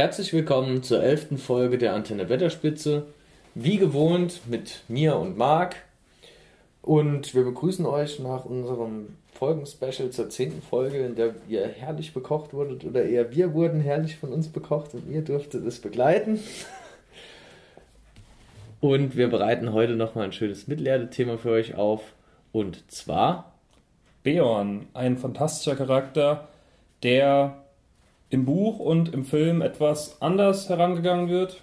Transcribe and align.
Herzlich 0.00 0.32
willkommen 0.32 0.82
zur 0.82 1.02
elften 1.02 1.36
Folge 1.36 1.76
der 1.76 1.92
Antenne 1.92 2.30
Wetterspitze. 2.30 3.04
Wie 3.54 3.76
gewohnt 3.76 4.40
mit 4.48 4.82
mir 4.88 5.16
und 5.16 5.36
Marc. 5.36 5.76
Und 6.80 7.34
wir 7.34 7.44
begrüßen 7.44 7.84
euch 7.84 8.18
nach 8.18 8.46
unserem 8.46 9.08
Folgenspecial 9.34 10.08
zur 10.08 10.30
zehnten 10.30 10.62
Folge, 10.62 11.04
in 11.04 11.16
der 11.16 11.34
ihr 11.50 11.68
herrlich 11.68 12.14
bekocht 12.14 12.54
wurdet 12.54 12.86
oder 12.86 13.04
eher 13.04 13.30
wir 13.34 13.52
wurden 13.52 13.82
herrlich 13.82 14.16
von 14.16 14.32
uns 14.32 14.48
bekocht 14.48 14.94
und 14.94 15.06
ihr 15.12 15.20
dürftet 15.20 15.66
es 15.66 15.80
begleiten. 15.80 16.40
Und 18.80 19.18
wir 19.18 19.28
bereiten 19.28 19.74
heute 19.74 19.96
nochmal 19.96 20.24
ein 20.24 20.32
schönes 20.32 20.66
Mittelerde-Thema 20.66 21.36
für 21.36 21.50
euch 21.50 21.74
auf. 21.74 22.14
Und 22.52 22.90
zwar 22.90 23.52
Beorn, 24.22 24.86
ein 24.94 25.18
fantastischer 25.18 25.76
Charakter, 25.76 26.48
der 27.02 27.60
im 28.30 28.44
Buch 28.44 28.78
und 28.78 29.12
im 29.12 29.24
Film 29.24 29.60
etwas 29.60 30.22
anders 30.22 30.68
herangegangen 30.68 31.28
wird 31.28 31.62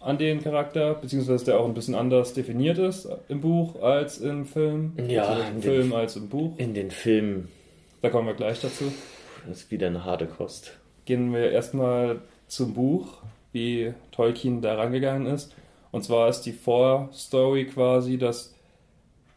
an 0.00 0.18
den 0.18 0.42
Charakter, 0.42 0.94
beziehungsweise 0.94 1.44
der 1.44 1.60
auch 1.60 1.66
ein 1.66 1.74
bisschen 1.74 1.94
anders 1.94 2.34
definiert 2.34 2.78
ist 2.78 3.08
im 3.28 3.40
Buch 3.40 3.80
als 3.80 4.18
im 4.18 4.46
Film. 4.46 4.94
Ja, 5.08 5.24
also 5.24 5.42
im 5.42 5.62
Film 5.62 5.92
als 5.92 6.16
im 6.16 6.28
Buch. 6.28 6.58
In 6.58 6.74
den 6.74 6.90
Filmen. 6.90 7.48
Da 8.00 8.10
kommen 8.10 8.26
wir 8.26 8.34
gleich 8.34 8.60
dazu. 8.60 8.92
Das 9.46 9.58
ist 9.58 9.70
wieder 9.70 9.86
eine 9.86 10.04
harte 10.04 10.26
Kost. 10.26 10.76
Gehen 11.04 11.32
wir 11.32 11.50
erstmal 11.52 12.20
zum 12.48 12.74
Buch, 12.74 13.22
wie 13.52 13.94
Tolkien 14.10 14.60
da 14.60 14.74
rangegangen 14.74 15.26
ist. 15.26 15.54
Und 15.92 16.02
zwar 16.02 16.28
ist 16.28 16.42
die 16.42 16.52
Vorstory 16.52 17.66
quasi, 17.66 18.18
dass 18.18 18.54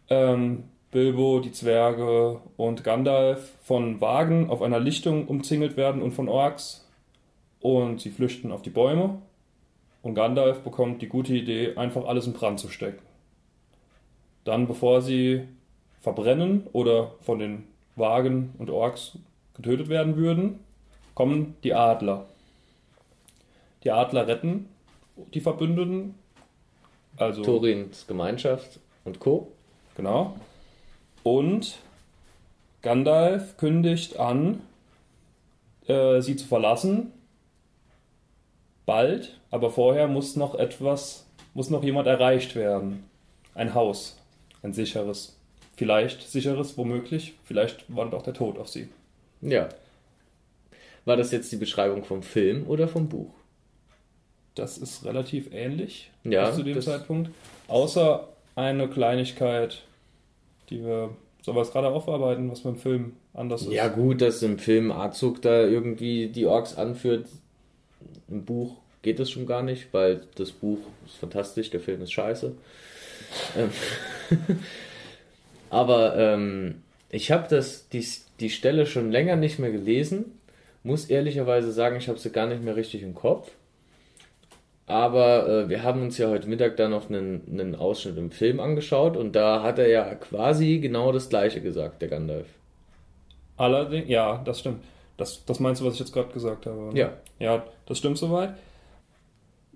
ähm, 0.10 0.64
Bilbo, 0.96 1.42
die 1.42 1.52
Zwerge 1.52 2.40
und 2.56 2.86
Gandalf 2.86 3.52
von 3.64 4.00
Wagen 4.00 4.50
auf 4.50 4.62
einer 4.62 4.80
Lichtung 4.80 5.28
umzingelt 5.28 5.76
werden 5.76 6.02
und 6.02 6.14
von 6.14 6.30
Orks. 6.30 6.88
Und 7.60 8.00
sie 8.00 8.12
flüchten 8.12 8.54
auf 8.54 8.62
die 8.62 8.70
Bäume. 8.70 9.22
Und 10.04 10.16
Gandalf 10.16 10.62
bekommt 10.62 11.02
die 11.02 11.10
gute 11.10 11.34
Idee, 11.34 11.76
einfach 11.76 12.06
alles 12.06 12.28
in 12.28 12.32
Brand 12.32 12.62
zu 12.62 12.70
stecken. 12.70 13.02
Dann, 14.46 14.68
bevor 14.68 15.02
sie 15.02 15.42
verbrennen 16.00 16.66
oder 16.72 17.12
von 17.20 17.40
den 17.40 17.66
Wagen 17.98 18.54
und 18.58 18.70
Orks 18.70 19.18
getötet 19.54 19.90
werden 19.90 20.16
würden, 20.16 20.62
kommen 21.14 21.58
die 21.66 21.74
Adler. 21.74 22.26
Die 23.84 23.92
Adler 23.92 24.28
retten 24.28 24.70
die 25.34 25.42
Verbündeten. 25.42 26.16
Also 27.18 27.44
Torins 27.44 28.08
Gemeinschaft 28.08 28.80
und 29.04 29.20
Co. 29.20 29.52
Genau. 29.98 30.36
Und 31.26 31.80
Gandalf 32.84 33.58
kündigt 33.58 34.20
an, 34.20 34.62
äh, 35.88 36.22
sie 36.22 36.36
zu 36.36 36.46
verlassen. 36.46 37.12
Bald, 38.86 39.40
aber 39.50 39.72
vorher 39.72 40.08
muss 40.08 40.36
noch 40.36 40.54
etwas, 40.54 41.26
muss 41.56 41.72
noch 41.72 41.84
jemand 41.84 42.06
erreicht 42.06 42.56
werden. 42.56 43.10
Ein 43.56 43.74
Haus, 43.74 44.22
ein 44.62 44.74
sicheres. 44.74 45.36
Vielleicht 45.76 46.22
sicheres, 46.30 46.78
womöglich. 46.78 47.34
Vielleicht 47.44 47.86
wartet 47.88 48.14
auch 48.14 48.22
der 48.22 48.36
Tod 48.36 48.60
auf 48.60 48.70
sie. 48.70 48.88
Ja. 49.42 49.70
War 51.06 51.18
das 51.18 51.32
jetzt 51.32 51.52
die 51.52 51.58
Beschreibung 51.58 52.04
vom 52.04 52.22
Film 52.22 52.68
oder 52.68 52.88
vom 52.88 53.10
Buch? 53.10 53.34
Das 54.54 54.78
ist 54.78 55.04
relativ 55.04 55.52
ähnlich 55.52 56.12
Ja, 56.24 56.54
zu 56.54 56.62
dem 56.62 56.80
Zeitpunkt. 56.80 57.32
Außer 57.68 58.28
eine 58.56 58.88
Kleinigkeit, 58.88 59.82
die 60.70 60.84
wir. 60.84 61.12
Es 61.48 61.72
gerade 61.72 61.90
aufarbeiten, 61.90 62.50
was 62.50 62.62
beim 62.62 62.76
Film 62.76 63.14
anders 63.32 63.62
ist? 63.62 63.72
Ja, 63.72 63.88
gut, 63.88 64.22
dass 64.22 64.42
im 64.42 64.58
Film 64.58 64.92
Azug 64.92 65.44
da 65.44 65.62
irgendwie 65.62 66.28
die 66.28 66.48
Orks 66.48 66.76
anführt. 66.76 67.28
Im 68.28 68.46
Buch 68.46 68.78
geht 69.04 69.20
das 69.20 69.30
schon 69.30 69.46
gar 69.46 69.62
nicht, 69.62 69.94
weil 69.94 70.24
das 70.36 70.52
Buch 70.52 70.80
ist 71.06 71.18
fantastisch, 71.18 71.70
der 71.70 71.82
Film 71.82 72.02
ist 72.02 72.14
scheiße. 72.14 72.54
Ähm, 73.56 73.70
Aber 75.70 76.18
ähm, 76.18 76.82
ich 77.10 77.32
habe 77.32 77.64
die, 77.94 78.08
die 78.40 78.50
Stelle 78.50 78.86
schon 78.86 79.12
länger 79.12 79.36
nicht 79.36 79.60
mehr 79.60 79.72
gelesen. 79.72 80.40
Muss 80.84 81.06
ehrlicherweise 81.06 81.72
sagen, 81.72 81.98
ich 81.98 82.08
habe 82.10 82.20
sie 82.20 82.32
gar 82.32 82.48
nicht 82.48 82.64
mehr 82.64 82.76
richtig 82.76 83.04
im 83.04 83.14
Kopf. 83.14 83.52
Aber 84.88 85.48
äh, 85.48 85.70
wir 85.70 85.84
haben 85.84 86.04
uns 86.04 86.18
ja 86.18 86.30
heute 86.30 86.48
Mittag 86.48 86.78
da 86.78 86.88
noch 86.88 87.10
einen, 87.10 87.42
einen 87.52 87.76
Ausschnitt 87.76 88.18
im 88.18 88.32
Film 88.32 88.60
angeschaut 88.60 89.18
und 89.18 89.36
da 89.36 89.64
hat 89.64 89.80
er 89.80 89.88
ja 89.88 90.14
quasi 90.16 90.80
genau 90.80 91.12
das 91.12 91.30
gleiche 91.30 91.62
gesagt, 91.62 92.02
der 92.02 92.10
Gandalf. 92.10 92.48
Allerdings, 93.58 94.10
ja, 94.10 94.42
das 94.46 94.60
stimmt. 94.60 94.84
Das, 95.18 95.44
das 95.46 95.60
meinst 95.60 95.82
du, 95.82 95.86
was 95.86 95.96
ich 95.96 96.02
jetzt 96.02 96.14
gerade 96.14 96.32
gesagt 96.34 96.66
habe? 96.66 96.92
Ja. 96.94 97.14
Ja, 97.40 97.64
das 97.86 97.98
stimmt 97.98 98.18
soweit. 98.18 98.54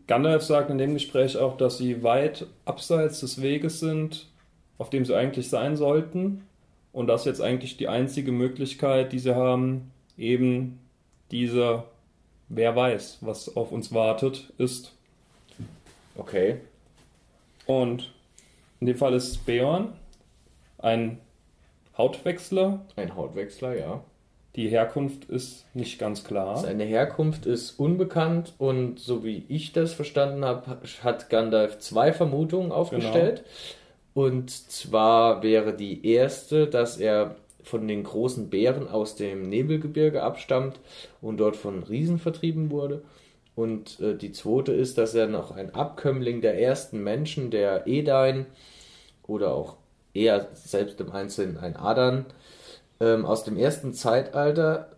Gandalf 0.05 0.43
sagt 0.43 0.69
in 0.69 0.77
dem 0.77 0.93
Gespräch 0.93 1.37
auch, 1.37 1.57
dass 1.57 1.77
sie 1.77 2.03
weit 2.03 2.45
abseits 2.65 3.19
des 3.21 3.41
Weges 3.41 3.79
sind, 3.79 4.27
auf 4.77 4.89
dem 4.89 5.05
sie 5.05 5.15
eigentlich 5.15 5.49
sein 5.49 5.77
sollten. 5.77 6.43
Und 6.91 7.07
das 7.07 7.25
jetzt 7.25 7.41
eigentlich 7.41 7.77
die 7.77 7.87
einzige 7.87 8.31
Möglichkeit, 8.31 9.11
die 9.11 9.19
sie 9.19 9.35
haben, 9.35 9.91
eben 10.17 10.79
dieser, 11.31 11.85
wer 12.49 12.75
weiß, 12.75 13.19
was 13.21 13.55
auf 13.55 13.71
uns 13.71 13.93
wartet, 13.93 14.51
ist. 14.57 14.95
Okay. 16.19 16.57
Und 17.65 18.11
in 18.79 18.87
dem 18.87 18.97
Fall 18.97 19.13
ist 19.13 19.45
Beorn 19.45 19.93
ein 20.77 21.19
Hautwechsler. 21.97 22.81
Ein 22.95 23.15
Hautwechsler, 23.15 23.77
ja. 23.77 24.03
Die 24.55 24.67
Herkunft 24.67 25.25
ist 25.25 25.65
nicht 25.75 25.99
ganz 25.99 26.23
klar. 26.23 26.57
Seine 26.57 26.83
Herkunft 26.83 27.45
ist 27.45 27.79
unbekannt 27.79 28.53
und 28.57 28.99
so 28.99 29.23
wie 29.23 29.45
ich 29.47 29.73
das 29.73 29.93
verstanden 29.93 30.43
habe, 30.43 30.77
hat 31.03 31.29
Gandalf 31.29 31.79
zwei 31.79 32.11
Vermutungen 32.11 32.71
aufgestellt. 32.71 33.43
Und 34.13 34.49
zwar 34.49 35.43
wäre 35.43 35.75
die 35.75 36.05
erste, 36.05 36.67
dass 36.67 36.97
er 36.97 37.35
von 37.63 37.87
den 37.87 38.03
großen 38.03 38.49
Bären 38.49 38.87
aus 38.87 39.15
dem 39.15 39.47
Nebelgebirge 39.47 40.23
abstammt 40.23 40.79
und 41.21 41.37
dort 41.37 41.55
von 41.55 41.83
Riesen 41.83 42.17
vertrieben 42.17 42.71
wurde. 42.71 43.03
Und 43.59 43.99
äh, 43.99 44.15
die 44.15 44.31
zweite 44.31 44.71
ist, 44.71 44.97
dass 44.97 45.13
er 45.13 45.27
noch 45.27 45.51
ein 45.51 45.75
Abkömmling 45.75 46.39
der 46.39 46.61
ersten 46.61 47.03
Menschen, 47.03 47.51
der 47.51 47.87
Edain 47.87 48.45
oder 49.27 49.53
auch 49.53 49.75
eher 50.13 50.47
selbst 50.53 51.01
im 51.01 51.11
Einzelnen 51.11 51.57
ein 51.57 51.75
Adan, 51.75 52.25
ähm, 53.01 53.25
aus 53.25 53.43
dem 53.43 53.57
ersten 53.57 53.91
Zeitalter 53.93 54.95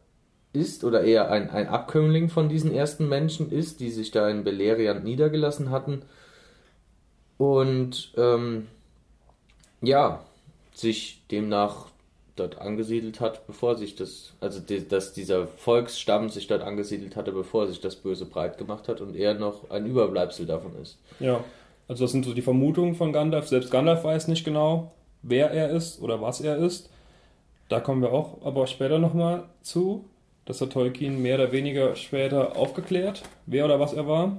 ist 0.53 0.83
oder 0.83 1.03
eher 1.03 1.31
ein, 1.31 1.49
ein 1.49 1.69
Abkömmling 1.69 2.29
von 2.29 2.49
diesen 2.49 2.71
ersten 2.71 3.09
Menschen 3.09 3.51
ist, 3.51 3.79
die 3.79 3.89
sich 3.89 4.11
da 4.11 4.29
in 4.29 4.43
Beleriand 4.43 5.03
niedergelassen 5.03 5.71
hatten. 5.71 6.03
Und 7.39 8.13
ähm, 8.15 8.67
ja, 9.81 10.23
sich 10.75 11.23
demnach 11.31 11.87
dort 12.35 12.59
angesiedelt 12.59 13.19
hat, 13.19 13.45
bevor 13.47 13.77
sich 13.77 13.95
das, 13.95 14.33
also 14.39 14.59
die, 14.59 14.87
dass 14.87 15.13
dieser 15.13 15.47
Volksstamm 15.47 16.29
sich 16.29 16.47
dort 16.47 16.63
angesiedelt 16.63 17.15
hatte, 17.15 17.31
bevor 17.31 17.67
sich 17.67 17.81
das 17.81 17.95
Böse 17.95 18.25
breit 18.25 18.57
gemacht 18.57 18.87
hat 18.87 19.01
und 19.01 19.15
er 19.15 19.33
noch 19.33 19.69
ein 19.69 19.85
Überbleibsel 19.85 20.45
davon 20.45 20.75
ist. 20.81 20.97
Ja, 21.19 21.43
also 21.87 22.05
das 22.05 22.11
sind 22.11 22.25
so 22.25 22.33
die 22.33 22.41
Vermutungen 22.41 22.95
von 22.95 23.11
Gandalf. 23.11 23.47
Selbst 23.47 23.69
Gandalf 23.69 24.03
weiß 24.03 24.27
nicht 24.29 24.45
genau, 24.45 24.91
wer 25.23 25.51
er 25.51 25.71
ist 25.71 26.01
oder 26.01 26.21
was 26.21 26.39
er 26.41 26.57
ist. 26.57 26.89
Da 27.67 27.79
kommen 27.79 28.01
wir 28.01 28.11
auch 28.11 28.45
aber 28.45 28.67
später 28.67 28.97
nochmal 28.99 29.43
zu. 29.61 30.05
Das 30.45 30.61
hat 30.61 30.71
Tolkien 30.71 31.21
mehr 31.21 31.35
oder 31.35 31.51
weniger 31.51 31.95
später 31.95 32.55
aufgeklärt, 32.55 33.23
wer 33.45 33.65
oder 33.65 33.79
was 33.79 33.93
er 33.93 34.07
war. 34.07 34.37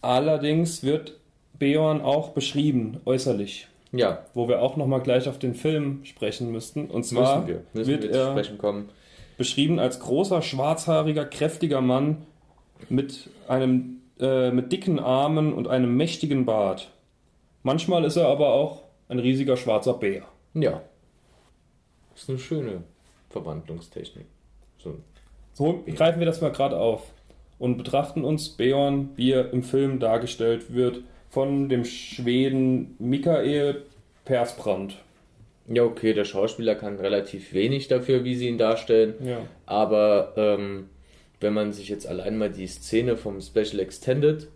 Allerdings 0.00 0.82
wird 0.82 1.18
Beorn 1.58 2.02
auch 2.02 2.30
beschrieben, 2.30 3.00
äußerlich, 3.04 3.68
Ja, 3.96 4.24
wo 4.34 4.48
wir 4.48 4.60
auch 4.60 4.76
nochmal 4.76 5.00
gleich 5.00 5.28
auf 5.28 5.38
den 5.38 5.54
Film 5.54 6.04
sprechen 6.04 6.50
müssten. 6.50 6.86
Und 6.86 7.04
zwar 7.04 7.40
müssen 7.40 7.48
wir, 7.48 7.62
müssen 7.72 7.90
wird 7.90 8.02
wir 8.04 8.10
er 8.10 8.30
sprechen 8.32 8.58
kommen. 8.58 8.88
beschrieben 9.38 9.78
als 9.78 10.00
großer, 10.00 10.42
schwarzhaariger, 10.42 11.24
kräftiger 11.24 11.80
Mann 11.80 12.26
mit 12.88 13.30
einem 13.46 14.00
äh, 14.20 14.50
mit 14.50 14.72
dicken 14.72 14.98
Armen 14.98 15.52
und 15.52 15.68
einem 15.68 15.96
mächtigen 15.96 16.44
Bart. 16.44 16.90
Manchmal 17.62 18.04
ist 18.04 18.16
er 18.16 18.28
aber 18.28 18.52
auch 18.52 18.82
ein 19.08 19.18
riesiger 19.18 19.56
schwarzer 19.56 19.94
Bär. 19.94 20.22
Ja. 20.54 20.82
ist 22.14 22.28
eine 22.28 22.38
schöne 22.38 22.84
Verwandlungstechnik. 23.30 24.26
So. 24.78 24.98
So 25.52 25.82
greifen 25.86 26.20
wir 26.20 26.26
das 26.26 26.40
mal 26.40 26.52
gerade 26.52 26.78
auf 26.78 27.02
und 27.58 27.76
betrachten 27.76 28.24
uns 28.24 28.50
Beorn, 28.50 29.10
wie 29.16 29.32
er 29.32 29.52
im 29.52 29.62
Film 29.62 29.98
dargestellt 29.98 30.72
wird, 30.72 31.00
von 31.34 31.68
dem 31.68 31.84
Schweden 31.84 32.94
Mikael 32.98 33.82
Persbrandt. 34.24 34.96
Ja, 35.66 35.82
okay, 35.82 36.12
der 36.14 36.24
Schauspieler 36.24 36.74
kann 36.76 36.96
relativ 37.00 37.52
wenig 37.52 37.88
dafür, 37.88 38.22
wie 38.24 38.36
sie 38.36 38.48
ihn 38.48 38.58
darstellen. 38.58 39.14
Ja. 39.24 39.38
Aber 39.66 40.32
ähm, 40.36 40.88
wenn 41.40 41.52
man 41.52 41.72
sich 41.72 41.88
jetzt 41.88 42.06
allein 42.06 42.38
mal 42.38 42.50
die 42.50 42.66
Szene 42.68 43.16
vom 43.16 43.40
Special 43.40 43.80
Extended 43.80 44.46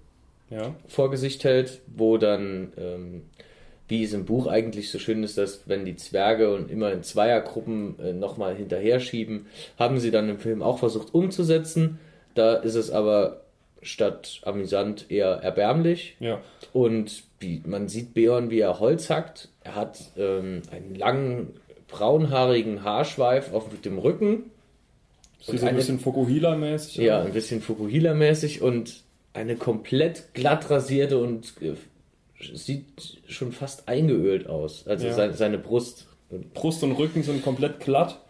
Ja. 0.51 0.75
vor 0.87 1.11
Gesicht 1.11 1.45
hält, 1.45 1.81
wo 1.97 2.17
dann, 2.17 2.73
ähm, 2.79 3.23
wie 3.89 4.05
es 4.05 4.13
im 4.13 4.25
Buch 4.25 4.47
eigentlich 4.47 4.91
so 4.91 4.99
schön 4.99 5.23
ist, 5.25 5.37
dass 5.37 5.63
wenn 5.67 5.85
die 5.85 5.97
Zwerge 5.97 6.55
und 6.55 6.71
immer 6.71 6.93
in 6.93 7.03
Zweiergruppen 7.03 7.99
äh, 7.99 8.13
nochmal 8.13 8.55
hinterher 8.55 9.01
schieben, 9.01 9.47
haben 9.79 9.99
sie 9.99 10.11
dann 10.11 10.29
im 10.29 10.39
Film 10.39 10.63
auch 10.63 10.79
versucht 10.79 11.13
umzusetzen, 11.13 11.99
Da 12.35 12.55
ist 12.55 12.77
es 12.77 12.91
aber 12.91 13.41
statt 13.83 14.41
amüsant 14.45 15.11
eher 15.11 15.29
erbärmlich. 15.29 16.17
Ja. 16.21 16.41
Und 16.73 17.23
wie, 17.41 17.63
man 17.65 17.89
sieht 17.89 18.15
Beorn, 18.15 18.51
wie 18.51 18.61
er 18.61 18.81
Holz 18.81 19.11
hackt. 19.11 19.49
Er 19.63 19.75
hat 19.77 19.99
ähm, 20.17 20.63
einen 20.71 20.95
langen, 20.95 21.61
braunhaarigen 21.89 22.83
Haarschweif 22.85 23.53
auf 23.53 23.65
dem 23.85 23.99
Rücken. 23.99 24.51
Sieht 25.41 25.61
so 25.61 25.67
ein 25.67 25.77
bisschen 25.77 26.01
Fukuhila-mäßig 26.01 27.01
Ja, 27.01 27.23
ein 27.23 27.33
bisschen 27.33 27.63
Fukuhila-mäßig 27.63 28.61
und 28.61 29.03
eine 29.33 29.55
komplett 29.57 30.35
glatt 30.35 30.69
rasierte 30.69 31.19
und 31.19 31.55
äh, 31.63 31.75
sieht 32.55 33.21
schon 33.29 33.53
fast 33.53 33.89
eingeölt 33.89 34.49
aus. 34.49 34.87
Also 34.87 35.07
Ja. 35.07 35.13
seine, 35.13 35.35
seine 35.35 35.59
Brust. 35.59 36.07
Brust 36.55 36.83
und 36.83 36.93
Rücken 36.93 37.23
sind 37.23 37.43
komplett 37.43 37.81
glatt, 37.81 38.21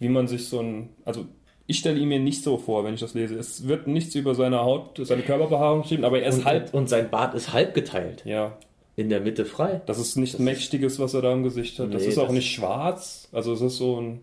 wie 0.00 0.08
man 0.08 0.26
sich 0.28 0.48
so 0.48 0.60
ein. 0.60 0.90
Also, 1.04 1.26
ich 1.66 1.78
stelle 1.78 1.98
ihn 1.98 2.08
mir 2.08 2.20
nicht 2.20 2.42
so 2.42 2.56
vor, 2.58 2.84
wenn 2.84 2.94
ich 2.94 3.00
das 3.00 3.14
lese. 3.14 3.34
Es 3.36 3.66
wird 3.66 3.86
nichts 3.86 4.14
über 4.14 4.34
seine 4.34 4.60
Haut, 4.60 4.98
seine 5.02 5.22
Körperbehaarung 5.22 5.82
geschrieben, 5.82 6.04
aber 6.04 6.20
er 6.20 6.28
ist 6.28 6.38
Und, 6.38 6.44
halb. 6.44 6.74
und 6.74 6.88
sein 6.88 7.10
Bart 7.10 7.34
ist 7.34 7.52
halb 7.52 7.74
geteilt. 7.74 8.22
Ja, 8.24 8.56
In 8.94 9.08
der 9.10 9.20
Mitte 9.20 9.44
frei. 9.44 9.80
das 9.86 9.98
ist 9.98 10.16
nicht 10.16 10.38
mächtiges, 10.38 10.98
was 10.98 11.14
er 11.14 11.22
da 11.22 11.32
im 11.32 11.42
Gesicht 11.42 11.78
hat. 11.78 11.92
Das 11.92 12.02
Nee, 12.02 12.08
ist 12.08 12.18
auch 12.18 12.24
das- 12.26 12.32
nicht 12.34 12.52
schwarz. 12.52 13.28
Also, 13.32 13.52
es 13.52 13.60
ist 13.60 13.76
so 13.78 14.00
ein, 14.00 14.20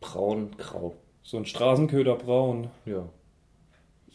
Braun, 0.00 0.50
grau. 0.58 0.94
so 1.22 1.36
ein 1.38 1.46
Straßenköderbraun. 1.46 2.68
Ja. 2.86 3.08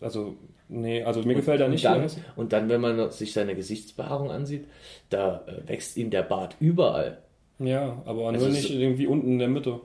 Also, 0.02 0.36
nee, 0.70 1.02
also 1.04 1.24
mir 1.24 1.34
gefällt 1.36 1.60
er 1.62 1.66
und 1.68 1.72
nicht. 1.72 1.86
dann, 1.86 2.02
wie 2.02 2.06
er 2.06 2.12
und 2.36 2.54
dann, 2.54 2.70
wenn 2.70 2.82
man 2.82 3.10
sich 3.12 3.34
seine 3.34 3.56
Gesichtsbehaarung 3.56 4.30
ansieht, 4.32 4.66
da 5.10 5.44
äh, 5.48 5.68
wächst 5.70 5.98
ihm 5.98 6.10
der 6.12 6.22
Bart 6.24 6.56
überall. 6.60 7.20
Ja, 7.60 8.02
aber 8.06 8.28
Also 8.28 8.46
nur 8.46 8.54
nicht 8.56 8.70
irgendwie 8.70 9.08
unten 9.08 9.32
in 9.32 9.40
der 9.40 9.48
Mitte. 9.48 9.80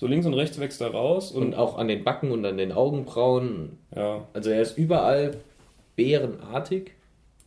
So 0.00 0.06
links 0.06 0.26
und 0.26 0.34
rechts 0.34 0.60
wächst 0.60 0.80
er 0.80 0.92
raus 0.92 1.32
und, 1.32 1.42
Und 1.42 1.54
auch 1.56 1.76
an 1.76 1.88
den 1.88 2.04
Backen 2.04 2.30
und 2.30 2.46
an 2.46 2.56
den 2.56 2.70
Augenbrauen. 2.70 3.78
ja, 3.96 4.28
Also 4.32 4.50
er 4.50 4.62
ist 4.62 4.78
überall 4.78 5.38
bärenartig. 5.96 6.92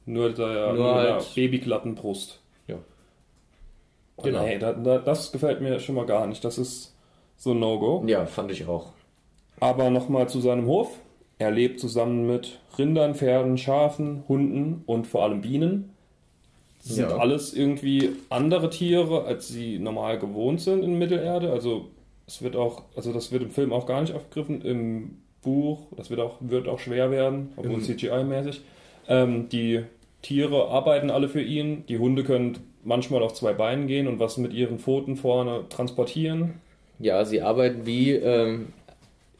nur 0.06 0.32
der 0.34 0.74
Nur 0.74 0.94
halt- 0.96 1.34
babyglatten 1.34 1.96
Brust. 1.96 2.42
Ja. 2.68 2.76
Oh, 4.18 4.24
Genau. 4.24 4.44
Nee, 4.46 4.58
da, 4.60 4.74
da, 4.74 4.98
das 4.98 5.32
gefällt 5.32 5.62
mir 5.62 5.80
schon 5.80 5.96
mal 5.96 6.06
gar 6.06 6.28
nicht. 6.28 6.44
Das 6.44 6.58
ist 6.58 6.94
so 7.38 7.52
ein 7.52 7.60
No-Go. 7.60 8.04
Ja, 8.08 8.26
fand 8.26 8.52
ich 8.52 8.68
auch. 8.68 8.88
Aber 9.62 9.90
nochmal 9.90 10.28
zu 10.28 10.42
seinem 10.42 10.66
Hof. 10.66 10.98
Er 11.38 11.52
lebt 11.52 11.80
zusammen 11.80 12.28
mit 12.28 12.60
Rindern, 12.78 13.16
Pferden, 13.16 13.58
Schafen, 13.58 14.24
Hunden 14.28 14.84
und 14.88 15.08
vor 15.08 15.24
allem 15.24 15.40
Bienen. 15.42 15.94
Das 16.84 16.96
sind 16.96 17.10
Ja. 17.10 17.16
alles 17.18 17.54
irgendwie 17.54 18.10
andere 18.30 18.70
Tiere, 18.70 19.24
als 19.24 19.48
sie 19.48 19.80
normal 19.80 20.20
gewohnt 20.20 20.60
sind 20.60 20.84
in 20.84 20.98
Mittelerde. 21.00 21.52
Also 21.54 21.86
es 22.32 22.42
wird 22.42 22.56
auch, 22.56 22.84
also 22.96 23.12
das 23.12 23.32
wird 23.32 23.44
im 23.44 23.52
Film 23.52 23.74
auch 23.74 23.86
gar 23.86 24.00
nicht 24.02 24.14
aufgegriffen. 24.14 24.62
Im 24.62 25.18
Buch, 25.42 25.88
das 25.98 26.10
wird 26.10 26.20
auch, 26.22 26.36
wird 26.40 26.68
auch 26.70 26.80
schwer 26.80 27.12
werden, 27.12 27.52
obwohl 27.58 27.74
Im- 27.76 27.82
CGI-mäßig. 27.82 28.62
Ähm, 29.10 29.50
die 29.50 29.82
Tiere 30.22 30.68
arbeiten 30.70 31.10
alle 31.10 31.28
für 31.28 31.42
ihn. 31.42 31.84
Die 31.88 31.98
Hunde 31.98 32.24
können 32.24 32.58
manchmal 32.84 33.22
auf 33.22 33.34
zwei 33.34 33.52
Beinen 33.54 33.88
gehen 33.88 34.08
und 34.08 34.20
was 34.20 34.38
mit 34.38 34.54
ihren 34.54 34.80
Pfoten 34.80 35.18
vorne 35.18 35.66
transportieren. 35.70 36.54
Ja, 37.00 37.26
sie 37.26 37.42
arbeiten 37.42 37.86
wie 37.86 38.12
ähm, 38.12 38.68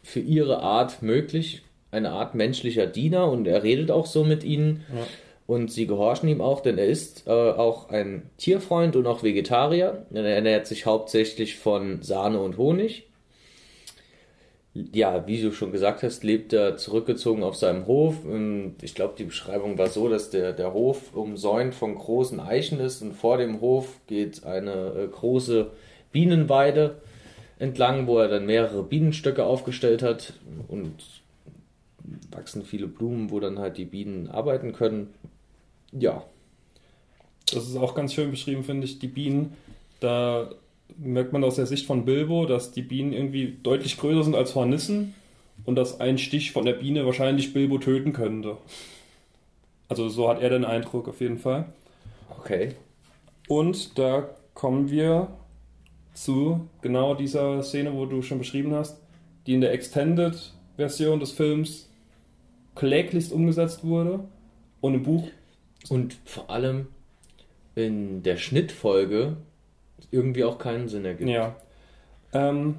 für 0.04 0.20
ihre 0.20 0.62
Art 0.62 1.02
möglich. 1.02 1.62
Eine 1.92 2.12
Art 2.12 2.36
menschlicher 2.36 2.88
Diener 2.88 3.30
und 3.32 3.48
er 3.48 3.64
redet 3.64 3.92
auch 3.92 4.06
so 4.06 4.24
mit 4.24 4.44
ihnen. 4.44 4.84
Ja. 4.94 5.06
Und 5.52 5.70
sie 5.70 5.86
gehorchen 5.86 6.30
ihm 6.30 6.40
auch, 6.40 6.62
denn 6.62 6.78
er 6.78 6.86
ist 6.86 7.28
äh, 7.28 7.30
auch 7.30 7.90
ein 7.90 8.30
Tierfreund 8.38 8.96
und 8.96 9.06
auch 9.06 9.22
Vegetarier. 9.22 10.06
Er 10.14 10.24
ernährt 10.24 10.66
sich 10.66 10.86
hauptsächlich 10.86 11.58
von 11.58 12.02
Sahne 12.02 12.40
und 12.40 12.58
Honig. 12.58 13.10
Ja, 14.74 15.28
wie 15.28 15.42
du 15.42 15.52
schon 15.52 15.74
gesagt 15.74 16.04
hast, 16.04 16.24
lebt 16.24 16.54
er 16.54 16.78
zurückgezogen 16.78 17.44
auf 17.44 17.58
seinem 17.58 17.86
Hof. 17.86 18.16
Ich 18.82 18.96
glaube, 18.96 19.16
die 19.18 19.26
Beschreibung 19.26 19.78
war 19.78 19.90
so, 19.90 20.08
dass 20.08 20.30
der, 20.30 20.54
der 20.54 20.72
Hof 20.72 21.14
umsäumt 21.14 21.76
von 21.76 21.96
großen 21.96 22.40
Eichen 22.40 22.80
ist 22.80 23.02
und 23.02 23.12
vor 23.12 23.38
dem 23.38 23.60
Hof 23.60 24.00
geht 24.08 24.46
eine 24.46 24.94
äh, 24.94 25.08
große 25.08 25.70
Bienenweide 26.14 26.96
entlang, 27.60 28.08
wo 28.08 28.20
er 28.20 28.30
dann 28.30 28.46
mehrere 28.46 28.84
Bienenstöcke 28.84 29.44
aufgestellt 29.44 30.02
hat 30.02 30.32
und 30.70 31.04
wachsen 32.32 32.64
viele 32.64 32.88
Blumen, 32.88 33.32
wo 33.32 33.42
dann 33.42 33.60
halt 33.60 33.78
die 33.78 33.84
Bienen 33.84 34.30
arbeiten 34.30 34.72
können. 34.72 35.14
Ja, 35.92 36.24
Das 37.54 37.68
ist 37.68 37.76
auch 37.76 37.96
ganz 37.96 38.14
schön 38.14 38.32
beschrieben, 38.32 38.64
finde 38.64 38.86
ich. 38.86 39.00
Die 39.00 39.08
Bienen, 39.08 39.56
da 40.00 40.50
merkt 40.98 41.34
man 41.34 41.44
aus 41.44 41.56
der 41.56 41.66
Sicht 41.66 41.86
von 41.86 42.06
Bilbo, 42.06 42.46
dass 42.46 42.72
die 42.72 42.82
Bienen 42.82 43.14
irgendwie 43.14 43.58
deutlich 43.64 43.98
größer 43.98 44.24
sind 44.24 44.36
als 44.36 44.56
Hornissen 44.56 45.14
und 45.66 45.76
dass 45.76 46.00
ein 46.00 46.18
Stich 46.18 46.52
von 46.52 46.66
der 46.66 46.74
Biene 46.74 47.06
wahrscheinlich 47.06 47.54
Bilbo 47.54 47.78
töten 47.78 48.14
könnte. 48.14 48.58
Also 49.90 50.08
so 50.10 50.30
hat 50.30 50.42
er 50.42 50.50
den 50.50 50.66
Eindruck 50.66 51.08
auf 51.10 51.20
jeden 51.22 51.38
Fall. 51.40 51.66
okay. 52.40 52.76
Und 53.48 53.98
da 54.00 54.30
kommen 54.54 54.90
wir 54.90 55.28
zu 56.14 56.70
genau 56.82 57.16
dieser 57.16 57.62
Szene, 57.64 57.94
wo 57.94 58.06
du 58.06 58.22
schon 58.22 58.38
beschrieben 58.38 58.74
hast, 58.74 59.02
die 59.46 59.54
in 59.54 59.62
der 59.62 59.74
Extended-Version 59.74 61.20
des 61.20 61.32
Films 61.32 61.90
kläglichst 62.76 63.34
umgesetzt 63.34 63.84
wurde 63.84 64.22
und 64.80 64.94
im 64.94 65.04
Buch 65.04 65.28
Und 65.90 66.18
vor 66.26 66.50
allem 66.50 66.88
in 67.76 68.24
der 68.24 68.38
Schnittfolge 68.38 69.38
irgendwie 70.12 70.44
auch 70.44 70.58
keinen 70.58 70.90
Sinn 70.90 71.06
ergibt. 71.06 71.30
Ja. 71.30 71.56
Ähm, 72.34 72.76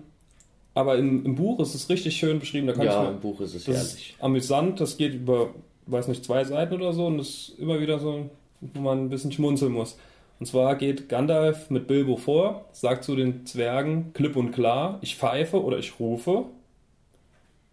aber 0.75 0.97
im, 0.97 1.25
im 1.25 1.35
Buch 1.35 1.61
ist 1.61 1.75
es 1.75 1.89
richtig 1.89 2.17
schön 2.17 2.39
beschrieben. 2.39 2.67
Da 2.67 2.73
kann 2.73 2.87
Ja, 2.87 3.03
ich 3.03 3.09
im 3.09 3.15
mal, 3.15 3.21
Buch 3.21 3.41
ist 3.41 3.55
es 3.55 3.65
das 3.65 3.77
herrlich. 3.77 4.11
ist 4.17 4.23
amüsant. 4.23 4.81
Das 4.81 4.97
geht 4.97 5.15
über, 5.15 5.51
weiß 5.87 6.09
nicht, 6.09 6.25
zwei 6.25 6.45
Seiten 6.45 6.75
oder 6.75 6.93
so 6.93 7.07
und 7.07 7.19
das 7.19 7.29
ist 7.29 7.59
immer 7.59 7.81
wieder 7.81 7.99
so, 7.99 8.31
wo 8.61 8.81
man 8.81 9.05
ein 9.05 9.09
bisschen 9.11 9.33
schmunzeln 9.33 9.73
muss. 9.73 9.99
Und 10.41 10.47
zwar 10.47 10.75
geht 10.77 11.09
Gandalf 11.09 11.71
mit 11.71 11.87
Bilbo 11.87 12.17
vor, 12.17 12.65
sagt 12.73 13.05
zu 13.05 13.15
den 13.15 13.47
Zwergen 13.47 14.13
klipp 14.13 14.35
und 14.37 14.51
klar, 14.53 14.99
ich 15.03 15.17
pfeife 15.17 15.63
oder 15.63 15.79
ich 15.79 16.01
rufe. 16.01 16.47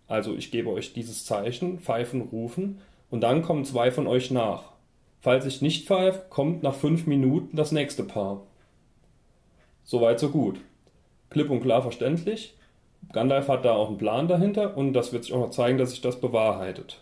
Also 0.07 0.35
ich 0.35 0.51
gebe 0.51 0.69
euch 0.69 0.93
dieses 0.93 1.25
Zeichen, 1.25 1.79
pfeifen, 1.79 2.21
rufen. 2.21 2.79
Und 3.09 3.21
dann 3.21 3.41
kommen 3.41 3.65
zwei 3.65 3.91
von 3.91 4.07
euch 4.07 4.29
nach. 4.31 4.63
Falls 5.21 5.45
ich 5.45 5.61
nicht 5.61 5.87
pfeife, 5.87 6.25
kommt 6.29 6.63
nach 6.63 6.75
fünf 6.75 7.05
Minuten 7.05 7.57
das 7.57 7.71
nächste 7.71 8.03
Paar. 8.03 8.41
Soweit, 9.83 10.19
so 10.19 10.29
gut. 10.29 10.59
Klipp 11.29 11.49
und 11.49 11.61
klar 11.61 11.81
verständlich. 11.81 12.55
Gandalf 13.11 13.47
hat 13.47 13.65
da 13.65 13.73
auch 13.73 13.89
einen 13.89 13.97
Plan 13.97 14.27
dahinter 14.27 14.77
und 14.77 14.93
das 14.93 15.13
wird 15.13 15.23
sich 15.23 15.33
auch 15.33 15.39
noch 15.39 15.51
zeigen, 15.51 15.77
dass 15.77 15.91
sich 15.91 16.01
das 16.01 16.19
bewahrheitet. 16.19 17.01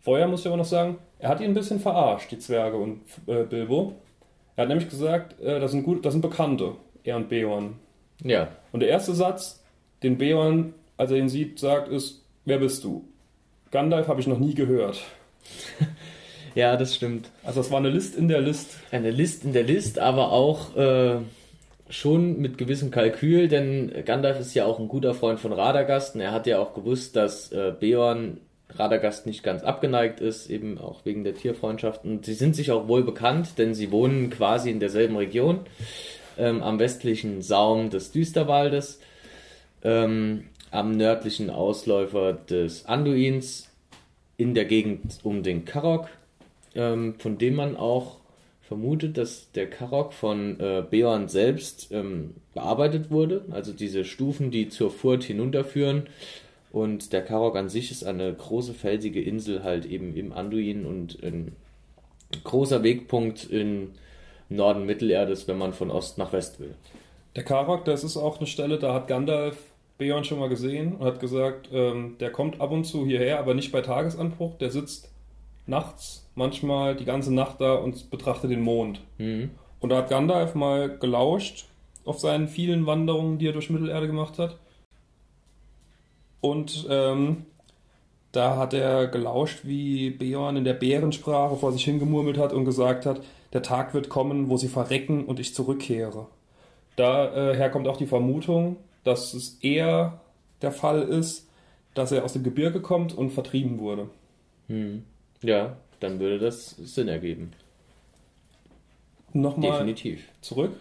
Vorher 0.00 0.28
muss 0.28 0.40
ich 0.40 0.46
aber 0.46 0.56
noch 0.56 0.64
sagen, 0.64 0.98
er 1.18 1.30
hat 1.30 1.40
ihn 1.40 1.52
ein 1.52 1.54
bisschen 1.54 1.80
verarscht, 1.80 2.30
die 2.30 2.38
Zwerge 2.38 2.76
und 2.76 3.00
äh, 3.26 3.44
Bilbo. 3.44 3.94
Er 4.56 4.62
hat 4.62 4.68
nämlich 4.68 4.90
gesagt, 4.90 5.40
äh, 5.40 5.60
das, 5.60 5.70
sind 5.70 5.84
gut, 5.84 6.04
das 6.04 6.12
sind 6.12 6.20
Bekannte, 6.20 6.72
er 7.04 7.16
und 7.16 7.28
Beorn. 7.28 7.76
Ja, 8.22 8.48
Und 8.72 8.80
der 8.80 8.90
erste 8.90 9.14
Satz, 9.14 9.64
den 10.02 10.18
Beorn, 10.18 10.74
als 10.96 11.10
er 11.10 11.16
ihn 11.16 11.28
sieht, 11.28 11.58
sagt, 11.58 11.88
ist, 11.88 12.22
wer 12.44 12.58
bist 12.58 12.84
du? 12.84 13.04
Gandalf 13.70 14.08
habe 14.08 14.20
ich 14.20 14.26
noch 14.26 14.38
nie 14.38 14.54
gehört. 14.54 15.02
ja, 16.54 16.76
das 16.76 16.94
stimmt. 16.94 17.30
Also 17.42 17.60
das 17.60 17.70
war 17.70 17.78
eine 17.78 17.90
List 17.90 18.16
in 18.16 18.28
der 18.28 18.40
List. 18.40 18.78
Eine 18.90 19.10
List 19.10 19.44
in 19.44 19.52
der 19.52 19.64
List, 19.64 19.98
aber 19.98 20.32
auch 20.32 20.76
äh, 20.76 21.16
schon 21.88 22.40
mit 22.40 22.58
gewissem 22.58 22.90
Kalkül, 22.90 23.48
denn 23.48 23.92
Gandalf 24.04 24.40
ist 24.40 24.54
ja 24.54 24.64
auch 24.64 24.78
ein 24.78 24.88
guter 24.88 25.14
Freund 25.14 25.40
von 25.40 25.52
Radagast 25.52 26.14
und 26.14 26.20
er 26.20 26.32
hat 26.32 26.46
ja 26.46 26.58
auch 26.58 26.74
gewusst, 26.74 27.16
dass 27.16 27.52
äh, 27.52 27.72
Beorn 27.78 28.38
Radagast 28.70 29.26
nicht 29.26 29.42
ganz 29.42 29.62
abgeneigt 29.62 30.20
ist, 30.20 30.50
eben 30.50 30.78
auch 30.78 31.04
wegen 31.04 31.24
der 31.24 31.34
Tierfreundschaft. 31.34 32.04
Und 32.04 32.24
sie 32.24 32.34
sind 32.34 32.56
sich 32.56 32.70
auch 32.70 32.88
wohl 32.88 33.04
bekannt, 33.04 33.58
denn 33.58 33.74
sie 33.74 33.90
wohnen 33.90 34.30
quasi 34.30 34.70
in 34.70 34.80
derselben 34.80 35.16
Region, 35.16 35.60
ähm, 36.38 36.62
am 36.62 36.78
westlichen 36.78 37.42
Saum 37.42 37.90
des 37.90 38.10
Düsterwaldes, 38.10 39.00
ähm, 39.82 40.44
am 40.70 40.92
nördlichen 40.92 41.50
Ausläufer 41.50 42.32
des 42.32 42.86
Anduins, 42.86 43.70
in 44.36 44.54
der 44.54 44.64
Gegend 44.64 45.20
um 45.22 45.44
den 45.44 45.64
Karok, 45.64 46.08
ähm, 46.74 47.14
von 47.18 47.38
dem 47.38 47.54
man 47.54 47.76
auch 47.76 48.18
vermutet, 48.62 49.18
dass 49.18 49.50
der 49.52 49.68
Karok 49.68 50.12
von 50.12 50.58
äh, 50.58 50.82
Beorn 50.88 51.28
selbst 51.28 51.88
ähm, 51.92 52.34
bearbeitet 52.54 53.10
wurde. 53.10 53.44
Also 53.50 53.72
diese 53.72 54.04
Stufen, 54.04 54.50
die 54.50 54.68
zur 54.68 54.90
Furt 54.90 55.24
hinunterführen. 55.24 56.04
Und 56.72 57.12
der 57.12 57.22
Karok 57.22 57.56
an 57.56 57.68
sich 57.68 57.90
ist 57.90 58.04
eine 58.04 58.32
große 58.32 58.74
felsige 58.74 59.22
Insel 59.22 59.62
halt 59.62 59.86
eben 59.86 60.16
im 60.16 60.32
Anduin 60.32 60.86
und 60.86 61.22
ein 61.22 61.52
großer 62.42 62.82
Wegpunkt 62.82 63.48
im 63.50 63.90
Norden 64.48 64.84
Mittelerdes, 64.86 65.46
wenn 65.46 65.58
man 65.58 65.72
von 65.72 65.90
Ost 65.90 66.18
nach 66.18 66.32
West 66.32 66.58
will. 66.58 66.74
Der 67.36 67.44
Karok, 67.44 67.84
das 67.84 68.02
ist 68.02 68.16
auch 68.16 68.38
eine 68.38 68.46
Stelle, 68.46 68.78
da 68.78 68.94
hat 68.94 69.08
Gandalf 69.08 69.56
Beorn 69.98 70.24
schon 70.24 70.40
mal 70.40 70.48
gesehen 70.48 70.96
und 70.96 71.06
hat 71.06 71.20
gesagt, 71.20 71.68
ähm, 71.72 72.16
der 72.18 72.30
kommt 72.30 72.60
ab 72.60 72.72
und 72.72 72.84
zu 72.84 73.06
hierher, 73.06 73.38
aber 73.38 73.54
nicht 73.54 73.70
bei 73.70 73.80
Tagesanbruch. 73.80 74.56
Der 74.58 74.70
sitzt 74.70 75.10
nachts, 75.66 76.23
manchmal 76.34 76.96
die 76.96 77.04
ganze 77.04 77.32
Nacht 77.32 77.60
da 77.60 77.74
und 77.74 78.10
betrachtet 78.10 78.50
den 78.50 78.62
Mond. 78.62 79.00
Mhm. 79.18 79.50
Und 79.80 79.90
da 79.90 79.98
hat 79.98 80.08
Gandalf 80.08 80.54
mal 80.54 80.98
gelauscht 80.98 81.66
auf 82.04 82.18
seinen 82.18 82.48
vielen 82.48 82.86
Wanderungen, 82.86 83.38
die 83.38 83.48
er 83.48 83.52
durch 83.52 83.70
Mittelerde 83.70 84.06
gemacht 84.06 84.38
hat. 84.38 84.58
und 86.40 86.86
ähm, 86.90 87.46
da 88.32 88.56
hat 88.56 88.74
er 88.74 89.06
gelauscht, 89.06 89.60
wie 89.62 90.10
Beorn 90.10 90.56
in 90.56 90.64
der 90.64 90.74
Bärensprache 90.74 91.56
vor 91.56 91.72
sich 91.72 91.84
hingemurmelt 91.84 92.36
hat 92.36 92.52
und 92.52 92.64
gesagt 92.64 93.06
hat, 93.06 93.20
der 93.52 93.62
Tag 93.62 93.94
wird 93.94 94.08
kommen, 94.08 94.48
wo 94.50 94.56
sie 94.56 94.68
verrecken 94.68 95.24
und 95.24 95.38
ich 95.38 95.54
zurückkehre. 95.54 96.26
Daher 96.96 97.70
kommt 97.70 97.86
auch 97.86 97.96
die 97.96 98.06
Vermutung, 98.08 98.76
dass 99.04 99.34
es 99.34 99.58
eher 99.60 100.20
der 100.62 100.72
Fall 100.72 101.02
ist, 101.02 101.48
dass 101.94 102.10
er 102.10 102.24
aus 102.24 102.32
dem 102.32 102.42
Gebirge 102.42 102.80
kommt 102.80 103.16
und 103.16 103.30
vertrieben 103.30 103.78
wurde. 103.78 104.10
Hm. 104.66 105.04
Ja, 105.42 105.76
dann 106.04 106.20
würde 106.20 106.38
das 106.38 106.70
Sinn 106.70 107.08
ergeben. 107.08 107.52
Nochmal 109.32 109.72
Definitiv. 109.72 110.28
zurück. 110.40 110.72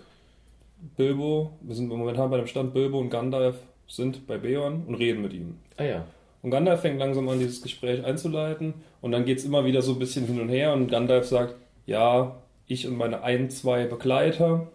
Bilbo, 0.97 1.53
wir 1.61 1.75
sind 1.75 1.87
momentan 1.87 2.29
bei 2.29 2.37
dem 2.37 2.47
Stand, 2.47 2.73
Bilbo 2.73 2.99
und 2.99 3.09
Gandalf 3.09 3.55
sind 3.87 4.27
bei 4.27 4.37
Beorn 4.37 4.83
und 4.85 4.95
reden 4.95 5.21
mit 5.21 5.33
ihm. 5.33 5.57
Ah 5.77 5.83
ja. 5.83 6.05
Und 6.41 6.51
Gandalf 6.51 6.81
fängt 6.81 6.99
langsam 6.99 7.27
an, 7.29 7.39
dieses 7.39 7.61
Gespräch 7.61 8.03
einzuleiten. 8.03 8.73
Und 9.01 9.11
dann 9.11 9.25
geht 9.25 9.37
es 9.37 9.45
immer 9.45 9.65
wieder 9.65 9.81
so 9.81 9.93
ein 9.93 9.99
bisschen 9.99 10.25
hin 10.25 10.41
und 10.41 10.49
her. 10.49 10.73
Und 10.73 10.89
Gandalf 10.89 11.25
sagt, 11.25 11.55
ja, 11.85 12.35
ich 12.67 12.85
und 12.85 12.97
meine 12.97 13.23
ein, 13.23 13.49
zwei 13.49 13.85
Begleiter. 13.85 14.53
Und 14.53 14.67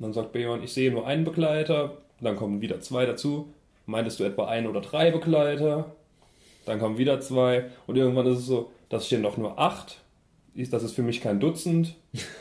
dann 0.00 0.12
sagt 0.12 0.32
Beorn, 0.32 0.62
ich 0.62 0.72
sehe 0.72 0.90
nur 0.90 1.06
einen 1.06 1.24
Begleiter. 1.24 1.84
Und 2.20 2.24
dann 2.24 2.36
kommen 2.36 2.60
wieder 2.60 2.80
zwei 2.80 3.06
dazu. 3.06 3.52
Meintest 3.86 4.20
du 4.20 4.24
etwa 4.24 4.46
ein 4.46 4.66
oder 4.66 4.82
drei 4.82 5.10
Begleiter? 5.10 5.92
Dann 6.66 6.78
kommen 6.78 6.98
wieder 6.98 7.20
zwei. 7.20 7.70
Und 7.86 7.96
irgendwann 7.96 8.26
ist 8.26 8.40
es 8.40 8.46
so, 8.46 8.70
das 8.88 9.06
stehen 9.06 9.22
doch 9.22 9.36
nur 9.36 9.58
acht. 9.58 10.00
Das 10.54 10.82
ist 10.82 10.92
für 10.94 11.02
mich 11.02 11.20
kein 11.20 11.40
Dutzend. 11.40 11.94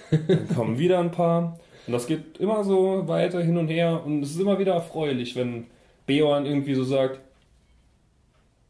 Dann 0.09 0.47
kommen 0.55 0.79
wieder 0.79 0.99
ein 0.99 1.11
paar. 1.11 1.59
Und 1.85 1.93
das 1.93 2.07
geht 2.07 2.37
immer 2.39 2.63
so 2.63 3.07
weiter 3.07 3.41
hin 3.41 3.57
und 3.57 3.67
her. 3.67 4.03
Und 4.05 4.23
es 4.23 4.31
ist 4.31 4.39
immer 4.39 4.59
wieder 4.59 4.73
erfreulich, 4.73 5.35
wenn 5.35 5.67
Beorn 6.05 6.45
irgendwie 6.45 6.73
so 6.73 6.83
sagt, 6.83 7.19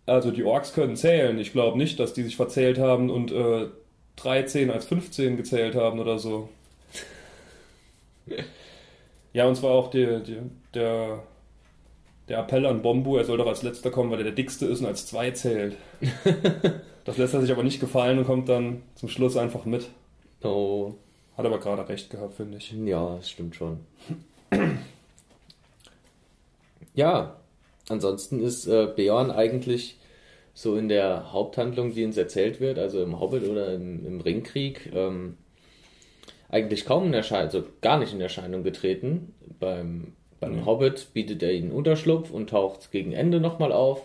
also 0.05 0.31
die 0.31 0.43
Orks 0.43 0.74
können 0.74 0.96
zählen. 0.96 1.38
Ich 1.39 1.51
glaube 1.51 1.77
nicht, 1.77 2.00
dass 2.00 2.13
die 2.13 2.24
sich 2.24 2.36
verzählt 2.36 2.79
haben 2.79 3.10
und 3.10 3.31
äh, 3.31 3.67
13 4.17 4.72
als 4.72 4.86
15 4.86 5.38
gezählt 5.38 5.75
haben 5.75 6.00
oder 6.00 6.19
so. 6.19 6.50
Ja, 9.34 9.46
und 9.46 9.55
zwar 9.55 9.72
auch 9.72 9.91
die, 9.91 10.24
die, 10.25 10.38
der, 10.74 11.22
der 12.29 12.39
Appell 12.39 12.65
an 12.65 12.81
Bombu, 12.81 13.17
er 13.17 13.24
soll 13.24 13.38
doch 13.38 13.48
als 13.48 13.63
letzter 13.63 13.91
kommen, 13.91 14.12
weil 14.12 14.19
er 14.19 14.25
der 14.25 14.34
dickste 14.34 14.65
ist 14.65 14.81
und 14.81 14.88
als 14.88 15.05
zwei 15.05 15.31
zählt. 15.31 15.77
das 17.05 17.17
lässt 17.17 17.34
er 17.34 17.41
sich 17.41 17.51
aber 17.51 17.63
nicht 17.63 17.79
gefallen 17.79 18.19
und 18.19 18.25
kommt 18.25 18.50
dann 18.50 18.84
zum 18.96 19.10
Schluss 19.10 19.38
einfach 19.38 19.65
mit. 19.65 19.88
Oh. 20.43 20.96
Hat 21.38 21.46
aber 21.46 21.60
gerade 21.60 21.88
recht 21.88 22.10
gehabt, 22.10 22.34
finde 22.34 22.57
ich. 22.57 22.72
Ja, 22.72 23.15
das 23.15 23.29
stimmt 23.29 23.55
schon. 23.55 23.79
ja, 26.96 27.39
ansonsten 27.89 28.41
ist 28.41 28.65
äh, 28.67 28.88
Beorn 28.96 29.29
eigentlich 29.29 30.00
so 30.55 30.75
in 30.75 30.89
der 30.89 31.31
Haupthandlung, 31.31 31.93
die 31.93 32.03
uns 32.03 32.17
erzählt 32.17 32.60
wird, 32.60 32.79
also 32.79 33.03
im 33.03 33.19
Hobbit 33.19 33.48
oder 33.48 33.75
im, 33.75 34.03
im 34.05 34.19
Ringkrieg, 34.19 34.91
ähm, 34.91 35.38
eigentlich 36.50 36.86
kaum 36.86 37.05
in 37.05 37.13
Erscheinung, 37.13 37.46
also 37.46 37.63
gar 37.81 38.00
nicht 38.00 38.13
in 38.13 38.22
Erscheinung 38.22 38.63
getreten. 38.63 39.36
Beim, 39.60 40.13
beim. 40.39 40.65
Hobbit 40.65 41.13
bietet 41.13 41.44
er 41.44 41.53
ihnen 41.53 41.72
Unterschlupf 41.72 42.32
und 42.32 42.50
taucht 42.50 42.91
gegen 42.91 43.13
Ende 43.13 43.39
nochmal 43.39 43.72
auf. 43.72 44.01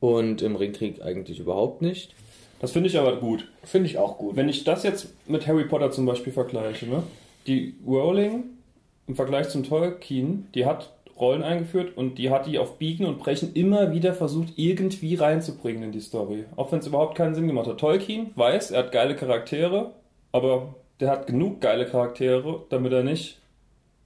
Und 0.00 0.42
im 0.42 0.56
Ringkrieg 0.56 1.02
eigentlich 1.02 1.38
überhaupt 1.38 1.80
nicht. 1.80 2.14
Das 2.60 2.72
finde 2.72 2.88
ich 2.88 2.98
aber 2.98 3.16
gut. 3.16 3.48
Finde 3.62 3.88
ich 3.88 3.98
auch 3.98 4.18
gut. 4.18 4.36
Wenn 4.36 4.48
ich 4.48 4.64
das 4.64 4.82
jetzt 4.82 5.14
mit 5.28 5.46
Harry 5.46 5.64
Potter 5.64 5.90
zum 5.90 6.06
Beispiel 6.06 6.32
vergleiche, 6.32 6.86
ne? 6.86 7.02
die 7.46 7.74
Rowling 7.86 8.44
im 9.06 9.16
Vergleich 9.16 9.48
zum 9.48 9.64
Tolkien, 9.64 10.48
die 10.54 10.66
hat 10.66 10.90
Rollen 11.18 11.42
eingeführt 11.42 11.96
und 11.96 12.18
die 12.18 12.30
hat 12.30 12.46
die 12.46 12.58
auf 12.58 12.78
Biegen 12.78 13.06
und 13.06 13.18
Brechen 13.18 13.52
immer 13.54 13.92
wieder 13.92 14.14
versucht, 14.14 14.54
irgendwie 14.56 15.14
reinzubringen 15.14 15.84
in 15.84 15.92
die 15.92 16.00
Story. 16.00 16.44
Auch 16.56 16.72
wenn 16.72 16.80
es 16.80 16.86
überhaupt 16.86 17.16
keinen 17.16 17.34
Sinn 17.34 17.46
gemacht 17.46 17.68
hat. 17.68 17.78
Tolkien 17.78 18.30
weiß, 18.34 18.72
er 18.72 18.80
hat 18.80 18.92
geile 18.92 19.14
Charaktere, 19.14 19.92
aber 20.32 20.74
der 21.00 21.10
hat 21.10 21.26
genug 21.26 21.60
geile 21.60 21.86
Charaktere, 21.86 22.64
damit 22.68 22.92
er 22.92 23.04
nicht 23.04 23.38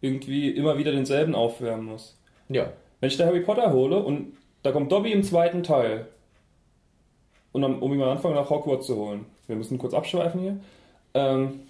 irgendwie 0.00 0.50
immer 0.50 0.78
wieder 0.78 0.92
denselben 0.92 1.34
aufwärmen 1.34 1.86
muss. 1.86 2.18
Ja. 2.48 2.72
Wenn 3.00 3.08
ich 3.08 3.16
da 3.16 3.26
Harry 3.26 3.40
Potter 3.40 3.72
hole 3.72 4.02
und 4.02 4.36
da 4.62 4.72
kommt 4.72 4.90
Dobby 4.92 5.12
im 5.12 5.22
zweiten 5.22 5.62
Teil, 5.62 6.06
und 7.52 7.62
dann, 7.62 7.78
um 7.80 7.92
ihn 7.92 8.02
am 8.02 8.10
Anfang 8.10 8.34
nach 8.34 8.50
Hogwarts 8.50 8.86
zu 8.86 8.96
holen, 8.96 9.24
wir 9.46 9.56
müssen 9.56 9.78
kurz 9.78 9.94
abschweifen 9.94 10.40
hier, 10.40 10.60
ähm, 11.14 11.60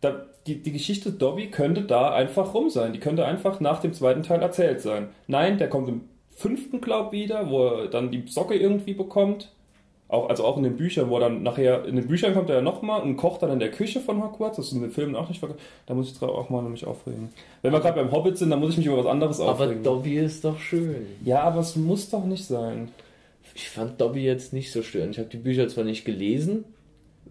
da, 0.00 0.26
die, 0.46 0.62
die 0.62 0.72
Geschichte 0.72 1.12
Dobby 1.12 1.50
könnte 1.50 1.82
da 1.82 2.12
einfach 2.14 2.54
rum 2.54 2.70
sein. 2.70 2.92
Die 2.92 3.00
könnte 3.00 3.24
einfach 3.26 3.60
nach 3.60 3.80
dem 3.80 3.92
zweiten 3.92 4.22
Teil 4.22 4.40
erzählt 4.40 4.80
sein. 4.80 5.08
Nein, 5.26 5.58
der 5.58 5.68
kommt 5.68 5.88
im 5.88 6.02
fünften, 6.30 6.80
glaub 6.80 7.12
wieder, 7.12 7.50
wo 7.50 7.66
er 7.66 7.88
dann 7.88 8.10
die 8.10 8.26
Socke 8.28 8.54
irgendwie 8.54 8.94
bekommt. 8.94 9.50
Auch, 10.08 10.30
also 10.30 10.44
auch 10.44 10.56
in 10.56 10.62
den 10.62 10.76
Büchern, 10.76 11.10
wo 11.10 11.16
er 11.16 11.20
dann 11.20 11.42
nachher, 11.42 11.84
in 11.84 11.96
den 11.96 12.08
Büchern 12.08 12.32
kommt 12.32 12.48
er 12.48 12.56
ja 12.56 12.62
nochmal 12.62 13.02
und 13.02 13.16
kocht 13.16 13.42
dann 13.42 13.50
in 13.50 13.58
der 13.58 13.70
Küche 13.70 14.00
von 14.00 14.22
Hogwarts. 14.22 14.56
Das 14.56 14.68
ist 14.68 14.72
in 14.72 14.80
den 14.80 14.90
Filmen 14.90 15.14
auch 15.14 15.28
nicht 15.28 15.38
vergessen. 15.38 15.60
Da 15.84 15.92
muss 15.92 16.10
ich 16.10 16.22
auch 16.22 16.48
mal 16.48 16.62
nämlich 16.62 16.86
aufregen. 16.86 17.28
Wenn 17.60 17.72
wir 17.72 17.80
gerade 17.80 18.00
beim 18.00 18.10
Hobbit 18.10 18.38
sind, 18.38 18.48
dann 18.48 18.60
muss 18.60 18.70
ich 18.70 18.78
mich 18.78 18.86
über 18.86 18.96
was 18.96 19.06
anderes 19.06 19.38
Aber 19.38 19.52
aufregen. 19.52 19.82
Dobby 19.82 20.16
ist 20.16 20.44
doch 20.44 20.58
schön. 20.58 21.06
ja, 21.24 21.42
aber 21.42 21.60
es 21.60 21.76
muss 21.76 22.08
doch 22.08 22.24
nicht 22.24 22.46
sein. 22.46 22.90
Ich 23.54 23.68
fand 23.68 24.00
Dobby 24.00 24.24
jetzt 24.24 24.54
nicht 24.54 24.72
so 24.72 24.82
störend. 24.82 25.12
Ich 25.12 25.18
habe 25.18 25.28
die 25.28 25.36
Bücher 25.36 25.68
zwar 25.68 25.84
nicht 25.84 26.06
gelesen 26.06 26.64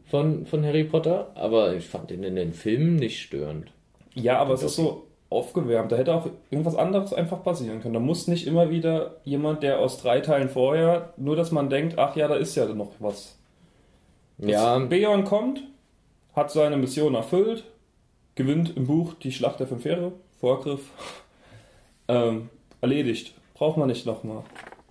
von, 0.06 0.46
von 0.46 0.64
Harry 0.64 0.84
Potter, 0.84 1.32
aber 1.34 1.74
ich 1.74 1.86
fand 1.88 2.12
ihn 2.12 2.22
in 2.22 2.36
den 2.36 2.54
Filmen 2.54 2.98
nicht 2.98 3.22
störend. 3.22 3.72
Ja, 4.14 4.38
aber 4.38 4.54
es 4.54 4.62
ist 4.62 4.76
so 4.76 5.07
aufgewärmt. 5.30 5.92
Da 5.92 5.98
hätte 5.98 6.14
auch 6.14 6.28
irgendwas 6.50 6.76
anderes 6.76 7.14
einfach 7.14 7.44
passieren 7.44 7.82
können. 7.82 7.94
Da 7.94 8.00
muss 8.00 8.28
nicht 8.28 8.48
immer 8.48 8.70
wieder 8.70 9.18
jemand, 9.24 9.64
der 9.64 9.80
aus 9.80 10.02
drei 10.02 10.22
Teilen 10.22 10.50
vorher, 10.50 11.14
nur 11.18 11.36
dass 11.36 11.52
man 11.52 11.70
denkt, 11.70 11.98
ach 11.98 12.16
ja, 12.16 12.28
da 12.28 12.36
ist 12.36 12.56
ja 12.56 12.66
noch 12.66 12.92
was. 13.00 13.38
Ja, 14.38 14.78
Beorn 14.80 15.26
kommt, 15.26 15.64
hat 16.36 16.52
seine 16.52 16.78
Mission 16.78 17.16
erfüllt, 17.16 17.66
gewinnt 18.36 18.78
im 18.78 18.86
Buch 18.86 19.16
die 19.16 19.32
Schlacht 19.32 19.60
der 19.60 19.68
fünf 19.68 19.84
Heere, 19.84 20.12
Vorgriff, 20.40 20.92
ähm, 22.08 22.50
erledigt. 22.82 23.34
Braucht 23.56 23.78
man 23.78 23.88
nicht 23.88 24.06
nochmal. 24.06 24.44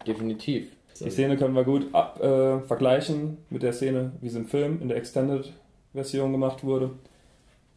definitiv. 0.06 0.68
Die 0.98 1.10
Szene 1.10 1.36
können 1.36 1.54
wir 1.54 1.64
gut 1.64 1.94
ab, 1.94 2.20
äh, 2.22 2.60
vergleichen 2.60 3.38
mit 3.50 3.62
der 3.62 3.72
Szene, 3.72 4.12
wie 4.20 4.30
sie 4.30 4.38
im 4.38 4.46
Film 4.46 4.80
in 4.80 4.88
der 4.88 4.96
Extended-Version 4.96 6.32
gemacht 6.32 6.64
wurde. 6.64 6.90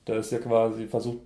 Da 0.05 0.15
ist 0.15 0.31
ja 0.31 0.39
quasi 0.39 0.87
versucht, 0.87 1.19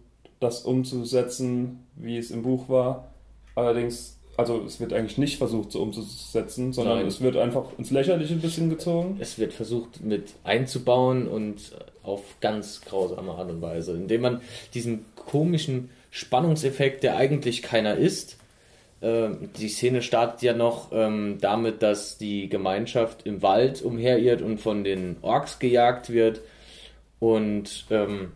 das 0.43 0.61
umzusetzen, 0.61 1.87
wie 1.95 2.17
es 2.17 2.31
im 2.31 2.43
Buch 2.43 2.69
war. 2.69 3.11
Allerdings, 3.55 4.19
also 4.37 4.61
es 4.65 4.79
wird 4.79 4.93
eigentlich 4.93 5.17
nicht 5.17 5.37
versucht, 5.37 5.71
so 5.71 5.81
umzusetzen, 5.81 6.73
sondern 6.73 6.99
Nein. 6.99 7.07
es 7.07 7.21
wird 7.21 7.37
einfach 7.37 7.65
ins 7.77 7.91
Lächerliche 7.91 8.33
ein 8.33 8.41
bisschen 8.41 8.69
gezogen. 8.69 9.17
Es 9.19 9.39
wird 9.39 9.53
versucht 9.53 10.03
mit 10.03 10.33
einzubauen 10.43 11.27
und 11.27 11.75
auf 12.03 12.21
ganz 12.41 12.81
grausame 12.81 13.31
Art 13.31 13.49
und 13.49 13.61
Weise, 13.61 13.93
indem 13.93 14.21
man 14.21 14.41
diesen 14.73 15.05
komischen 15.15 15.89
Spannungseffekt, 16.11 17.03
der 17.03 17.15
eigentlich 17.15 17.61
keiner 17.61 17.95
ist, 17.95 18.37
ähm, 19.03 19.49
die 19.57 19.67
Szene 19.67 20.01
startet 20.01 20.41
ja 20.43 20.53
noch 20.53 20.91
ähm, 20.93 21.37
damit, 21.41 21.83
dass 21.83 22.17
die 22.17 22.47
Gemeinschaft 22.47 23.25
im 23.25 23.41
Wald 23.41 23.81
umherirrt 23.81 24.41
und 24.41 24.59
von 24.59 24.85
den 24.85 25.17
Orks 25.21 25.59
gejagt 25.59 26.09
wird. 26.09 26.41
Und 27.19 27.85
ähm, 27.91 28.31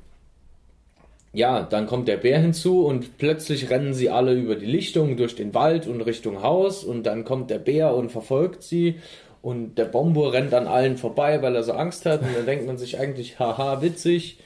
ja, 1.37 1.61
dann 1.61 1.85
kommt 1.85 2.07
der 2.07 2.17
Bär 2.17 2.39
hinzu 2.39 2.83
und 2.83 3.19
plötzlich 3.19 3.69
rennen 3.69 3.93
sie 3.93 4.09
alle 4.09 4.33
über 4.33 4.55
die 4.55 4.65
Lichtung 4.65 5.17
durch 5.17 5.35
den 5.35 5.53
Wald 5.53 5.85
und 5.85 6.01
Richtung 6.01 6.41
Haus 6.41 6.83
und 6.83 7.03
dann 7.03 7.25
kommt 7.25 7.51
der 7.51 7.59
Bär 7.59 7.93
und 7.93 8.11
verfolgt 8.11 8.63
sie 8.63 8.95
und 9.43 9.75
der 9.75 9.85
Bombo 9.85 10.29
rennt 10.29 10.55
an 10.55 10.65
allen 10.65 10.97
vorbei, 10.97 11.43
weil 11.43 11.55
er 11.55 11.61
so 11.61 11.73
Angst 11.73 12.07
hat 12.07 12.23
und 12.23 12.35
dann 12.35 12.47
denkt 12.47 12.65
man 12.65 12.79
sich 12.79 12.99
eigentlich, 12.99 13.37
haha, 13.37 13.83
witzig, 13.83 14.39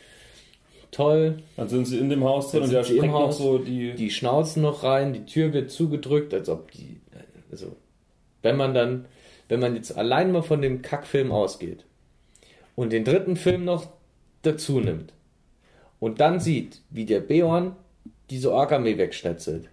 toll, 0.92 1.38
Dann 1.56 1.70
sind 1.70 1.86
sie 1.86 1.98
in 1.98 2.10
dem 2.10 2.26
Haus 2.26 2.52
drin 2.52 2.64
und 2.64 2.74
der 2.74 2.84
sind 2.84 2.96
sie 2.96 2.98
im 2.98 3.06
springt 3.06 3.14
noch 3.14 3.32
so 3.32 3.58
die. 3.58 3.94
die 3.94 4.12
Schnauzen 4.12 4.62
noch 4.62 4.84
rein, 4.84 5.14
die 5.14 5.26
Tür 5.26 5.54
wird 5.54 5.72
zugedrückt, 5.72 6.34
als 6.34 6.50
ob 6.50 6.72
die, 6.72 7.00
also, 7.50 7.68
wenn 8.42 8.58
man 8.58 8.74
dann, 8.74 9.06
wenn 9.48 9.62
man 9.62 9.78
jetzt 9.78 9.98
allein 9.98 10.34
mal 10.34 10.44
von 10.44 10.62
dem 10.62 10.82
Kackfilm 10.82 11.32
ausgeht 11.32 11.86
und 12.76 12.92
den 12.92 13.06
dritten 13.06 13.38
Film 13.38 13.64
noch 13.64 13.88
dazu 14.42 14.82
nimmt 14.82 15.14
und 16.02 16.20
dann 16.20 16.42
sieht, 16.42 16.82
wie 16.90 17.06
der 17.06 17.22
Beorn 17.22 17.78
diese 18.30 18.52
Ork-Armee 18.52 18.98
wegschnetzelt, 18.98 19.70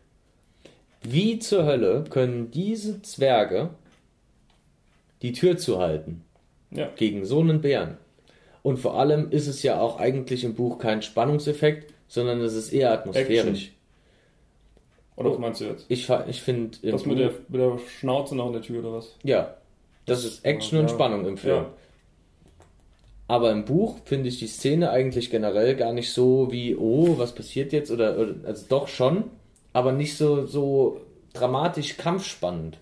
wie 1.03 1.41
zur 1.41 1.65
Hölle 1.65 2.05
können 2.09 2.53
diese 2.53 3.03
Zwerge 3.03 3.71
die 5.23 5.33
Tür 5.33 5.57
zuhalten 5.57 6.23
Ja. 6.71 6.89
gegen 6.97 7.25
so 7.25 7.41
einen 7.41 7.61
Bären? 7.61 7.97
Und 8.63 8.79
vor 8.79 8.99
allem 8.99 9.31
ist 9.31 9.47
es 9.47 9.63
ja 9.63 9.81
auch 9.81 9.99
eigentlich 9.99 10.45
im 10.45 10.55
Buch 10.55 10.79
kein 10.79 11.03
Spannungseffekt, 11.03 11.93
sondern 12.09 12.41
es 12.41 12.55
ist 12.55 12.73
eher 12.73 12.93
atmosphärisch. 12.93 13.73
Oder 15.17 15.31
Oh. 15.31 15.33
was 15.33 15.39
meinst 15.39 15.61
du 15.61 15.65
jetzt? 15.65 15.87
Ich, 15.89 16.09
ich 16.29 16.43
finde. 16.43 16.79
Das 16.83 17.07
mit 17.07 17.19
der, 17.19 17.33
mit 17.49 17.61
der 17.61 17.79
Schnauze 17.99 18.37
noch 18.37 18.47
in 18.49 18.53
der 18.53 18.63
Tür 18.63 18.81
oder 18.81 18.93
was? 18.99 19.15
Ja. 19.25 19.57
Das 20.07 20.25
ist 20.25 20.45
Action 20.45 20.79
und 20.79 20.87
Ja. 20.89 20.95
Spannung 20.95 21.27
im 21.27 21.37
Film. 21.37 21.57
Ja. 21.57 21.71
Aber 23.29 23.53
im 23.53 23.65
Buch 23.67 23.97
finde 24.07 24.29
ich 24.31 24.39
die 24.39 24.47
Szene 24.47 24.91
eigentlich 24.91 25.31
generell 25.31 25.77
gar 25.77 25.93
nicht 25.93 26.13
so 26.13 26.49
wie, 26.51 26.75
oh, 26.75 27.19
was 27.19 27.35
passiert 27.35 27.73
jetzt? 27.73 27.91
Oder, 27.91 28.17
also 28.47 28.65
doch 28.69 28.89
schon, 28.89 29.25
aber 29.75 29.93
nicht 29.93 30.17
so, 30.17 30.47
so 30.47 31.01
dramatisch 31.35 31.97
kampfspannend. 31.99 32.79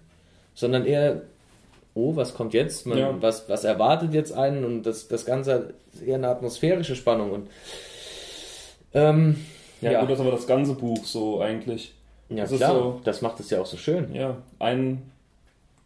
sondern 0.55 0.87
eher, 0.87 1.23
oh, 1.95 2.17
was 2.17 2.33
kommt 2.33 2.55
jetzt? 2.55 2.87
Man, 2.87 2.97
Ja. 2.99 3.15
was, 3.21 3.47
was 3.49 3.65
erwartet 3.65 4.15
jetzt 4.15 4.33
einen? 4.33 4.65
Und 4.65 4.85
das, 4.85 5.09
das 5.09 5.26
Ganze 5.26 5.75
ist 5.93 6.03
eher 6.03 6.15
eine 6.15 6.29
atmosphärische 6.29 6.97
Spannung. 6.97 7.31
Und 7.33 7.49
ähm, 8.95 9.37
Ja, 9.83 9.93
Ja. 9.93 10.00
gut, 10.00 10.11
das 10.11 10.19
ist 10.19 10.23
aber 10.25 10.31
das 10.35 10.47
ganze 10.47 10.75
Buch 10.75 11.05
so 11.05 11.41
eigentlich. 11.41 11.93
ja, 12.31 12.45
Das 12.47 12.53
klar, 12.57 12.73
so- 12.73 13.00
das 13.05 13.21
macht 13.21 13.41
es 13.41 13.50
ja 13.50 13.61
auch 13.61 13.67
so 13.67 13.76
schön. 13.76 14.15
Ja, 14.15 14.37
ein 14.59 15.03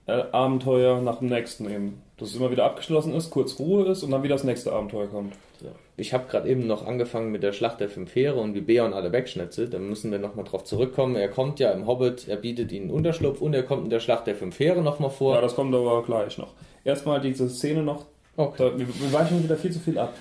äh, 0.07 0.23
Abenteuer 0.33 1.01
nach 1.01 1.19
dem 1.19 1.29
nächsten 1.29 1.69
eben. 1.69 2.01
Dass 2.21 2.29
es 2.29 2.37
immer 2.37 2.51
wieder 2.51 2.67
abgeschlossen 2.67 3.15
ist, 3.15 3.31
kurz 3.31 3.59
Ruhe 3.59 3.87
ist 3.87 4.03
und 4.03 4.11
dann 4.11 4.23
wieder 4.23 4.35
das 4.35 4.45
nächste 4.45 4.73
Abenteuer 4.73 5.07
kommt. 5.07 5.33
So. 5.59 5.69
Ich 5.97 6.13
habe 6.13 6.29
gerade 6.29 6.51
eben 6.51 6.67
noch 6.67 6.87
angefangen 6.87 7.33
mit 7.33 7.43
der 7.43 7.53
Schlacht 7.53 7.81
der 7.81 7.89
fünf 7.89 8.15
Heere 8.15 8.39
und 8.39 8.55
wie 8.55 8.61
Beorn 8.61 8.93
alle 8.93 9.11
wegschnitzelt. 9.11 9.73
Da 9.73 9.79
müssen 9.79 10.11
wir 10.11 10.19
nochmal 10.19 10.45
drauf 10.45 10.65
zurückkommen. 10.65 11.17
Er 11.17 11.29
kommt 11.29 11.61
ja 11.61 11.71
im 11.71 11.87
Hobbit, 11.87 12.29
er 12.29 12.37
bietet 12.37 12.73
ihnen 12.73 12.91
Unterschlupf 12.91 13.41
und 13.41 13.55
er 13.55 13.63
kommt 13.63 13.85
in 13.85 13.91
der 13.91 14.01
Schlacht 14.01 14.27
der 14.27 14.35
fünf 14.35 14.61
Heere 14.61 14.83
nochmal 14.83 15.09
vor. 15.09 15.35
Ja, 15.35 15.41
das 15.41 15.55
kommt 15.55 15.75
aber 15.75 16.03
gleich 16.03 16.37
noch. 16.37 16.53
Erstmal 16.85 17.23
diese 17.23 17.49
Szene 17.49 17.83
noch, 17.83 18.05
okay. 18.37 18.55
da, 18.59 18.79
wir, 18.79 18.87
wir 18.87 19.13
weichen 19.15 19.43
wieder 19.43 19.57
viel 19.57 19.73
zu 19.73 19.79
viel 19.79 19.99
ab. 19.99 20.13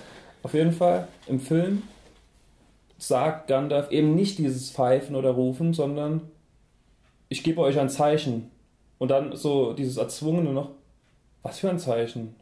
Auf 0.42 0.54
jeden 0.54 0.72
Fall, 0.72 1.06
im 1.26 1.38
Film 1.38 1.82
sagt 2.96 3.48
Gandalf 3.48 3.90
eben 3.90 4.14
nicht 4.14 4.38
dieses 4.38 4.70
Pfeifen 4.70 5.16
oder 5.16 5.32
Rufen, 5.32 5.74
sondern 5.74 6.22
ich 7.28 7.42
gebe 7.42 7.60
euch 7.60 7.78
ein 7.78 7.90
Zeichen. 7.90 8.50
Und 8.96 9.10
dann 9.10 9.36
so 9.36 9.74
dieses 9.74 9.98
Erzwungene 9.98 10.52
noch, 10.52 10.70
was 11.42 11.58
für 11.58 11.70
ein 11.70 11.78
Zeichen? 11.78 12.34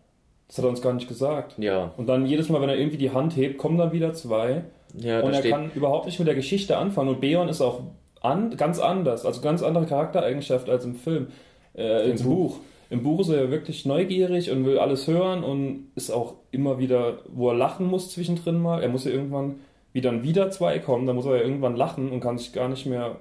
Das 0.49 0.59
hat 0.59 0.64
er 0.64 0.71
uns 0.71 0.81
gar 0.83 0.93
nicht 0.95 1.09
gesagt. 1.09 1.55
Ja, 1.59 1.93
Und 1.97 2.07
dann 2.07 2.26
jedes 2.26 2.49
Mal, 2.49 2.61
wenn 2.62 2.71
er 2.71 2.78
irgendwie 2.78 2.97
die 2.97 3.11
Hand 3.11 3.37
hebt, 3.37 3.59
kommen 3.59 3.76
dann 3.78 3.93
wieder 3.93 4.14
zwei. 4.14 4.62
ja 4.95 5.21
und 5.21 5.33
er 5.33 5.40
steht, 5.40 5.52
kann 5.52 5.71
überhaupt 5.75 6.07
nicht 6.07 6.19
mit 6.19 6.26
der 6.28 6.35
Geschichte 6.35 6.76
anfangen. 6.78 7.11
Und 7.11 7.21
Beorn 7.21 7.49
ist 7.49 7.61
auch 7.61 7.83
an, 8.21 8.57
ganz 8.57 8.78
anders, 8.78 9.26
also 9.26 9.40
ganz 9.40 9.62
andere 9.62 9.87
Charaktereigenschaft 9.87 10.69
als 10.69 10.85
im 10.85 10.95
Film, 10.95 11.28
äh, 11.76 12.11
Im 12.11 12.17
im 12.17 12.23
Buch. 12.25 12.59
Im 12.90 13.02
Buch 13.02 13.21
ist 13.21 13.28
er 13.28 13.45
ja 13.45 13.50
wirklich 13.50 13.85
neugierig 13.85 14.50
und 14.50 14.64
will 14.64 14.78
alles 14.78 15.07
hören 15.07 15.45
und 15.45 15.88
ist 15.95 16.11
auch 16.11 16.35
immer 16.50 16.78
wieder, 16.78 17.19
wo 17.28 17.50
er 17.50 17.55
lachen 17.55 17.87
muss 17.87 18.11
zwischendrin 18.11 18.59
mal. 18.61 18.83
Er 18.83 18.88
muss 18.88 19.05
ja 19.05 19.11
irgendwann, 19.11 19.57
wie 19.93 20.00
dann 20.00 20.23
wieder 20.23 20.50
zwei 20.50 20.78
kommen, 20.78 21.07
dann 21.07 21.14
muss 21.17 21.26
er 21.26 21.37
ja 21.37 21.43
irgendwann 21.43 21.76
lachen 21.76 22.11
und 22.11 22.21
kann 22.21 22.38
sich 22.38 22.55
gar 22.55 22.69
nicht 22.71 22.87
mehr, 22.87 23.17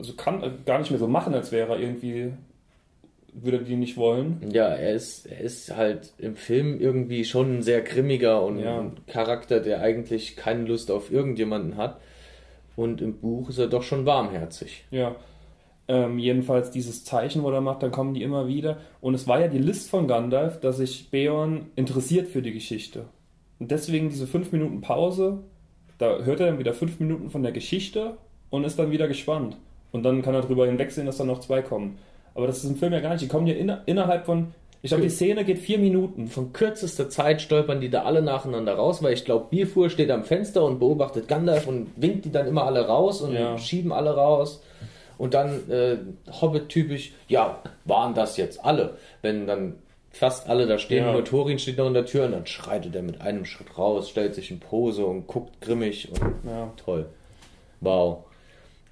also 0.00 0.14
kann 0.14 0.42
gar 0.66 0.80
nicht 0.80 0.90
mehr 0.90 0.98
so 0.98 1.06
machen, 1.06 1.32
als 1.32 1.52
wäre 1.52 1.74
er 1.74 1.78
irgendwie, 1.80 2.32
würde 3.32 3.58
er 3.58 3.62
die 3.64 3.76
nicht 3.76 3.96
wollen. 3.96 4.38
ja, 4.52 4.68
er 4.68 4.94
ist, 4.94 5.26
er 5.26 5.40
ist 5.40 5.74
halt 5.76 6.12
im 6.18 6.34
Film 6.36 6.80
irgendwie 6.80 7.24
schon 7.24 7.58
ein 7.58 7.62
sehr 7.62 7.82
grimmiger 7.82 8.42
und 8.42 8.58
Ja. 8.58 8.80
ein 8.80 8.92
Charakter, 9.06 9.60
der 9.60 9.80
eigentlich 9.80 10.36
keine 10.36 10.64
Lust 10.64 10.90
auf 10.90 11.12
irgendjemanden 11.12 11.76
hat. 11.76 12.00
Und 12.76 13.00
im 13.00 13.18
Buch 13.18 13.48
ist 13.48 13.58
er 13.58 13.66
doch 13.66 13.82
schon 13.82 14.06
warmherzig. 14.06 14.84
Ja. 14.90 15.16
Ähm, 15.88 16.18
jedenfalls 16.18 16.70
dieses 16.70 17.04
Zeichen, 17.04 17.42
wo 17.42 17.50
er 17.50 17.60
macht, 17.60 17.82
dann 17.82 17.90
kommen 17.90 18.14
die 18.14 18.22
immer 18.22 18.46
wieder. 18.46 18.78
Und 19.00 19.14
es 19.14 19.26
war 19.26 19.40
ja 19.40 19.48
die 19.48 19.58
List 19.58 19.88
von 19.90 20.06
Gandalf, 20.06 20.60
dass 20.60 20.76
sich 20.76 21.10
Beorn 21.10 21.66
interessiert 21.76 22.28
für 22.28 22.42
die 22.42 22.52
Geschichte. 22.52 23.06
Und 23.58 23.70
deswegen 23.70 24.08
diese 24.10 24.26
fünf 24.26 24.52
Minuten 24.52 24.80
Pause, 24.80 25.38
da 25.98 26.18
hört 26.18 26.40
er 26.40 26.46
dann 26.46 26.58
wieder 26.58 26.74
fünf 26.74 27.00
Minuten 27.00 27.30
von 27.30 27.42
der 27.42 27.52
Geschichte 27.52 28.16
und 28.50 28.64
ist 28.64 28.78
dann 28.78 28.90
wieder 28.90 29.08
gespannt. 29.08 29.56
Und 29.90 30.02
dann 30.04 30.22
kann 30.22 30.34
er 30.34 30.42
drüber 30.42 30.66
hinwegsehen, 30.66 31.06
dass 31.06 31.16
dann 31.16 31.26
noch 31.26 31.40
zwei 31.40 31.62
kommen. 31.62 31.98
Aber 32.38 32.46
das 32.46 32.58
ist 32.62 32.70
im 32.70 32.76
Film 32.76 32.92
ja 32.92 33.00
gar 33.00 33.10
nicht. 33.10 33.22
Die 33.22 33.26
kommen 33.28 33.48
ja 33.48 33.54
inner, 33.54 33.82
innerhalb 33.86 34.24
von. 34.24 34.54
Ich 34.80 34.90
glaube, 34.90 35.02
die 35.02 35.10
Szene 35.10 35.44
geht 35.44 35.58
vier 35.58 35.78
Minuten. 35.78 36.28
Von 36.28 36.52
kürzester 36.52 37.10
Zeit 37.10 37.42
stolpern 37.42 37.80
die 37.80 37.90
da 37.90 38.04
alle 38.04 38.22
nacheinander 38.22 38.74
raus, 38.74 39.02
weil 39.02 39.12
ich 39.12 39.24
glaube, 39.24 39.46
Bierfuhr 39.50 39.90
steht 39.90 40.08
am 40.12 40.22
Fenster 40.22 40.64
und 40.64 40.78
beobachtet 40.78 41.26
Gandalf 41.26 41.66
und 41.66 41.88
winkt 41.96 42.24
die 42.26 42.30
dann 42.30 42.46
immer 42.46 42.62
alle 42.62 42.86
raus 42.86 43.20
und 43.20 43.32
Ja. 43.34 43.58
schieben 43.58 43.92
alle 43.92 44.14
raus. 44.14 44.62
Und 45.18 45.34
dann 45.34 45.68
äh, 45.68 45.96
Hobbit-typisch, 46.40 47.10
ja, 47.26 47.58
waren 47.86 48.14
das 48.14 48.36
jetzt 48.36 48.64
alle? 48.64 48.98
Wenn 49.20 49.48
dann 49.48 49.74
fast 50.12 50.48
alle 50.48 50.68
da 50.68 50.78
stehen, 50.78 51.06
Ja. 51.06 51.12
nur 51.12 51.24
Thorin 51.24 51.58
steht 51.58 51.76
noch 51.78 51.88
in 51.88 51.94
der 51.94 52.06
Tür 52.06 52.26
und 52.26 52.32
dann 52.32 52.46
schreitet 52.46 52.94
er 52.94 53.02
mit 53.02 53.20
einem 53.20 53.46
Schritt 53.46 53.76
raus, 53.76 54.08
stellt 54.08 54.36
sich 54.36 54.52
in 54.52 54.60
Pose 54.60 55.04
und 55.04 55.26
guckt 55.26 55.60
grimmig 55.60 56.08
und 56.12 56.20
Ja. 56.48 56.72
toll. 56.76 57.06
Wow. 57.80 58.18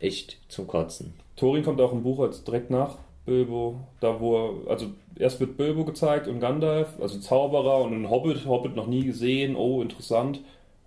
Echt 0.01 0.39
zum 0.49 0.67
Kotzen. 0.67 1.15
Thorin 1.37 1.63
kommt 1.63 1.81
auch 1.81 1.93
im 1.93 2.03
Buch 2.03 2.19
als 2.19 2.43
direkt 2.43 2.71
nach 2.71 2.97
Bilbo, 3.27 3.81
da 4.01 4.21
wo 4.21 4.37
er, 4.37 4.71
also 4.71 4.87
erst 5.19 5.41
wird 5.41 5.57
Bilbo 5.57 5.85
gezeigt 5.85 6.29
und 6.29 6.41
Gandalf, 6.41 6.89
also 7.01 7.19
Zauberer 7.19 7.83
und 7.83 7.93
ein 7.93 8.11
Hobbit, 8.11 8.47
Hobbit 8.47 8.77
noch 8.77 8.87
nie 8.87 9.05
gesehen, 9.05 9.57
oh, 9.57 9.83
interessant. 9.83 10.41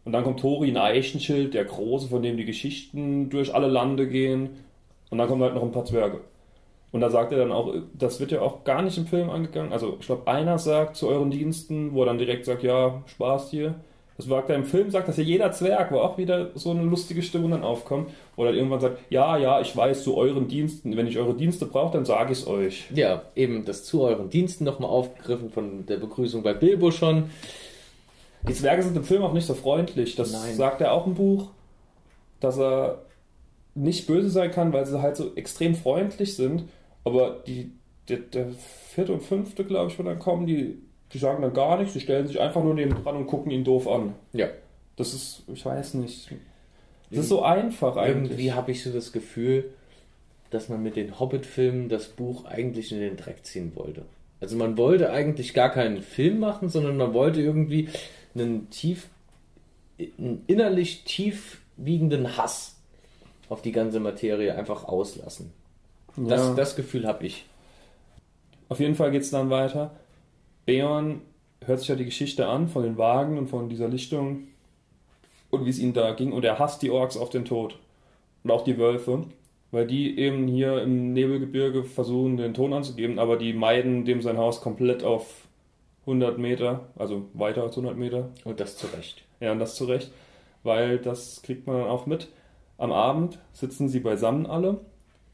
Und 0.06 0.14
dann 0.14 0.24
kommt 0.24 0.40
Thorin 0.40 0.78
Eichenschild, 0.78 1.54
der 1.54 1.66
Große, 1.66 2.08
von 2.08 2.24
dem 2.24 2.38
die 2.38 2.46
Geschichten 2.46 3.30
durch 3.30 3.54
alle 3.54 3.68
Lande 3.68 4.08
gehen. 4.08 4.50
Und 5.10 5.18
dann 5.18 5.28
kommen 5.28 5.44
halt 5.44 5.54
noch 5.54 5.64
ein 5.64 5.72
paar 5.72 5.86
Zwerge. 5.86 6.22
Und 6.92 7.02
da 7.02 7.10
sagt 7.10 7.32
er 7.32 7.38
dann 7.38 7.52
auch, 7.52 7.74
das 7.94 8.20
wird 8.20 8.32
ja 8.32 8.42
auch 8.42 8.64
gar 8.64 8.82
nicht 8.82 8.98
im 8.98 9.06
Film 9.06 9.30
angegangen. 9.30 9.74
Also 9.74 9.98
ich 10.00 10.08
glaube, 10.08 10.28
einer 10.28 10.58
sagt 10.58 10.96
zu 10.96 11.08
euren 11.08 11.30
Diensten, 11.30 11.94
wo 11.94 12.02
er 12.02 12.08
dann 12.08 12.18
direkt 12.18 12.46
sagt, 12.46 12.64
ja, 12.64 13.04
Spaß 13.06 13.52
hier. 13.52 13.76
Das 14.20 14.26
sagt 14.26 14.50
er 14.50 14.58
im 14.58 14.66
Film, 14.66 14.92
sagt 14.92 15.08
das 15.08 15.16
ja 15.16 15.24
jeder 15.24 15.54
Zwerg, 15.54 15.94
wo 15.94 16.00
auch 16.00 16.18
wieder 16.18 16.50
so 16.54 16.72
eine 16.72 16.84
lustige 16.84 17.22
Stimmung 17.22 17.52
dann 17.52 17.64
aufkommt. 17.64 18.10
Er 18.36 18.48
dann 18.48 18.54
irgendwann 18.54 18.82
sagt, 18.82 19.00
ja, 19.10 19.38
ja, 19.38 19.62
ich 19.62 19.74
weiß 19.78 20.04
zu 20.04 20.18
euren 20.18 20.50
Diensten, 20.50 20.98
wenn 20.98 21.08
ich 21.08 21.18
eure 21.18 21.36
Dienste 21.36 21.66
brauche, 21.66 21.94
dann 21.94 22.04
sage 22.04 22.34
ich 22.34 22.40
es 22.40 22.48
euch. 22.48 22.90
Ja, 22.94 23.22
eben 23.38 23.64
das 23.64 23.86
zu 23.86 24.02
euren 24.02 24.30
Diensten 24.30 24.66
nochmal 24.66 24.90
aufgegriffen 24.90 25.52
von 25.52 25.86
der 25.86 25.96
Begrüßung 25.96 26.44
bei 26.44 26.54
Bilbo 26.54 26.92
schon. 26.92 27.30
Die 28.46 28.54
Zwerge 28.54 28.84
sind 28.84 28.98
im 28.98 29.06
Film 29.06 29.24
auch 29.24 29.32
nicht 29.32 29.46
so 29.46 29.54
freundlich. 29.54 30.18
Das 30.18 30.34
Nein. 30.34 30.54
sagt 30.54 30.82
er 30.82 30.92
auch 30.92 31.08
im 31.08 31.16
Buch, 31.16 31.52
dass 32.42 32.60
er 32.60 33.06
nicht 33.74 34.06
böse 34.06 34.30
sein 34.30 34.52
kann, 34.52 34.74
weil 34.74 34.86
sie 34.86 35.02
halt 35.02 35.16
so 35.16 35.34
extrem 35.36 35.76
freundlich 35.76 36.36
sind. 36.36 36.66
Aber 37.06 37.38
die, 37.48 37.72
der, 38.10 38.18
der 38.18 38.48
vierte 38.90 39.14
und 39.14 39.24
fünfte, 39.24 39.64
glaube 39.64 39.90
ich, 39.90 39.98
wo 39.98 40.04
dann 40.04 40.20
kommen, 40.20 40.46
die, 40.46 40.82
die 41.14 41.18
sagen 41.18 41.42
dann 41.42 41.54
gar 41.54 41.78
nichts, 41.78 41.94
die 41.94 42.00
stellen 42.02 42.28
sich 42.28 42.40
einfach 42.40 42.64
nur 42.64 42.74
neben 42.74 42.92
dran 43.04 43.16
und 43.16 43.28
gucken 43.28 43.52
ihn 43.52 43.64
doof 43.64 43.88
an. 43.88 44.14
Ja. 44.34 44.48
Das 44.96 45.14
ist, 45.14 45.44
ich 45.48 45.66
weiß 45.66 45.96
nicht. 45.96 46.30
Das 47.10 47.20
ist 47.22 47.30
so 47.30 47.42
einfach 47.42 47.96
eigentlich. 47.98 48.32
Irgendwie 48.32 48.54
habe 48.54 48.72
ich 48.72 48.84
so 48.84 48.92
das 48.92 49.12
Gefühl, 49.12 49.72
dass 50.52 50.70
man 50.70 50.84
mit 50.84 50.96
den 50.96 51.20
Hobbit-Filmen 51.20 51.90
das 51.90 52.08
Buch 52.10 52.46
eigentlich 52.46 52.92
in 52.92 53.00
den 53.00 53.18
Dreck 53.18 53.46
ziehen 53.46 53.72
wollte. 53.76 54.04
Also 54.42 54.56
man 54.56 54.78
wollte 54.78 55.12
eigentlich 55.12 55.54
gar 55.54 55.70
keinen 55.72 56.02
Film 56.02 56.40
machen, 56.40 56.70
sondern 56.70 56.98
man 56.98 57.14
wollte 57.14 57.42
irgendwie 57.42 57.90
einen 58.36 58.70
tief, 58.70 59.08
einen 59.98 60.44
innerlich 60.48 61.04
tief 61.04 61.60
wiegenden 61.78 62.38
Hass 62.38 62.76
auf 63.50 63.62
die 63.62 63.72
ganze 63.72 64.00
Materie 64.00 64.56
einfach 64.56 64.84
auslassen. 64.86 65.52
Das, 66.16 66.42
Ja. 66.42 66.54
das 66.54 66.76
Gefühl 66.76 67.08
habe 67.08 67.26
ich. 67.26 67.46
Auf 68.70 68.80
jeden 68.80 68.96
Fall 68.96 69.12
geht 69.12 69.24
es 69.24 69.32
dann 69.32 69.50
weiter. 69.50 69.92
Beorn 70.70 71.22
hört 71.66 71.80
sich 71.80 71.90
ja 71.90 71.96
die 71.96 72.06
Geschichte 72.06 72.46
an 72.46 72.68
von 72.68 72.84
den 72.84 73.00
Wagen 73.00 73.40
und 73.40 73.48
von 73.48 73.70
dieser 73.70 73.88
Lichtung 73.88 74.50
und 75.50 75.66
wie 75.66 75.70
es 75.72 75.80
ihm 75.80 75.94
da 75.94 76.12
ging. 76.12 76.32
Und 76.32 76.46
er 76.46 76.60
hasst 76.60 76.84
die 76.84 76.92
Orks 76.92 77.18
auf 77.18 77.32
den 77.32 77.44
Tod. 77.44 77.80
Und 78.44 78.52
auch 78.52 78.64
die 78.64 78.78
Wölfe, 78.78 79.24
weil 79.72 79.88
die 79.88 80.20
eben 80.20 80.48
hier 80.48 80.80
im 80.84 81.14
Nebelgebirge 81.14 81.84
versuchen, 81.84 82.38
den 82.38 82.54
Ton 82.54 82.72
anzugeben, 82.74 83.18
aber 83.18 83.38
die 83.38 83.54
meiden 83.54 84.06
dem 84.06 84.22
sein 84.22 84.38
Haus 84.38 84.62
komplett 84.62 85.04
auf 85.04 85.48
100 86.02 86.38
Meter, 86.38 86.82
also 86.96 87.26
weiter 87.34 87.64
als 87.64 87.76
100 87.76 87.98
Meter. 87.98 88.30
Und 88.44 88.60
das 88.60 88.78
zu 88.78 88.86
Recht. 88.96 89.24
Ja, 89.40 89.52
und 89.52 89.58
das 89.58 89.74
zu 89.74 89.86
Recht, 89.86 90.12
weil 90.62 91.00
das 91.00 91.42
kriegt 91.42 91.66
man 91.66 91.78
dann 91.78 91.90
auch 91.90 92.06
mit. 92.06 92.28
Am 92.78 92.92
Abend 92.92 93.40
sitzen 93.54 93.90
sie 93.90 94.02
beisammen 94.02 94.46
alle. 94.46 94.82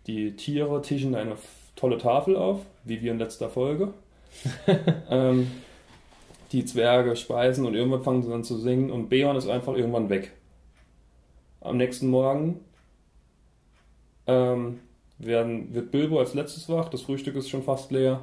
Die 0.07 0.37
Tiere 0.37 0.81
tischen 0.81 1.13
eine 1.13 1.35
tolle 1.75 1.97
Tafel 1.97 2.37
auf, 2.37 2.61
wie 2.85 3.01
wir 3.01 3.11
in 3.11 3.19
letzter 3.19 3.49
Folge. 3.49 3.93
ähm, 5.09 5.51
die 6.51 6.65
Zwerge 6.65 7.15
speisen 7.15 7.65
und 7.65 7.75
irgendwann 7.75 8.03
fangen 8.03 8.23
sie 8.23 8.29
dann 8.29 8.43
zu 8.43 8.57
singen 8.57 8.91
und 8.91 9.09
Beorn 9.09 9.35
ist 9.35 9.49
einfach 9.49 9.75
irgendwann 9.75 10.09
weg. 10.09 10.31
Am 11.61 11.77
nächsten 11.77 12.07
Morgen 12.07 12.59
ähm, 14.27 14.79
werden, 15.17 15.73
wird 15.73 15.91
Bilbo 15.91 16.19
als 16.19 16.33
letztes 16.33 16.69
wach, 16.69 16.89
das 16.89 17.01
Frühstück 17.01 17.35
ist 17.35 17.49
schon 17.49 17.63
fast 17.63 17.91
leer. 17.91 18.21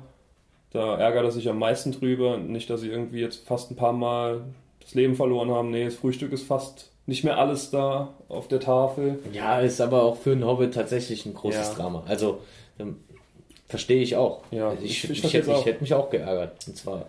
Da 0.70 0.96
ärgert 0.96 1.25
er 1.25 1.31
sich 1.31 1.48
am 1.51 1.59
meisten 1.59 1.92
drüber. 1.92 2.38
Nicht, 2.38 2.70
dass 2.70 2.81
sie 2.81 2.88
irgendwie 2.88 3.20
jetzt 3.20 3.46
fast 3.46 3.70
ein 3.70 3.77
paar 3.77 3.92
Mal 3.92 4.44
das 4.81 4.94
Leben 4.94 5.14
verloren 5.16 5.51
haben. 5.51 5.70
Nee, 5.70 5.85
das 5.85 5.96
Frühstück 5.96 6.33
ist 6.33 6.44
fast 6.46 6.90
nicht 7.05 7.25
mehr 7.25 7.38
alles 7.38 7.70
da 7.70 8.14
auf 8.29 8.48
der 8.48 8.61
Tafel. 8.61 9.18
Ja, 9.33 9.61
ist 9.61 9.81
aber 9.81 10.03
auch 10.03 10.16
für 10.16 10.33
einen 10.33 10.46
Hobbit 10.46 10.72
tatsächlich 10.72 11.27
ein 11.27 11.35
großes 11.35 11.68
Ja. 11.68 11.75
Drama. 11.75 12.05
Also 12.07 12.40
ähm, 12.79 12.96
verstehe 13.72 14.02
ich 14.02 14.14
auch. 14.16 14.42
Ja, 14.50 14.68
Also 14.68 14.85
ich, 14.85 15.04
ich- 15.04 15.11
ich 15.11 15.24
ich, 15.24 15.35
hätte, 15.35 15.50
ich 15.50 15.56
auch. 15.56 15.66
hätte 15.66 15.80
mich 15.80 15.94
auch 15.94 16.11
geärgert. 16.11 16.52
Und 16.68 16.76
zwar, 16.76 17.06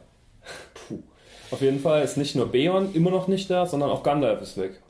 puh. 0.73 0.99
Auf 1.51 1.61
jeden 1.61 1.79
Fall 1.79 2.03
ist 2.03 2.17
nicht 2.17 2.35
nur 2.35 2.47
Beorn 2.51 2.89
immer 2.95 3.11
noch 3.11 3.27
nicht 3.27 3.49
da, 3.49 3.65
sondern 3.67 3.91
auch 3.91 4.01
Gandalf 4.01 4.41
ist 4.41 4.57
weg. 4.57 4.81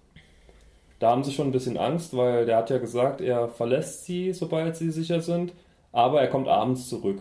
Da 1.00 1.10
haben 1.10 1.24
sie 1.24 1.34
schon 1.34 1.48
ein 1.48 1.52
bisschen 1.52 1.78
Angst, 1.78 2.16
weil 2.16 2.46
der 2.46 2.58
hat 2.58 2.70
ja 2.70 2.78
gesagt, 2.78 3.20
er 3.20 3.50
verlässt 3.50 4.06
sie, 4.06 4.32
sobald 4.32 4.78
sie 4.78 4.92
sicher 4.92 5.20
sind, 5.20 5.52
aber 5.92 6.22
er 6.22 6.28
kommt 6.30 6.48
abends 6.48 6.88
zurück. 6.88 7.20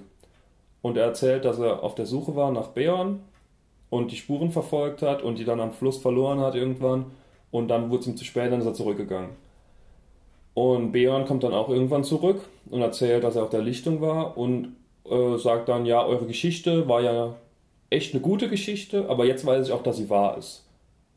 Und 0.83 0.97
er 0.97 1.05
erzählt, 1.07 1.45
dass 1.45 1.59
er 1.59 1.83
auf 1.83 1.95
der 1.95 2.07
Suche 2.07 2.37
war 2.37 2.53
nach 2.53 2.69
Beorn 2.69 3.21
und 3.91 4.13
die 4.13 4.17
Spuren 4.17 4.51
verfolgt 4.53 5.03
hat 5.03 5.23
und 5.23 5.39
die 5.39 5.45
dann 5.45 5.61
am 5.61 5.73
Fluss 5.73 5.97
verloren 5.99 6.41
hat 6.41 6.55
irgendwann 6.55 7.07
und 7.51 7.69
dann 7.69 7.91
wurde 7.91 8.03
es 8.03 8.07
ihm 8.09 8.17
zu 8.17 8.25
spät, 8.25 8.53
dann 8.53 8.61
ist 8.61 8.67
er 8.67 8.75
zurückgegangen. 8.75 9.31
Und 10.55 10.93
Beorn 10.93 11.25
kommt 11.25 11.45
dann 11.45 11.55
auch 11.55 11.69
irgendwann 11.69 12.05
zurück 12.05 12.41
und 12.71 12.83
erzählt, 12.83 13.25
dass 13.25 13.37
er 13.37 13.45
auf 13.45 13.51
der 13.51 13.63
Lichtung 13.63 14.01
war 14.01 14.37
und 14.37 14.77
äh, 15.09 15.37
sagt 15.39 15.69
dann, 15.69 15.87
ja, 15.87 16.05
eure 16.05 16.27
Geschichte 16.27 16.89
war 16.89 17.01
ja 17.01 17.35
echt 17.91 18.15
eine 18.15 18.23
gute 18.23 18.49
Geschichte, 18.49 19.09
aber 19.09 19.25
jetzt 19.25 19.47
weiß 19.47 19.67
ich 19.67 19.73
auch, 19.73 19.83
dass 19.83 19.97
sie 19.97 20.11
wahr 20.11 20.37
ist. 20.37 20.65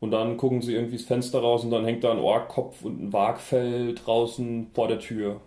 Und 0.00 0.10
dann 0.10 0.36
gucken 0.36 0.62
sie 0.62 0.74
irgendwie 0.74 0.96
das 0.96 1.06
Fenster 1.06 1.40
raus 1.40 1.64
und 1.64 1.70
dann 1.70 1.84
hängt 1.84 2.04
da 2.04 2.10
ein 2.10 2.18
Orkkopf 2.18 2.82
und 2.84 3.02
ein 3.02 3.12
Wagfell 3.12 3.94
draußen 3.94 4.68
vor 4.74 4.88
der 4.88 4.98
Tür. 4.98 5.40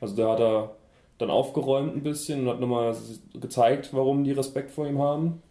Also 0.00 0.16
da 0.16 0.32
hat 0.32 0.40
er 0.40 0.70
dann 1.18 1.30
aufgeräumt 1.30 1.96
ein 1.96 2.02
bisschen 2.02 2.42
und 2.42 2.48
hat 2.48 2.60
nochmal 2.60 2.94
gezeigt, 3.34 3.90
warum 3.92 4.24
die 4.24 4.32
Respekt 4.32 4.70
vor 4.70 4.86
ihm 4.86 5.00
haben. 5.00 5.42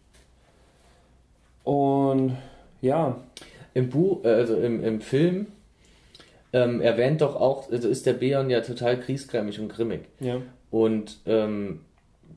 Und 1.63 2.37
ja. 2.81 3.17
Im 3.73 3.89
Buch, 3.89 4.23
äh, 4.23 4.29
also 4.29 4.55
im, 4.55 4.83
im 4.83 5.01
Film 5.01 5.47
ähm, 6.53 6.81
erwähnt 6.81 7.21
doch 7.21 7.35
auch, 7.35 7.71
also 7.71 7.89
ist 7.89 8.05
der 8.05 8.13
Beon 8.13 8.49
ja 8.49 8.61
total 8.61 8.99
kriesgrämig 8.99 9.59
und 9.59 9.69
grimmig. 9.69 10.01
Ja. 10.19 10.41
Und 10.69 11.19
ähm, 11.25 11.81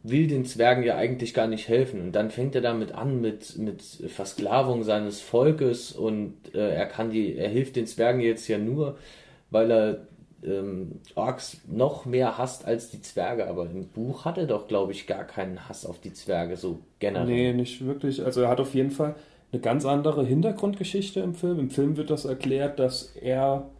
will 0.03 0.27
den 0.27 0.45
Zwergen 0.45 0.83
ja 0.83 0.97
eigentlich 0.97 1.35
gar 1.35 1.47
nicht 1.47 1.69
helfen. 1.69 2.01
Und 2.01 2.13
dann 2.13 2.31
fängt 2.31 2.55
er 2.55 2.61
damit 2.61 2.93
an 2.93 3.21
mit, 3.21 3.59
mit 3.59 3.83
Versklavung 3.83 4.85
seines 4.85 5.21
Volkes 5.21 5.93
und 5.93 6.35
äh, 6.55 6.75
er 6.75 6.87
kann 6.87 7.11
die, 7.11 7.37
er 7.37 7.49
hilft 7.49 7.77
den 7.77 7.87
Zwergen 7.87 8.21
jetzt 8.21 8.49
ja 8.49 8.59
nur, 8.59 8.99
weil 9.51 9.71
er 9.71 10.07
ähm, 10.45 11.01
Orks 11.15 11.59
noch 11.67 12.07
mehr 12.07 12.39
hasst 12.39 12.65
als 12.65 12.91
die 12.91 13.03
Zwerge. 13.03 13.49
Aber 13.49 13.69
im 13.69 13.89
Buch 13.89 14.25
hat 14.25 14.39
er 14.39 14.47
doch, 14.47 14.69
glaube 14.69 14.93
ich, 14.93 15.07
gar 15.07 15.25
keinen 15.25 15.69
Hass 15.69 15.85
auf 15.85 16.01
die 16.01 16.13
Zwerge, 16.13 16.57
so 16.57 16.81
generell. 17.01 17.27
Nee, 17.27 17.53
nicht 17.53 17.85
wirklich. 17.85 18.25
Also 18.25 18.43
er 18.43 18.49
hat 18.49 18.61
auf 18.61 18.75
jeden 18.75 18.91
Fall 18.91 19.15
eine 19.53 19.61
ganz 19.61 19.85
andere 19.85 20.25
Hintergrundgeschichte 20.25 21.21
im 21.21 21.35
Film. 21.35 21.59
Im 21.59 21.71
Film 21.71 21.97
wird 21.97 22.11
das 22.11 22.25
erklärt, 22.25 22.79
dass 22.79 23.15
er 23.17 23.71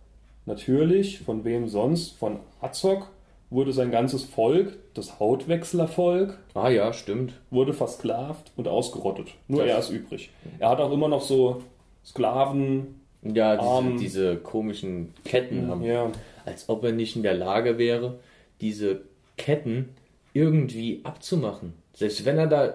natürlich, 0.47 1.21
von 1.21 1.45
wem 1.45 1.69
sonst, 1.69 2.17
von 2.17 2.41
Azog, 2.61 3.09
wurde 3.51 3.73
sein 3.73 3.91
ganzes 3.91 4.25
Volk, 4.25 4.77
das 4.95 5.21
Hautwechslervolk, 5.21 6.39
ah 6.55 6.69
ja, 6.69 6.93
stimmt, 6.93 7.35
wurde 7.51 7.75
versklavt 7.75 8.51
und 8.57 8.67
ausgerottet. 8.67 9.29
Nur 9.47 9.65
das 9.65 9.71
er 9.71 9.79
ist 9.79 9.91
übrig. 9.91 10.31
Er 10.59 10.71
hat 10.71 10.81
auch 10.81 10.93
immer 10.93 11.09
noch 11.09 11.23
so 11.23 11.63
Sklaven. 12.05 13.01
Ja, 13.23 13.57
diese, 13.57 13.99
diese 13.99 14.37
komischen 14.37 15.13
Ketten 15.25 15.69
haben. 15.69 15.83
Ja. 15.83 16.11
Als 16.45 16.69
ob 16.69 16.85
er 16.85 16.93
nicht 16.93 17.17
in 17.17 17.25
der 17.25 17.35
Lage 17.35 17.77
wäre, 17.77 18.21
diese 18.61 19.01
Ketten 19.37 19.89
irgendwie 20.33 21.01
abzumachen. 21.03 21.73
Selbst 21.93 22.25
wenn 22.25 22.39
er 22.39 22.47
da, 22.47 22.75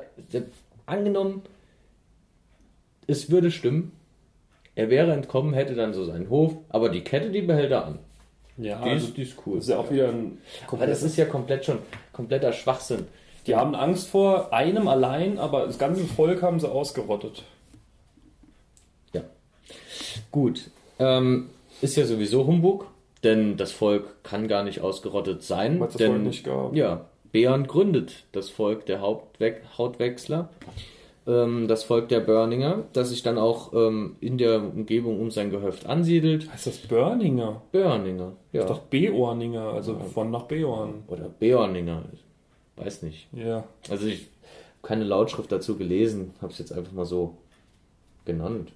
angenommen, 0.85 1.43
es 3.07 3.31
würde 3.31 3.51
stimmen, 3.51 3.93
er 4.75 4.89
wäre 4.89 5.11
entkommen, 5.11 5.53
hätte 5.53 5.75
dann 5.75 5.93
so 5.93 6.05
seinen 6.05 6.29
Hof, 6.29 6.53
aber 6.69 6.89
die 6.89 7.01
Kette, 7.01 7.29
die 7.29 7.41
behält 7.41 7.71
er 7.71 7.85
an. 7.85 7.99
Ja, 8.57 8.81
die, 8.83 8.91
also 8.91 9.07
ist, 9.07 9.17
die 9.17 9.21
ist 9.23 9.37
cool. 9.45 9.55
Das 9.55 9.65
ist 9.65 9.69
ja 9.69 9.77
auch 9.77 9.91
wieder 9.91 10.09
ein 10.09 10.37
Aber 10.69 10.85
das 10.85 11.03
ist 11.03 11.17
ja 11.17 11.25
komplett 11.25 11.65
schon 11.65 11.79
kompletter 12.13 12.53
Schwachsinn. 12.53 13.07
Die 13.47 13.55
haben 13.55 13.75
Angst 13.75 14.07
vor 14.09 14.53
einem 14.53 14.87
allein, 14.87 15.39
aber 15.39 15.65
das 15.65 15.79
ganze 15.79 16.05
Volk 16.05 16.43
haben 16.43 16.59
sie 16.59 16.69
ausgerottet. 16.69 17.43
Ja. 19.13 19.21
Gut. 20.31 20.69
Ähm, 20.99 21.49
ist 21.81 21.97
ja 21.97 22.05
sowieso 22.05 22.45
Humbug, 22.45 22.85
denn 23.23 23.57
das 23.57 23.71
Volk 23.71 24.23
kann 24.23 24.47
gar 24.47 24.63
nicht 24.63 24.81
ausgerottet 24.81 25.41
sein. 25.41 25.79
Weil 25.79 25.87
es 25.87 25.95
denn, 25.95 26.11
Volk 26.11 26.23
nicht 26.23 26.43
gab. 26.43 26.75
Ja, 26.75 27.05
Beorn 27.31 27.65
gründet 27.65 28.25
das 28.31 28.49
Volk 28.49 28.85
der 28.85 29.01
Hautwechsler 29.01 30.49
ähm, 31.27 31.67
das 31.67 31.83
Volk 31.83 32.09
der 32.09 32.19
Börninger, 32.19 32.83
das 32.93 33.09
sich 33.09 33.23
dann 33.23 33.37
auch 33.37 33.73
ähm, 33.73 34.15
in 34.21 34.37
der 34.37 34.61
Umgebung 34.61 35.19
um 35.19 35.31
sein 35.31 35.51
Gehöft 35.51 35.85
ansiedelt. 35.85 36.51
Heißt 36.51 36.67
das 36.67 36.77
Börninger? 36.79 37.61
Börninger, 37.71 38.33
ja. 38.51 38.61
Das 38.61 38.71
ist 38.71 38.77
doch 38.77 38.83
Beorninger, 38.87 39.73
also 39.73 39.99
von 39.99 40.31
nach 40.31 40.43
Beorn. 40.43 41.03
Oder 41.07 41.29
Beorninger, 41.29 42.03
weiß 42.77 43.03
nicht. 43.03 43.27
Ja. 43.33 43.63
Also 43.89 44.07
ich 44.07 44.21
habe 44.21 44.29
keine 44.81 45.03
Lautschrift 45.03 45.51
dazu 45.51 45.77
gelesen, 45.77 46.33
habe 46.41 46.51
es 46.51 46.59
jetzt 46.59 46.73
einfach 46.73 46.91
mal 46.91 47.05
so 47.05 47.35
genannt. 48.25 48.71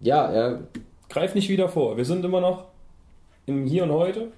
Ja, 0.00 0.30
er... 0.30 0.60
Greif 1.08 1.34
nicht 1.34 1.48
wieder 1.48 1.68
vor, 1.68 1.96
wir 1.96 2.04
sind 2.04 2.24
immer 2.24 2.40
noch 2.40 2.66
im 3.46 3.66
Hier 3.66 3.82
und 3.82 3.90
Heute 3.90 4.28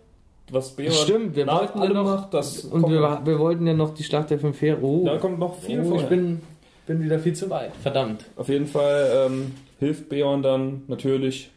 was 0.50 0.76
Stimmt, 0.90 1.36
wir 1.36 1.46
wollten 1.46 1.82
ja 1.82 1.88
noch, 1.88 2.04
macht, 2.04 2.34
das 2.34 2.64
und 2.64 2.88
wir, 2.90 3.20
wir, 3.24 3.38
wollten 3.38 3.66
ja 3.66 3.74
noch 3.74 3.94
die 3.94 4.02
Schlacht 4.02 4.30
der 4.30 4.38
fünf 4.38 4.60
Heere. 4.60 4.82
Oh, 4.82 5.04
da 5.04 5.16
kommt 5.16 5.38
noch 5.38 5.56
viel 5.56 5.80
oh, 5.80 5.84
vor. 5.84 5.96
Ich 5.96 6.08
bin, 6.08 6.42
bin 6.86 7.02
wieder 7.02 7.18
viel 7.18 7.34
zu 7.34 7.50
weit. 7.50 7.74
Verdammt. 7.76 8.24
Auf 8.36 8.48
jeden 8.48 8.66
Fall 8.66 9.26
ähm, 9.26 9.54
hilft 9.78 10.08
Beorn 10.08 10.42
dann 10.42 10.82
natürlich 10.88 11.50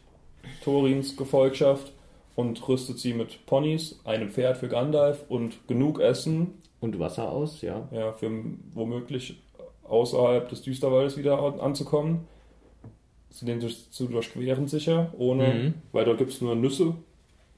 Thorins 0.64 1.16
Gefolgschaft 1.16 1.92
und 2.34 2.68
rüstet 2.68 2.98
sie 2.98 3.14
mit 3.14 3.46
Ponys, 3.46 4.00
einem 4.04 4.28
Pferd 4.28 4.58
für 4.58 4.68
Gandalf 4.68 5.24
und 5.28 5.66
genug 5.68 6.00
Essen. 6.00 6.62
Und 6.78 6.98
Wasser 6.98 7.30
aus, 7.30 7.62
ja. 7.62 7.88
Ja, 7.90 8.12
für 8.12 8.30
womöglich 8.74 9.42
außerhalb 9.84 10.48
des 10.48 10.62
Düsterwaldes 10.62 11.16
wieder 11.16 11.38
anzukommen. 11.60 12.26
Zu 13.30 13.44
den 13.44 13.60
zu 13.60 14.06
durchqueren 14.06 14.66
sicher, 14.66 15.12
ohne, 15.18 15.48
mhm. 15.48 15.74
weil 15.92 16.04
dort 16.04 16.18
gibt 16.18 16.32
es 16.32 16.40
nur 16.40 16.54
Nüsse 16.54 16.94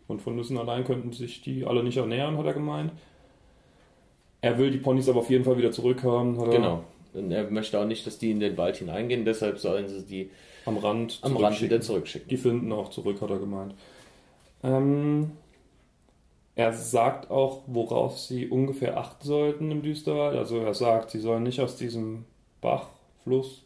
und 0.08 0.22
von 0.22 0.34
Nüssen 0.34 0.58
allein 0.58 0.84
könnten 0.84 1.12
sich 1.12 1.42
die 1.42 1.64
alle 1.64 1.84
nicht 1.84 1.98
ernähren, 1.98 2.36
hat 2.36 2.46
er 2.46 2.54
gemeint. 2.54 2.92
Er 4.40 4.58
will 4.58 4.70
die 4.70 4.78
Ponys 4.78 5.08
aber 5.08 5.20
auf 5.20 5.30
jeden 5.30 5.44
Fall 5.44 5.58
wieder 5.58 5.70
zurückhaben. 5.70 6.40
Hat 6.40 6.50
genau. 6.50 6.84
Und 7.14 7.30
er 7.30 7.50
möchte 7.50 7.80
auch 7.80 7.86
nicht, 7.86 8.06
dass 8.06 8.18
die 8.18 8.30
in 8.30 8.40
den 8.40 8.56
Wald 8.56 8.76
hineingehen, 8.76 9.24
deshalb 9.24 9.58
sollen 9.58 9.88
sie 9.88 10.02
die 10.04 10.30
am 10.66 10.76
Rand, 10.76 11.18
am 11.22 11.36
Rand 11.36 11.60
wieder 11.62 11.80
zurückschicken. 11.80 12.28
Die 12.28 12.36
finden 12.36 12.72
auch 12.72 12.90
zurück, 12.90 13.20
hat 13.20 13.30
er 13.30 13.38
gemeint. 13.38 13.74
Ähm, 14.62 15.32
er 16.54 16.72
sagt 16.72 17.30
auch, 17.30 17.62
worauf 17.66 18.18
sie 18.18 18.48
ungefähr 18.48 18.98
achten 18.98 19.26
sollten 19.26 19.70
im 19.70 19.82
Düsterwald. 19.82 20.36
Also 20.36 20.58
er 20.58 20.74
sagt, 20.74 21.10
sie 21.10 21.20
sollen 21.20 21.44
nicht 21.44 21.60
aus 21.60 21.76
diesem 21.76 22.24
Bach, 22.60 22.88
Fluss, 23.22 23.62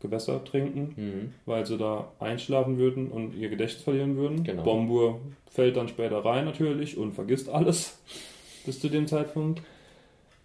Gewässer 0.00 0.42
trinken, 0.44 0.94
mhm. 0.96 1.34
weil 1.46 1.66
sie 1.66 1.76
da 1.76 2.10
einschlafen 2.18 2.78
würden 2.78 3.08
und 3.08 3.34
ihr 3.34 3.48
Gedächtnis 3.48 3.84
verlieren 3.84 4.16
würden. 4.16 4.42
Genau. 4.42 4.62
Bombur 4.62 5.20
fällt 5.50 5.76
dann 5.76 5.88
später 5.88 6.24
rein 6.24 6.46
natürlich 6.46 6.96
und 6.96 7.12
vergisst 7.12 7.48
alles 7.48 7.98
bis 8.66 8.80
zu 8.80 8.88
dem 8.88 9.06
Zeitpunkt. 9.06 9.62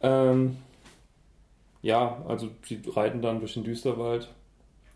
Ähm, 0.02 0.58
ja, 1.86 2.24
also 2.28 2.50
sie 2.64 2.82
reiten 2.88 3.22
dann 3.22 3.40
durch 3.40 3.54
den 3.54 3.64
Düsterwald. 3.64 4.28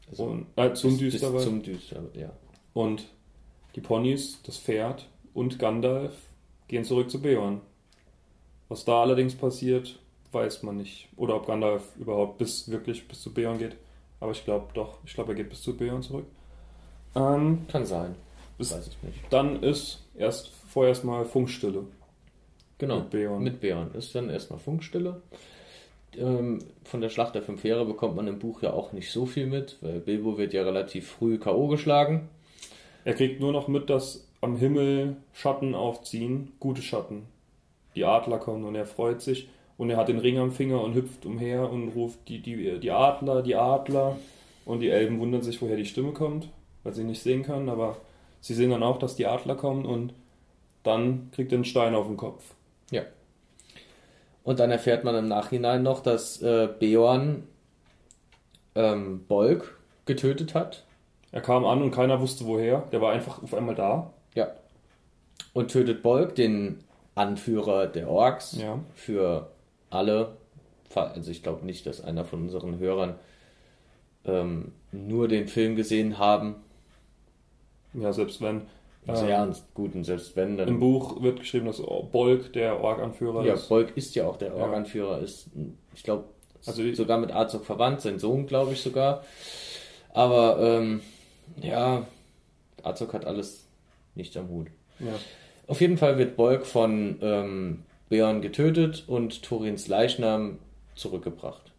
Also 0.09 0.23
und, 0.23 0.47
äh, 0.55 0.73
zum 0.73 0.97
bis, 0.97 0.99
Düsterwald. 0.99 1.35
Bis 1.35 1.43
zum 1.43 1.61
Düsterwald, 1.61 2.17
ja. 2.17 2.31
Und 2.73 3.05
die 3.75 3.81
Ponys, 3.81 4.41
das 4.41 4.57
Pferd 4.57 5.07
und 5.35 5.59
Gandalf 5.59 6.15
gehen 6.67 6.83
zurück 6.83 7.11
zu 7.11 7.21
Beorn. 7.21 7.61
Was 8.69 8.85
da 8.85 9.03
allerdings 9.03 9.35
passiert, 9.35 9.99
weiß 10.31 10.63
man 10.63 10.77
nicht. 10.77 11.09
Oder 11.15 11.35
ob 11.35 11.45
Gandalf 11.45 11.95
überhaupt 11.99 12.39
bis 12.39 12.71
wirklich 12.71 13.07
bis 13.07 13.21
zu 13.21 13.35
Beorn 13.35 13.59
geht. 13.59 13.75
Aber 14.19 14.31
ich 14.31 14.43
glaube 14.43 14.69
doch, 14.73 14.97
ich 15.05 15.13
glaube, 15.13 15.33
er 15.33 15.35
geht 15.35 15.49
bis 15.49 15.61
zu 15.61 15.77
Beorn 15.77 16.01
zurück. 16.01 16.25
Ähm, 17.15 17.67
Kann 17.67 17.85
sein. 17.85 18.15
Bis, 18.57 18.73
Weiß 18.73 18.87
ich 18.87 19.03
nicht. 19.03 19.19
Dann 19.29 19.61
ist 19.61 20.07
erst 20.15 20.47
vorerst 20.47 21.03
mal 21.03 21.23
Funkstille. 21.23 21.83
Genau. 22.79 23.01
Mit 23.01 23.11
Beorn. 23.11 23.43
Mit 23.43 23.61
Beorn 23.61 23.93
ist 23.93 24.15
dann 24.15 24.31
erstmal 24.31 24.57
Funkstille. 24.57 25.21
Ähm, 26.17 26.59
von 26.83 27.01
der 27.01 27.09
Schlacht 27.09 27.35
der 27.35 27.43
fünf 27.43 27.63
Heere 27.63 27.85
bekommt 27.85 28.15
man 28.15 28.27
im 28.27 28.39
Buch 28.39 28.61
ja 28.61 28.73
auch 28.73 28.93
nicht 28.93 29.11
so 29.11 29.25
viel 29.25 29.45
mit, 29.45 29.77
weil 29.81 29.99
Bilbo 29.99 30.37
wird 30.37 30.53
ja 30.53 30.63
relativ 30.63 31.07
früh 31.07 31.37
K.O. 31.37 31.67
geschlagen. 31.67 32.29
Er 33.05 33.13
kriegt 33.13 33.39
nur 33.39 33.51
noch 33.51 33.67
mit, 33.67 33.89
dass 33.89 34.27
am 34.41 34.57
Himmel 34.57 35.17
Schatten 35.33 35.75
aufziehen, 35.75 36.53
gute 36.59 36.81
Schatten. 36.81 37.25
Die 37.95 38.05
Adler 38.05 38.37
kommen 38.37 38.65
und 38.65 38.75
er 38.75 38.85
freut 38.85 39.21
sich. 39.21 39.49
Und 39.77 39.89
er 39.89 39.97
hat 39.97 40.09
den 40.09 40.19
Ring 40.19 40.37
am 40.37 40.51
Finger 40.51 40.81
und 40.83 40.93
hüpft 40.93 41.25
umher 41.25 41.71
und 41.71 41.89
ruft 41.89 42.27
die, 42.27 42.39
die, 42.39 42.79
die 42.79 42.91
Adler, 42.91 43.41
die 43.41 43.55
Adler. 43.55 44.17
Und 44.65 44.81
die 44.81 44.89
Elben 44.89 45.19
wundern 45.19 45.41
sich, 45.41 45.61
woher 45.61 45.77
die 45.77 45.85
Stimme 45.85 46.11
kommt, 46.11 46.49
weil 46.83 46.93
sie 46.93 47.03
nicht 47.03 47.21
sehen 47.21 47.43
können. 47.43 47.69
Aber 47.69 47.97
sie 48.41 48.53
sehen 48.53 48.71
dann 48.71 48.83
auch, 48.83 48.99
dass 48.99 49.15
die 49.15 49.25
Adler 49.25 49.55
kommen 49.55 49.85
und 49.85 50.13
dann 50.83 51.29
kriegt 51.31 51.51
er 51.51 51.57
einen 51.57 51.65
Stein 51.65 51.95
auf 51.95 52.07
den 52.07 52.17
Kopf. 52.17 52.53
Ja. 52.91 53.03
Und 54.43 54.59
dann 54.59 54.71
erfährt 54.71 55.03
man 55.03 55.15
im 55.15 55.27
Nachhinein 55.27 55.83
noch, 55.83 56.01
dass 56.01 56.41
äh, 56.41 56.69
Beorn 56.79 57.43
ähm, 58.75 59.25
Bolg 59.27 59.77
getötet 60.05 60.53
hat. 60.53 60.85
Er 61.31 61.41
kam 61.41 61.65
an 61.65 61.81
und 61.81 61.91
keiner 61.91 62.19
wusste 62.19 62.45
woher. 62.45 62.83
Der 62.91 63.01
war 63.01 63.11
einfach 63.11 63.43
auf 63.43 63.53
einmal 63.53 63.75
da. 63.75 64.13
Ja. 64.33 64.49
Und 65.53 65.71
tötet 65.71 66.01
Bolg, 66.01 66.35
den 66.35 66.83
Anführer 67.15 67.87
der 67.87 68.09
Orks, 68.09 68.57
ja. 68.57 68.79
für 68.95 69.51
alle, 69.89 70.37
also 70.93 71.31
ich 71.31 71.43
glaube 71.43 71.65
nicht, 71.65 71.85
dass 71.85 72.01
einer 72.01 72.23
von 72.23 72.43
unseren 72.43 72.79
Hörern 72.79 73.15
ähm, 74.25 74.71
nur 74.91 75.27
den 75.27 75.47
Film 75.47 75.75
gesehen 75.75 76.17
haben. 76.17 76.55
Ja, 77.93 78.13
selbst 78.13 78.41
wenn. 78.41 78.61
Also 79.09 79.23
ähm, 79.23 79.29
ja, 79.29 79.51
gut, 79.73 79.95
und 79.95 80.03
selbst 80.03 80.35
wenn 80.35 80.57
dann. 80.57 80.67
Im 80.67 80.79
Buch 80.79 81.21
wird 81.21 81.39
geschrieben, 81.39 81.65
dass 81.65 81.81
Bolk 82.11 82.53
der 82.53 82.81
Org-Anführer 82.81 83.45
ja, 83.45 83.53
ist. 83.53 83.63
Ja, 83.63 83.69
Bolk 83.69 83.97
ist 83.97 84.15
ja 84.15 84.27
auch 84.27 84.37
der 84.37 84.55
Org-Anführer, 84.55 85.19
ist, 85.19 85.49
ich 85.95 86.03
glaube, 86.03 86.25
also 86.65 86.93
sogar 86.93 87.17
mit 87.17 87.33
Azog 87.33 87.65
verwandt, 87.65 88.01
sein 88.01 88.19
Sohn, 88.19 88.45
glaube 88.45 88.73
ich 88.73 88.81
sogar. 88.81 89.23
Aber, 90.13 90.59
ähm, 90.59 91.01
ja, 91.61 92.05
Azog 92.83 93.13
hat 93.13 93.25
alles 93.25 93.65
nicht 94.15 94.35
am 94.37 94.49
Hut. 94.49 94.67
Ja. 94.99 95.13
Auf 95.67 95.81
jeden 95.81 95.97
Fall 95.97 96.17
wird 96.17 96.35
Bolk 96.35 96.65
von 96.65 97.17
ähm, 97.21 97.83
Beorn 98.09 98.41
getötet 98.41 99.05
und 99.07 99.43
Thorins 99.43 99.87
Leichnam 99.87 100.57
zurückgebracht. 100.95 101.71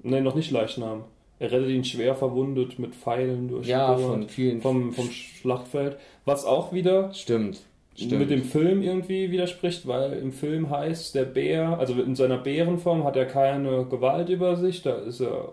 Ne, 0.00 0.20
noch 0.20 0.34
nicht 0.34 0.50
Leichnam. 0.50 1.04
Er 1.42 1.50
rettet 1.50 1.70
ihn 1.70 1.84
schwer 1.84 2.14
verwundet 2.14 2.78
mit 2.78 2.94
Pfeilen 2.94 3.48
durch 3.48 3.66
ja, 3.66 3.96
von 3.96 4.28
vielen 4.28 4.60
vom, 4.60 4.92
vom 4.92 5.10
Schlachtfeld. 5.10 5.96
Was 6.24 6.44
auch 6.44 6.72
wieder 6.72 7.12
stimmt, 7.14 7.62
stimmt. 7.96 8.20
mit 8.20 8.30
dem 8.30 8.44
Film 8.44 8.80
irgendwie 8.80 9.32
widerspricht, 9.32 9.88
weil 9.88 10.12
im 10.12 10.30
Film 10.30 10.70
heißt 10.70 11.16
der 11.16 11.24
Bär, 11.24 11.80
also 11.80 12.00
in 12.00 12.14
seiner 12.14 12.38
Bärenform 12.38 13.02
hat 13.02 13.16
er 13.16 13.26
keine 13.26 13.86
Gewalt 13.86 14.28
über 14.28 14.54
sich, 14.54 14.82
da 14.82 14.94
ist 14.94 15.18
er 15.18 15.48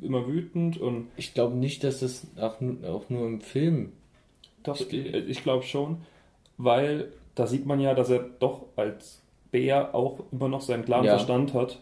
immer 0.00 0.28
wütend 0.28 0.80
und. 0.80 1.08
Ich 1.16 1.34
glaube 1.34 1.56
nicht, 1.56 1.82
dass 1.82 1.98
das 1.98 2.28
auch, 2.36 2.58
auch 2.86 3.10
nur 3.10 3.26
im 3.26 3.40
Film. 3.40 3.90
Doch, 4.62 4.78
ich, 4.78 4.94
ich 4.94 5.42
glaube 5.42 5.64
schon, 5.64 6.02
weil 6.56 7.10
da 7.34 7.48
sieht 7.48 7.66
man 7.66 7.80
ja, 7.80 7.94
dass 7.94 8.10
er 8.10 8.20
doch 8.38 8.66
als 8.76 9.22
Bär 9.50 9.92
auch 9.92 10.20
immer 10.30 10.46
noch 10.46 10.60
seinen 10.60 10.84
klaren 10.84 11.04
ja. 11.04 11.16
Verstand 11.16 11.52
hat 11.52 11.80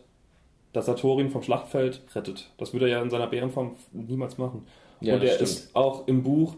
dass 0.72 0.86
Thorin 0.86 1.30
vom 1.30 1.42
Schlachtfeld 1.42 2.02
rettet. 2.14 2.50
Das 2.58 2.72
würde 2.72 2.86
er 2.86 2.98
ja 2.98 3.02
in 3.02 3.10
seiner 3.10 3.26
Bärenform 3.26 3.76
niemals 3.92 4.38
machen. 4.38 4.66
Ja, 5.00 5.14
und 5.14 5.22
er 5.22 5.40
ist 5.40 5.74
auch 5.74 6.06
im 6.06 6.22
Buch 6.22 6.56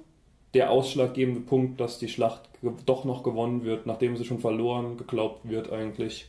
der 0.55 0.70
ausschlaggebende 0.70 1.40
Punkt, 1.40 1.81
dass 1.81 1.98
die 1.98 2.09
Schlacht 2.09 2.42
doch 2.87 3.05
noch 3.05 3.22
gewonnen 3.22 3.64
wird, 3.64 3.87
nachdem 3.87 4.16
sie 4.16 4.24
schon 4.24 4.38
verloren 4.38 4.96
geglaubt 4.96 5.48
wird 5.48 5.72
eigentlich. 5.72 6.29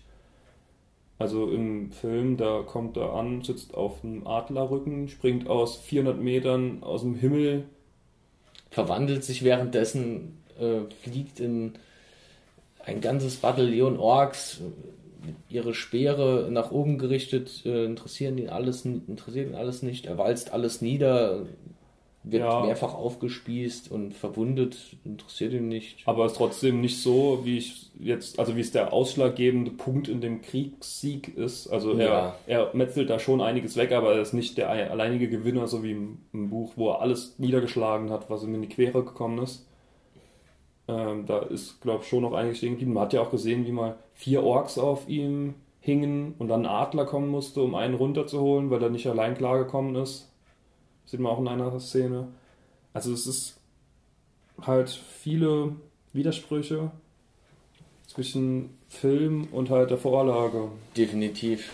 Also 1.18 1.50
im 1.50 1.92
Film, 1.92 2.36
da 2.36 2.64
kommt 2.64 2.98
er 2.98 3.14
an, 3.14 3.42
sitzt 3.42 3.74
auf 3.74 4.04
einem 4.04 4.28
Adlerrücken, 4.28 5.08
springt 5.08 5.48
aus 5.48 5.78
400 5.78 6.20
Metern 6.20 6.84
aus 6.84 7.02
dem 7.02 7.16
Himmel. 7.16 7.66
Verwandelt 8.70 9.24
sich 9.24 9.44
währenddessen, 9.44 10.42
äh, 10.60 10.82
fliegt 11.04 11.40
in 11.40 11.74
ein 12.84 13.00
ganzes 13.00 13.38
Bataillon 13.38 13.98
Orks, 13.98 14.62
ihre 15.50 15.74
Speere 15.74 16.50
nach 16.52 16.72
oben 16.72 16.98
gerichtet, 16.98 17.64
äh, 17.66 17.86
interessieren 17.86 18.38
ihn 18.38 18.50
alles, 18.50 18.86
interessiert 18.86 19.50
ihn 19.50 19.56
alles 19.56 19.82
nicht. 19.82 20.06
Er 20.06 20.18
walzt 20.18 20.54
alles 20.54 20.82
nieder, 20.82 21.46
wird 22.26 22.44
ja. 22.44 22.66
mehrfach 22.66 22.94
aufgespießt 22.94 23.92
und 23.92 24.14
verwundet, 24.14 24.98
interessiert 25.04 25.54
ihn 25.54 25.68
nicht. 25.68 26.00
Aber 26.06 26.26
es 26.26 26.34
ist 26.34 26.38
trotzdem 26.38 26.82
nicht 26.82 27.02
so, 27.02 27.42
wie 27.44 27.58
ich 27.58 27.92
jetzt, 28.00 28.40
also 28.40 28.56
wie 28.56 28.62
es 28.62 28.72
der 28.72 28.94
ausschlaggebende 28.94 29.72
Punkt 29.72 30.08
in 30.08 30.22
dem 30.22 30.42
Kriegssieg 30.42 31.38
ist. 31.38 31.68
Also 31.68 31.94
er, 31.94 32.08
ja. 32.08 32.36
er 32.48 32.70
metzelt 32.74 33.10
da 33.10 33.20
schon 33.20 33.42
einiges 33.42 33.78
weg, 33.78 33.92
aber 33.92 34.14
er 34.14 34.22
ist 34.22 34.34
nicht 34.34 34.58
der 34.58 34.70
alleinige 34.70 35.30
Gewinner, 35.30 35.68
so 35.68 35.84
wie 35.84 35.92
im, 35.92 36.18
im 36.34 36.50
Buch, 36.50 36.74
wo 36.76 36.90
er 36.90 37.02
alles 37.02 37.36
niedergeschlagen 37.38 38.10
hat, 38.10 38.30
was 38.30 38.44
ihm 38.44 38.56
in 38.56 38.64
die 38.64 38.70
Quere 38.70 39.04
gekommen 39.04 39.40
ist. 39.44 39.68
Ähm, 40.88 41.26
da 41.26 41.40
ist, 41.40 41.82
glaube 41.82 42.04
ich, 42.04 42.10
schon 42.10 42.22
noch 42.22 42.34
einiges 42.34 42.60
stehen 42.60 42.72
geblieben. 42.72 42.94
Man 42.94 43.04
hat 43.04 43.14
ja 43.14 43.22
auch 43.22 43.32
gesehen, 43.32 43.66
wie 43.66 43.72
mal 43.72 43.98
vier 44.14 44.44
Orks 44.44 44.78
auf 44.78 45.10
ihm 45.10 45.56
hingen 45.80 46.36
und 46.40 46.48
dann 46.48 46.66
ein 46.66 46.72
Adler 46.72 47.06
kommen 47.06 47.30
musste, 47.30 47.62
um 47.62 47.76
einen 47.76 47.96
runterzuholen, 47.96 48.70
weil 48.70 48.82
er 48.82 48.90
nicht 48.90 49.08
allein 49.08 49.36
klargekommen 49.36 49.96
ist. 49.96 50.32
Das 51.04 51.12
sieht 51.12 51.20
man 51.20 51.32
auch 51.32 51.40
in 51.40 51.48
einer 51.48 51.80
Szene. 51.80 52.28
Also 52.94 53.14
es 53.14 53.28
ist 53.28 53.58
halt 54.62 54.90
viele 54.90 55.76
Widersprüche 56.14 56.92
zwischen 58.08 58.70
Film 58.88 59.48
und 59.52 59.70
halt 59.70 59.92
der 59.92 59.98
Vorlage. 59.98 60.70
Definitiv. 60.96 61.72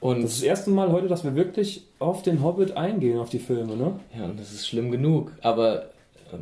Und 0.00 0.22
das 0.22 0.32
ist 0.32 0.42
das 0.42 0.46
erste 0.46 0.70
Mal 0.70 0.92
heute, 0.92 1.08
dass 1.08 1.24
wir 1.24 1.34
wirklich 1.34 1.84
auf 1.98 2.22
den 2.22 2.42
Hobbit 2.42 2.76
eingehen, 2.76 3.18
auf 3.18 3.30
die 3.30 3.40
Filme, 3.40 3.76
ne? 3.76 3.98
Ja, 4.16 4.24
und 4.26 4.38
das 4.38 4.52
ist 4.52 4.66
schlimm 4.66 4.90
genug. 4.90 5.32
Aber 5.42 5.90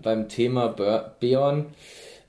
beim 0.03 0.29
Thema 0.29 0.69
Beorn 1.21 1.67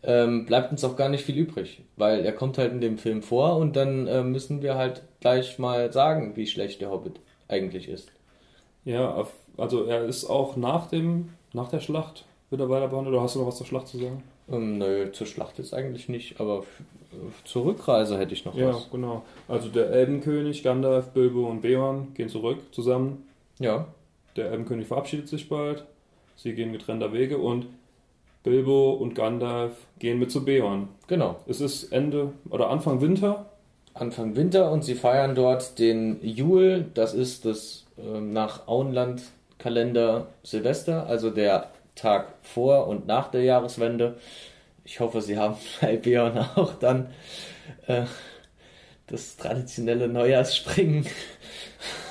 ähm, 0.03 0.45
bleibt 0.45 0.71
uns 0.71 0.83
auch 0.83 0.95
gar 0.95 1.09
nicht 1.09 1.25
viel 1.25 1.37
übrig, 1.37 1.81
weil 1.95 2.25
er 2.25 2.31
kommt 2.31 2.57
halt 2.57 2.71
in 2.71 2.81
dem 2.81 2.97
Film 2.97 3.21
vor 3.21 3.57
und 3.57 3.75
dann 3.75 4.07
äh, 4.07 4.23
müssen 4.23 4.61
wir 4.61 4.75
halt 4.75 5.01
gleich 5.19 5.59
mal 5.59 5.91
sagen, 5.91 6.35
wie 6.35 6.47
schlecht 6.47 6.81
der 6.81 6.91
Hobbit 6.91 7.19
eigentlich 7.47 7.89
ist. 7.89 8.11
Ja, 8.85 9.27
also 9.57 9.85
er 9.85 10.05
ist 10.05 10.25
auch 10.25 10.55
nach 10.55 10.87
dem 10.87 11.29
nach 11.53 11.69
der 11.69 11.79
Schlacht 11.79 12.25
wird 12.49 12.61
er 12.61 12.69
weiter 12.69 12.87
behandelt 12.87 13.15
oder 13.15 13.23
hast 13.23 13.35
du 13.35 13.39
noch 13.39 13.47
was 13.47 13.57
zur 13.57 13.65
Schlacht 13.65 13.87
zu 13.87 13.97
sagen? 13.97 14.23
Ähm, 14.49 14.77
nö, 14.77 15.11
zur 15.11 15.27
Schlacht 15.27 15.57
jetzt 15.57 15.73
eigentlich 15.73 16.07
nicht, 16.07 16.39
aber 16.39 16.63
zur 17.43 17.65
Rückreise 17.65 18.17
hätte 18.17 18.33
ich 18.33 18.45
noch 18.45 18.55
ja, 18.55 18.69
was. 18.69 18.83
Ja, 18.83 18.89
genau. 18.91 19.23
Also 19.47 19.69
der 19.69 19.89
Elbenkönig, 19.89 20.63
Gandalf, 20.63 21.09
Bilbo 21.09 21.47
und 21.47 21.61
Beorn 21.61 22.13
gehen 22.13 22.29
zurück 22.29 22.59
zusammen. 22.71 23.27
Ja. 23.59 23.87
Der 24.35 24.51
Elbenkönig 24.51 24.87
verabschiedet 24.87 25.27
sich 25.27 25.49
bald. 25.49 25.85
Sie 26.38 26.54
gehen 26.54 26.71
getrennter 26.71 27.12
Wege 27.13 27.39
und 27.39 27.65
Bilbo 28.43 28.93
und 28.93 29.15
Gandalf 29.15 29.73
gehen 30.00 30.19
mit 30.19 30.32
zu 30.32 30.45
Beorn. 30.45 30.88
Genau. 31.08 31.38
Es 31.47 31.60
ist 31.60 31.91
Ende 31.91 32.32
oder 32.50 32.69
Anfang 32.69 33.02
Winter. 33.02 33.47
Anfang 33.95 34.36
Winter 34.36 34.71
und 34.71 34.86
sie 34.86 34.93
feiern 34.93 35.34
dort 35.34 35.80
den 35.80 36.19
Jul, 36.21 36.86
das 36.93 37.15
ist 37.15 37.45
das 37.45 37.88
äh, 37.97 38.21
nach 38.21 38.67
Auenland-Kalender 38.67 40.28
Silvester, 40.43 41.08
also 41.08 41.32
der 41.32 41.71
Tag 41.95 42.34
vor 42.43 42.88
und 42.88 43.08
nach 43.08 43.30
der 43.30 43.41
Jahreswende. 43.41 44.17
Ich 44.86 45.00
hoffe, 45.00 45.21
sie 45.21 45.38
haben 45.38 45.56
bei 45.82 45.97
Beorn 45.97 46.38
auch 46.38 46.76
dann 46.76 47.08
äh, 47.88 48.04
das 49.08 49.38
traditionelle 49.38 50.08
Neujahrsspringen 50.08 51.08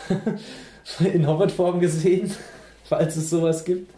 in 1.15 1.27
Hobbitform 1.27 1.79
gesehen, 1.79 2.35
falls 2.85 3.17
es 3.17 3.31
sowas 3.31 3.65
gibt. 3.65 3.95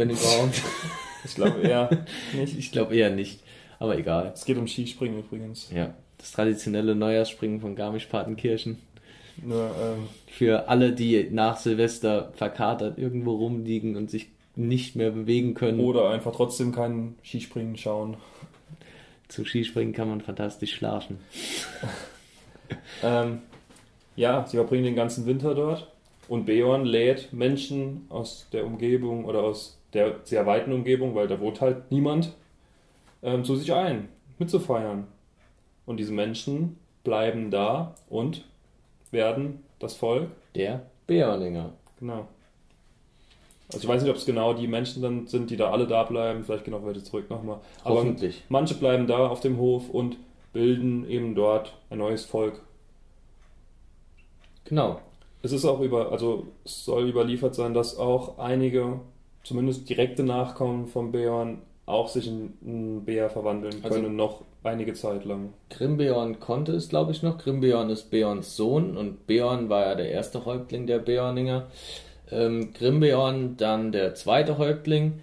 Wenn 0.00 0.10
überhaupt. 0.10 0.62
ich 1.24 1.34
glaube 1.34 1.60
eher 1.60 1.90
nicht. 2.34 2.58
Ich 2.58 2.72
glaube 2.72 2.96
eher 2.96 3.10
nicht. 3.10 3.40
Aber 3.78 3.98
egal. 3.98 4.32
Es 4.34 4.46
geht 4.46 4.56
um 4.56 4.66
Skispringen 4.66 5.18
übrigens. 5.18 5.70
Ja. 5.74 5.94
Das 6.16 6.32
traditionelle 6.32 6.94
Neujahrsspringen 6.94 7.60
von 7.60 7.76
Garmisch-Partenkirchen. 7.76 8.78
Nur, 9.42 9.74
ähm, 9.80 10.08
Für 10.26 10.68
alle, 10.68 10.92
die 10.92 11.28
nach 11.30 11.56
Silvester 11.56 12.32
verkatert 12.34 12.98
irgendwo 12.98 13.36
rumliegen 13.36 13.96
und 13.96 14.10
sich 14.10 14.28
nicht 14.56 14.96
mehr 14.96 15.10
bewegen 15.10 15.54
können. 15.54 15.80
Oder 15.80 16.10
einfach 16.10 16.34
trotzdem 16.34 16.72
kein 16.72 17.16
Skispringen 17.22 17.76
schauen. 17.76 18.16
Zu 19.28 19.44
Skispringen 19.44 19.92
kann 19.92 20.08
man 20.08 20.20
fantastisch 20.20 20.74
schlafen. 20.74 21.18
ähm, 23.02 23.40
ja, 24.16 24.46
sie 24.46 24.56
verbringen 24.56 24.84
den 24.84 24.96
ganzen 24.96 25.26
Winter 25.26 25.54
dort 25.54 25.90
und 26.28 26.46
Beorn 26.46 26.84
lädt 26.84 27.32
Menschen 27.32 28.06
aus 28.08 28.46
der 28.52 28.64
Umgebung 28.64 29.24
oder 29.24 29.42
aus 29.42 29.79
der 29.92 30.20
sehr 30.24 30.46
weiten 30.46 30.72
Umgebung, 30.72 31.14
weil 31.14 31.28
da 31.28 31.40
wohnt 31.40 31.60
halt 31.60 31.90
niemand, 31.90 32.32
ähm, 33.22 33.44
zu 33.44 33.56
sich 33.56 33.72
ein, 33.72 34.08
mitzufeiern. 34.38 35.06
Und 35.86 35.96
diese 35.98 36.12
Menschen 36.12 36.78
bleiben 37.04 37.50
da 37.50 37.94
und 38.08 38.44
werden 39.10 39.64
das 39.78 39.94
Volk 39.94 40.28
der 40.54 40.86
Beorninger. 41.06 41.72
Genau. 41.98 42.26
Also 43.72 43.84
ich 43.84 43.88
weiß 43.88 44.02
nicht, 44.02 44.10
ob 44.10 44.16
es 44.16 44.26
genau 44.26 44.52
die 44.52 44.66
Menschen 44.66 45.02
dann 45.02 45.26
sind, 45.26 45.50
die 45.50 45.56
da 45.56 45.70
alle 45.70 45.86
da 45.86 46.02
bleiben, 46.02 46.44
vielleicht 46.44 46.64
genau 46.64 46.84
weiter 46.84 47.02
zurück 47.04 47.30
nochmal. 47.30 47.60
Aber 47.84 47.96
Hoffentlich. 47.96 48.42
manche 48.48 48.74
bleiben 48.74 49.06
da 49.06 49.28
auf 49.28 49.40
dem 49.40 49.58
Hof 49.58 49.88
und 49.88 50.16
bilden 50.52 51.08
eben 51.08 51.34
dort 51.34 51.76
ein 51.88 51.98
neues 51.98 52.24
Volk. 52.24 52.62
Genau. 54.64 55.00
Es 55.42 55.52
ist 55.52 55.64
auch 55.64 55.80
über, 55.80 56.10
also 56.10 56.48
es 56.64 56.84
soll 56.84 57.08
überliefert 57.08 57.54
sein, 57.54 57.72
dass 57.72 57.96
auch 57.96 58.38
einige 58.38 59.00
zumindest 59.42 59.88
direkte 59.88 60.22
Nachkommen 60.22 60.86
von 60.86 61.12
Beorn 61.12 61.62
auch 61.86 62.08
sich 62.08 62.28
in 62.28 62.52
einen 62.64 63.04
Bär 63.04 63.30
verwandeln 63.30 63.74
also 63.82 63.88
können, 63.88 64.04
also, 64.04 64.16
noch 64.16 64.42
einige 64.62 64.94
Zeit 64.94 65.24
lang. 65.24 65.52
Grimbeorn 65.70 66.38
konnte 66.40 66.72
es, 66.72 66.88
glaube 66.88 67.12
ich, 67.12 67.22
noch. 67.22 67.38
Grimbeorn 67.38 67.90
ist 67.90 68.10
Beorns 68.10 68.56
Sohn 68.56 68.96
und 68.96 69.26
Beorn 69.26 69.68
war 69.68 69.86
ja 69.86 69.94
der 69.94 70.10
erste 70.10 70.44
Häuptling 70.44 70.86
der 70.86 70.98
Beorninger. 70.98 71.66
Ähm, 72.30 72.72
Grimbeorn 72.72 73.56
dann 73.56 73.92
der 73.92 74.14
zweite 74.14 74.58
Häuptling, 74.58 75.20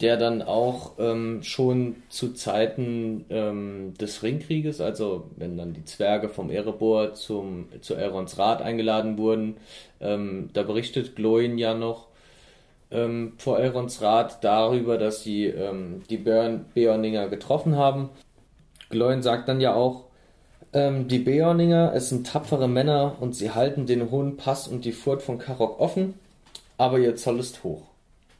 der 0.00 0.16
dann 0.16 0.42
auch 0.42 0.92
ähm, 0.98 1.42
schon 1.42 1.96
zu 2.08 2.32
Zeiten 2.32 3.24
ähm, 3.30 3.94
des 4.00 4.22
Ringkrieges, 4.22 4.80
also 4.80 5.30
wenn 5.36 5.56
dann 5.56 5.72
die 5.72 5.84
Zwerge 5.84 6.28
vom 6.28 6.50
Erebor 6.50 7.14
zum, 7.14 7.66
zu 7.80 7.94
Elrons 7.94 8.38
Rat 8.38 8.62
eingeladen 8.62 9.18
wurden, 9.18 9.56
ähm, 10.00 10.50
da 10.52 10.62
berichtet 10.62 11.16
Gloin 11.16 11.58
ja 11.58 11.74
noch, 11.74 12.07
ähm, 12.90 13.34
vor 13.38 13.58
Elrons 13.58 14.00
Rat 14.02 14.42
darüber, 14.42 14.98
dass 14.98 15.22
sie 15.22 15.46
ähm, 15.46 16.02
die 16.08 16.16
Beorn 16.16 16.66
Beorninger 16.74 17.28
getroffen 17.28 17.76
haben. 17.76 18.10
Gloin 18.90 19.22
sagt 19.22 19.48
dann 19.48 19.60
ja 19.60 19.74
auch, 19.74 20.04
ähm, 20.72 21.08
die 21.08 21.18
Beorninger, 21.18 21.92
es 21.94 22.08
sind 22.08 22.26
tapfere 22.26 22.68
Männer 22.68 23.16
und 23.20 23.34
sie 23.34 23.50
halten 23.50 23.86
den 23.86 24.10
hohen 24.10 24.36
Pass 24.36 24.68
und 24.68 24.84
die 24.84 24.92
Furt 24.92 25.22
von 25.22 25.38
Karok 25.38 25.80
offen, 25.80 26.14
aber 26.76 26.98
ihr 26.98 27.16
Zoll 27.16 27.40
ist 27.40 27.64
hoch. 27.64 27.82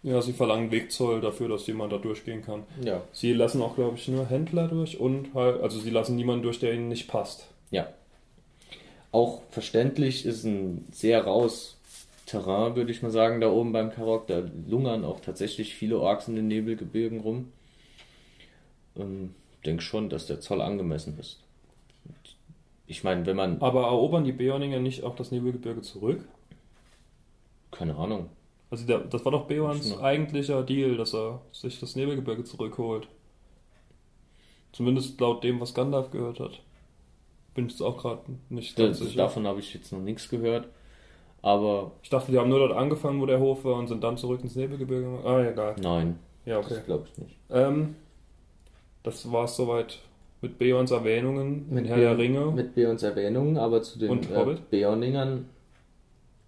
Ja, 0.02 0.22
sie 0.22 0.32
verlangen 0.32 0.70
Wegzoll 0.70 1.20
dafür, 1.20 1.48
dass 1.48 1.66
jemand 1.66 1.92
da 1.92 1.98
durchgehen 1.98 2.42
kann. 2.42 2.62
Ja. 2.82 3.02
Sie 3.12 3.32
lassen 3.32 3.60
auch, 3.60 3.74
glaube 3.74 3.96
ich, 3.96 4.06
nur 4.08 4.26
Händler 4.26 4.68
durch 4.68 5.00
und 5.00 5.34
halt, 5.34 5.60
also 5.60 5.80
sie 5.80 5.90
lassen 5.90 6.16
niemanden 6.16 6.44
durch, 6.44 6.60
der 6.60 6.72
ihnen 6.72 6.88
nicht 6.88 7.08
passt. 7.08 7.48
Ja. 7.70 7.88
Auch 9.10 9.42
verständlich 9.50 10.24
ist 10.24 10.44
ein 10.44 10.86
sehr 10.92 11.24
raues 11.24 11.77
Terrain, 12.28 12.76
würde 12.76 12.92
ich 12.92 13.02
mal 13.02 13.10
sagen, 13.10 13.40
da 13.40 13.50
oben 13.50 13.72
beim 13.72 13.90
Karok. 13.90 14.26
Da 14.26 14.44
lungern 14.66 15.04
auch 15.04 15.20
tatsächlich 15.20 15.74
viele 15.74 15.98
Orks 15.98 16.28
in 16.28 16.36
den 16.36 16.46
Nebelgebirgen 16.46 17.20
rum. 17.20 17.52
Ähm, 18.96 19.34
denke 19.64 19.82
schon, 19.82 20.08
dass 20.08 20.26
der 20.26 20.40
Zoll 20.40 20.60
angemessen 20.60 21.18
ist. 21.18 21.40
Ich 22.86 23.02
meine, 23.02 23.26
wenn 23.26 23.36
man. 23.36 23.60
Aber 23.60 23.86
erobern 23.86 24.24
die 24.24 24.32
Beorninger 24.32 24.78
nicht 24.78 25.04
auch 25.04 25.16
das 25.16 25.30
Nebelgebirge 25.30 25.82
zurück? 25.82 26.26
Keine 27.70 27.96
Ahnung. 27.96 28.30
Also 28.70 28.86
der, 28.86 28.98
das 29.00 29.24
war 29.24 29.32
doch 29.32 29.46
Beorns 29.46 29.98
eigentlicher 29.98 30.62
Deal, 30.62 30.96
dass 30.96 31.14
er 31.14 31.40
sich 31.52 31.80
das 31.80 31.96
Nebelgebirge 31.96 32.44
zurückholt. 32.44 33.08
Zumindest 34.72 35.18
laut 35.20 35.42
dem, 35.42 35.60
was 35.60 35.72
Gandalf 35.72 36.10
gehört 36.10 36.40
hat. 36.40 36.60
Bin 37.54 37.66
ich 37.66 37.72
jetzt 37.72 37.82
auch 37.82 37.96
gerade 37.96 38.22
nicht 38.50 38.76
ganz 38.76 38.98
das, 38.98 39.08
sicher. 39.08 39.22
Davon 39.22 39.46
habe 39.46 39.60
ich 39.60 39.72
jetzt 39.72 39.92
noch 39.92 40.00
nichts 40.00 40.28
gehört. 40.28 40.68
Aber. 41.42 41.92
Ich 42.02 42.10
dachte, 42.10 42.32
die 42.32 42.38
haben 42.38 42.48
nur 42.48 42.58
dort 42.58 42.72
angefangen, 42.72 43.20
wo 43.20 43.26
der 43.26 43.40
Hof 43.40 43.64
war 43.64 43.74
und 43.76 43.88
sind 43.88 44.02
dann 44.02 44.16
zurück 44.16 44.40
ins 44.42 44.56
Nebelgebirge. 44.56 45.18
Ah, 45.24 45.42
egal. 45.42 45.76
Nein. 45.80 46.18
Ja, 46.44 46.58
okay. 46.58 46.74
Das 46.74 46.84
glaube 46.84 47.06
ich 47.10 47.18
nicht. 47.18 47.36
Ähm, 47.50 47.94
das 49.02 49.30
war 49.30 49.44
es 49.44 49.56
soweit 49.56 49.98
mit 50.40 50.58
Beorns 50.58 50.90
Erwähnungen 50.90 51.66
mit 51.70 51.88
Herr 51.88 51.96
Be 51.96 52.02
der 52.02 52.18
Ringe. 52.18 52.46
Mit 52.52 52.74
Beorns 52.74 53.02
Erwähnungen, 53.02 53.56
aber 53.58 53.82
zu 53.82 53.98
den 53.98 54.22
äh, 54.22 54.56
Beorningern 54.70 55.48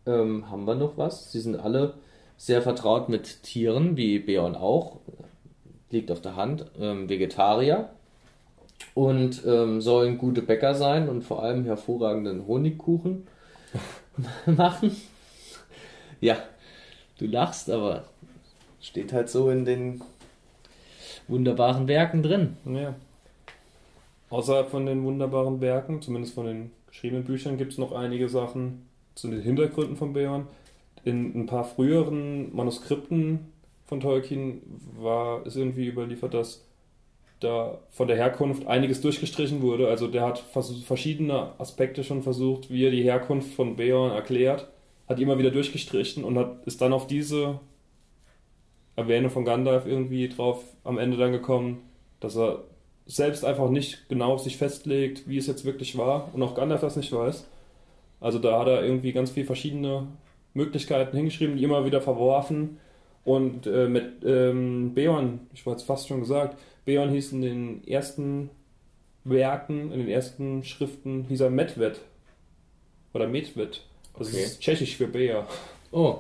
ähm, 0.07 0.51
haben 0.51 0.65
wir 0.65 0.75
noch 0.75 0.97
was. 0.97 1.33
Sie 1.33 1.41
sind 1.41 1.57
alle 1.57 1.95
sehr 2.37 2.63
vertraut 2.63 3.09
mit 3.09 3.43
Tieren, 3.43 3.97
wie 3.97 4.19
Beorn 4.19 4.55
auch. 4.55 4.99
Liegt 5.91 6.11
auf 6.11 6.21
der 6.21 6.37
Hand. 6.37 6.67
Ähm, 6.79 7.09
Vegetarier. 7.09 7.91
Und 8.95 9.43
ähm, 9.47 9.81
sollen 9.81 10.19
gute 10.19 10.41
Bäcker 10.41 10.75
sein 10.75 11.09
und 11.09 11.23
vor 11.23 11.43
allem 11.43 11.65
hervorragenden 11.65 12.47
Honigkuchen 12.47 13.27
machen. 14.47 14.97
Ja, 16.21 16.37
du 17.19 17.27
lachst, 17.27 17.71
aber 17.71 18.05
steht 18.81 19.13
halt 19.13 19.29
so 19.29 19.51
in 19.51 19.65
den 19.65 20.03
wunderbaren 21.29 21.89
Werken 21.89 22.23
drin. 22.23 22.57
Ja. 22.65 22.95
Außerhalb 24.31 24.71
von 24.71 24.87
den 24.87 25.05
wunderbaren 25.05 25.61
Werken, 25.61 26.03
zumindest 26.03 26.35
von 26.35 26.47
den 26.47 26.71
geschriebenen 26.89 27.25
Büchern, 27.25 27.59
gibt 27.59 27.73
es 27.73 27.79
noch 27.79 27.93
einige 27.93 28.29
Sachen 28.29 28.87
zu 29.15 29.29
den 29.29 29.43
Hintergründen 29.43 29.97
von 29.97 30.13
Beorn. 30.13 30.47
In 31.05 31.35
ein 31.35 31.47
paar 31.47 31.65
früheren 31.65 32.55
Manuskripten 32.55 33.53
von 33.87 34.01
Tolkien 34.01 34.63
war, 34.99 35.45
ist 35.47 35.57
irgendwie 35.57 35.87
überliefert, 35.87 36.35
dass 36.35 36.65
da 37.41 37.79
von 37.91 38.07
der 38.07 38.17
Herkunft 38.17 38.67
einiges 38.67 39.01
durchgestrichen 39.01 39.63
wurde. 39.63 39.89
Also 39.89 40.07
der 40.07 40.23
hat 40.27 40.39
verschiedene 40.39 41.53
Aspekte 41.59 42.05
schon 42.05 42.23
versucht, 42.23 42.71
wie 42.71 42.85
er 42.85 42.91
die 42.91 43.03
Herkunft 43.03 43.55
von 43.55 43.77
Beorn 43.77 44.13
erklärt, 44.13 44.69
hat 45.09 45.19
immer 45.19 45.39
wieder 45.39 45.51
durchgestrichen 45.51 46.23
und 46.23 46.39
hat, 46.39 46.67
ist 46.67 46.81
dann 46.81 46.93
auf 46.93 47.07
diese 47.07 47.59
Erwähnung 48.97 49.31
von 49.31 49.45
Gandalf 49.45 49.87
irgendwie 49.87 50.29
drauf 50.29 50.63
am 50.85 50.99
Ende 50.99 51.17
dann 51.17 51.33
gekommen, 51.33 51.83
dass 52.21 52.37
er 52.37 52.65
selbst 53.07 53.45
einfach 53.45 53.71
nicht 53.71 54.09
genau 54.09 54.37
sich 54.39 54.57
festlegt, 54.57 55.29
wie 55.29 55.39
es 55.39 55.47
jetzt 55.47 55.65
wirklich 55.65 55.97
war 55.99 56.29
und 56.35 56.43
auch 56.43 56.55
Gandalf 56.55 56.83
das 56.83 56.97
nicht 56.97 57.13
weiß. 57.13 57.47
Also 58.21 58.39
da 58.39 58.61
hat 58.61 58.69
er 58.69 58.85
irgendwie 58.85 59.13
ganz 59.13 59.31
viele 59.31 59.47
verschiedene 59.47 60.07
Möglichkeiten 60.53 61.17
hingeschrieben, 61.17 61.57
die 61.57 61.65
immer 61.65 61.85
wieder 61.85 62.01
verworfen. 62.01 62.79
Und 63.25 63.67
äh, 63.67 63.89
mit 63.89 64.25
ähm, 64.25 64.95
Beorn, 64.95 65.41
ich 65.53 65.65
war 65.67 65.75
jetzt 65.75 65.85
fast 65.85 66.09
schon 66.09 66.21
gesagt, 66.21 66.59
Beorn 66.85 67.11
hieß 67.11 67.33
in 67.33 67.43
den 67.43 67.87
ersten 67.87 68.51
Werken, 69.25 69.93
in 69.93 70.01
den 70.01 70.09
ersten 70.09 70.65
Schriften, 70.65 71.25
hieß 71.29 71.41
er 71.41 71.51
Medved. 71.51 72.01
Oder 73.13 73.27
Medved. 73.27 73.85
Das 74.19 74.29
okay. 74.29 74.43
ist 74.43 74.61
tschechisch 74.61 74.97
für 74.97 75.07
Bär. 75.07 75.47
Oh, 75.91 76.19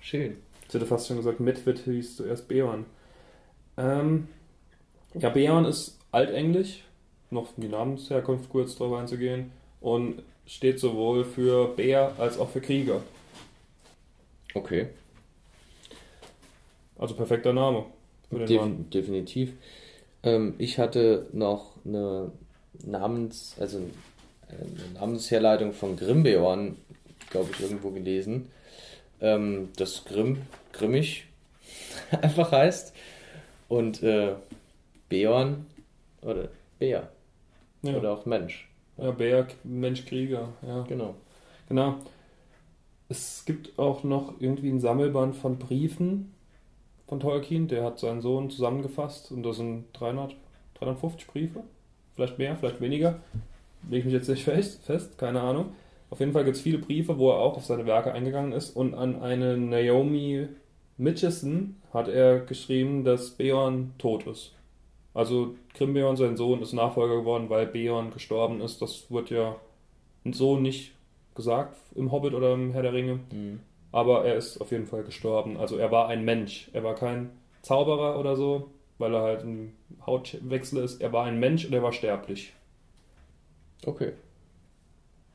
schön. 0.00 0.36
Ich 0.68 0.74
hätte 0.74 0.86
fast 0.86 1.08
schon 1.08 1.16
gesagt, 1.16 1.40
Medved 1.40 1.80
hieß 1.80 2.16
zuerst 2.16 2.48
Beorn. 2.48 2.86
Ähm, 3.76 4.28
ja, 5.14 5.28
Beorn 5.30 5.64
ist 5.64 5.98
altenglisch, 6.10 6.84
noch 7.30 7.48
die 7.56 7.68
Namensherkunft 7.68 8.50
kurz 8.50 8.76
drauf 8.76 8.92
einzugehen, 8.94 9.52
und 9.80 10.22
steht 10.46 10.78
sowohl 10.78 11.24
für 11.24 11.68
Bär 11.68 12.12
als 12.18 12.38
auch 12.38 12.50
für 12.50 12.60
Krieger. 12.60 13.02
Okay. 14.54 14.88
Also 16.98 17.14
perfekter 17.14 17.52
Name. 17.52 17.86
Def 18.32 18.62
definitiv. 18.92 19.52
Ähm, 20.22 20.54
ich 20.58 20.78
hatte 20.78 21.26
noch 21.32 21.76
eine 21.84 22.32
Namens, 22.84 23.56
also 23.58 23.78
eine 24.48 24.92
Namensherleitung 24.94 25.72
von 25.72 25.96
Grimbeorn, 25.96 26.76
glaube 27.30 27.50
ich, 27.52 27.60
irgendwo 27.60 27.90
gelesen. 27.90 28.48
Ähm, 29.20 29.68
das 29.76 30.04
Grimm, 30.04 30.38
grimmig 30.72 31.26
einfach 32.10 32.52
heißt. 32.52 32.94
Und 33.68 34.02
äh, 34.02 34.34
Beorn 35.08 35.66
oder 36.22 36.48
Bär. 36.78 37.08
Ja. 37.82 37.96
Oder 37.96 38.12
auch 38.12 38.26
Mensch. 38.26 38.68
Ja, 38.98 39.10
Bär, 39.10 39.46
Mensch, 39.64 40.04
Krieger. 40.04 40.48
Ja. 40.66 40.82
Genau. 40.82 41.14
Genau. 41.68 41.96
Es 43.08 43.44
gibt 43.44 43.78
auch 43.78 44.04
noch 44.04 44.34
irgendwie 44.40 44.70
ein 44.70 44.80
Sammelband 44.80 45.36
von 45.36 45.58
Briefen 45.58 46.32
von 47.12 47.20
Tolkien. 47.20 47.68
Der 47.68 47.84
hat 47.84 47.98
seinen 47.98 48.22
Sohn 48.22 48.48
zusammengefasst 48.48 49.32
und 49.32 49.42
das 49.42 49.56
sind 49.56 49.84
300, 49.92 50.34
350 50.78 51.26
Briefe. 51.26 51.62
Vielleicht 52.14 52.38
mehr, 52.38 52.56
vielleicht 52.56 52.80
weniger. 52.80 53.20
Lege 53.82 53.98
ich 53.98 54.04
mich 54.06 54.14
jetzt 54.14 54.28
nicht 54.28 54.44
fest, 54.44 54.82
fest, 54.86 55.18
keine 55.18 55.42
Ahnung. 55.42 55.74
Auf 56.08 56.20
jeden 56.20 56.32
Fall 56.32 56.44
gibt 56.44 56.56
es 56.56 56.62
viele 56.62 56.78
Briefe, 56.78 57.18
wo 57.18 57.30
er 57.30 57.38
auch 57.38 57.58
auf 57.58 57.66
seine 57.66 57.84
Werke 57.84 58.12
eingegangen 58.12 58.52
ist. 58.52 58.74
Und 58.74 58.94
an 58.94 59.20
eine 59.20 59.58
Naomi 59.58 60.48
Mitchison 60.96 61.76
hat 61.92 62.08
er 62.08 62.40
geschrieben, 62.40 63.04
dass 63.04 63.32
Beorn 63.32 63.92
tot 63.98 64.26
ist. 64.26 64.52
Also 65.12 65.54
Grimbeorn, 65.74 66.16
sein 66.16 66.38
Sohn, 66.38 66.62
ist 66.62 66.72
Nachfolger 66.72 67.16
geworden, 67.16 67.50
weil 67.50 67.66
Beorn 67.66 68.10
gestorben 68.10 68.62
ist. 68.62 68.80
Das 68.80 69.10
wird 69.10 69.28
ja 69.28 69.56
so 70.24 70.56
nicht 70.56 70.92
gesagt 71.34 71.76
im 71.94 72.10
Hobbit 72.10 72.32
oder 72.32 72.54
im 72.54 72.72
Herr 72.72 72.82
der 72.82 72.94
Ringe. 72.94 73.20
Mhm 73.30 73.60
aber 73.92 74.24
er 74.24 74.36
ist 74.36 74.60
auf 74.60 74.70
jeden 74.72 74.86
Fall 74.86 75.04
gestorben. 75.04 75.58
Also 75.58 75.76
er 75.76 75.90
war 75.90 76.08
ein 76.08 76.24
Mensch. 76.24 76.70
Er 76.72 76.82
war 76.82 76.94
kein 76.94 77.30
Zauberer 77.60 78.18
oder 78.18 78.34
so, 78.34 78.70
weil 78.98 79.14
er 79.14 79.22
halt 79.22 79.44
ein 79.44 79.76
Hautwechsel 80.04 80.82
ist. 80.82 81.00
Er 81.00 81.12
war 81.12 81.24
ein 81.26 81.38
Mensch 81.38 81.66
und 81.66 81.72
er 81.74 81.82
war 81.82 81.92
sterblich. 81.92 82.54
Okay. 83.84 84.12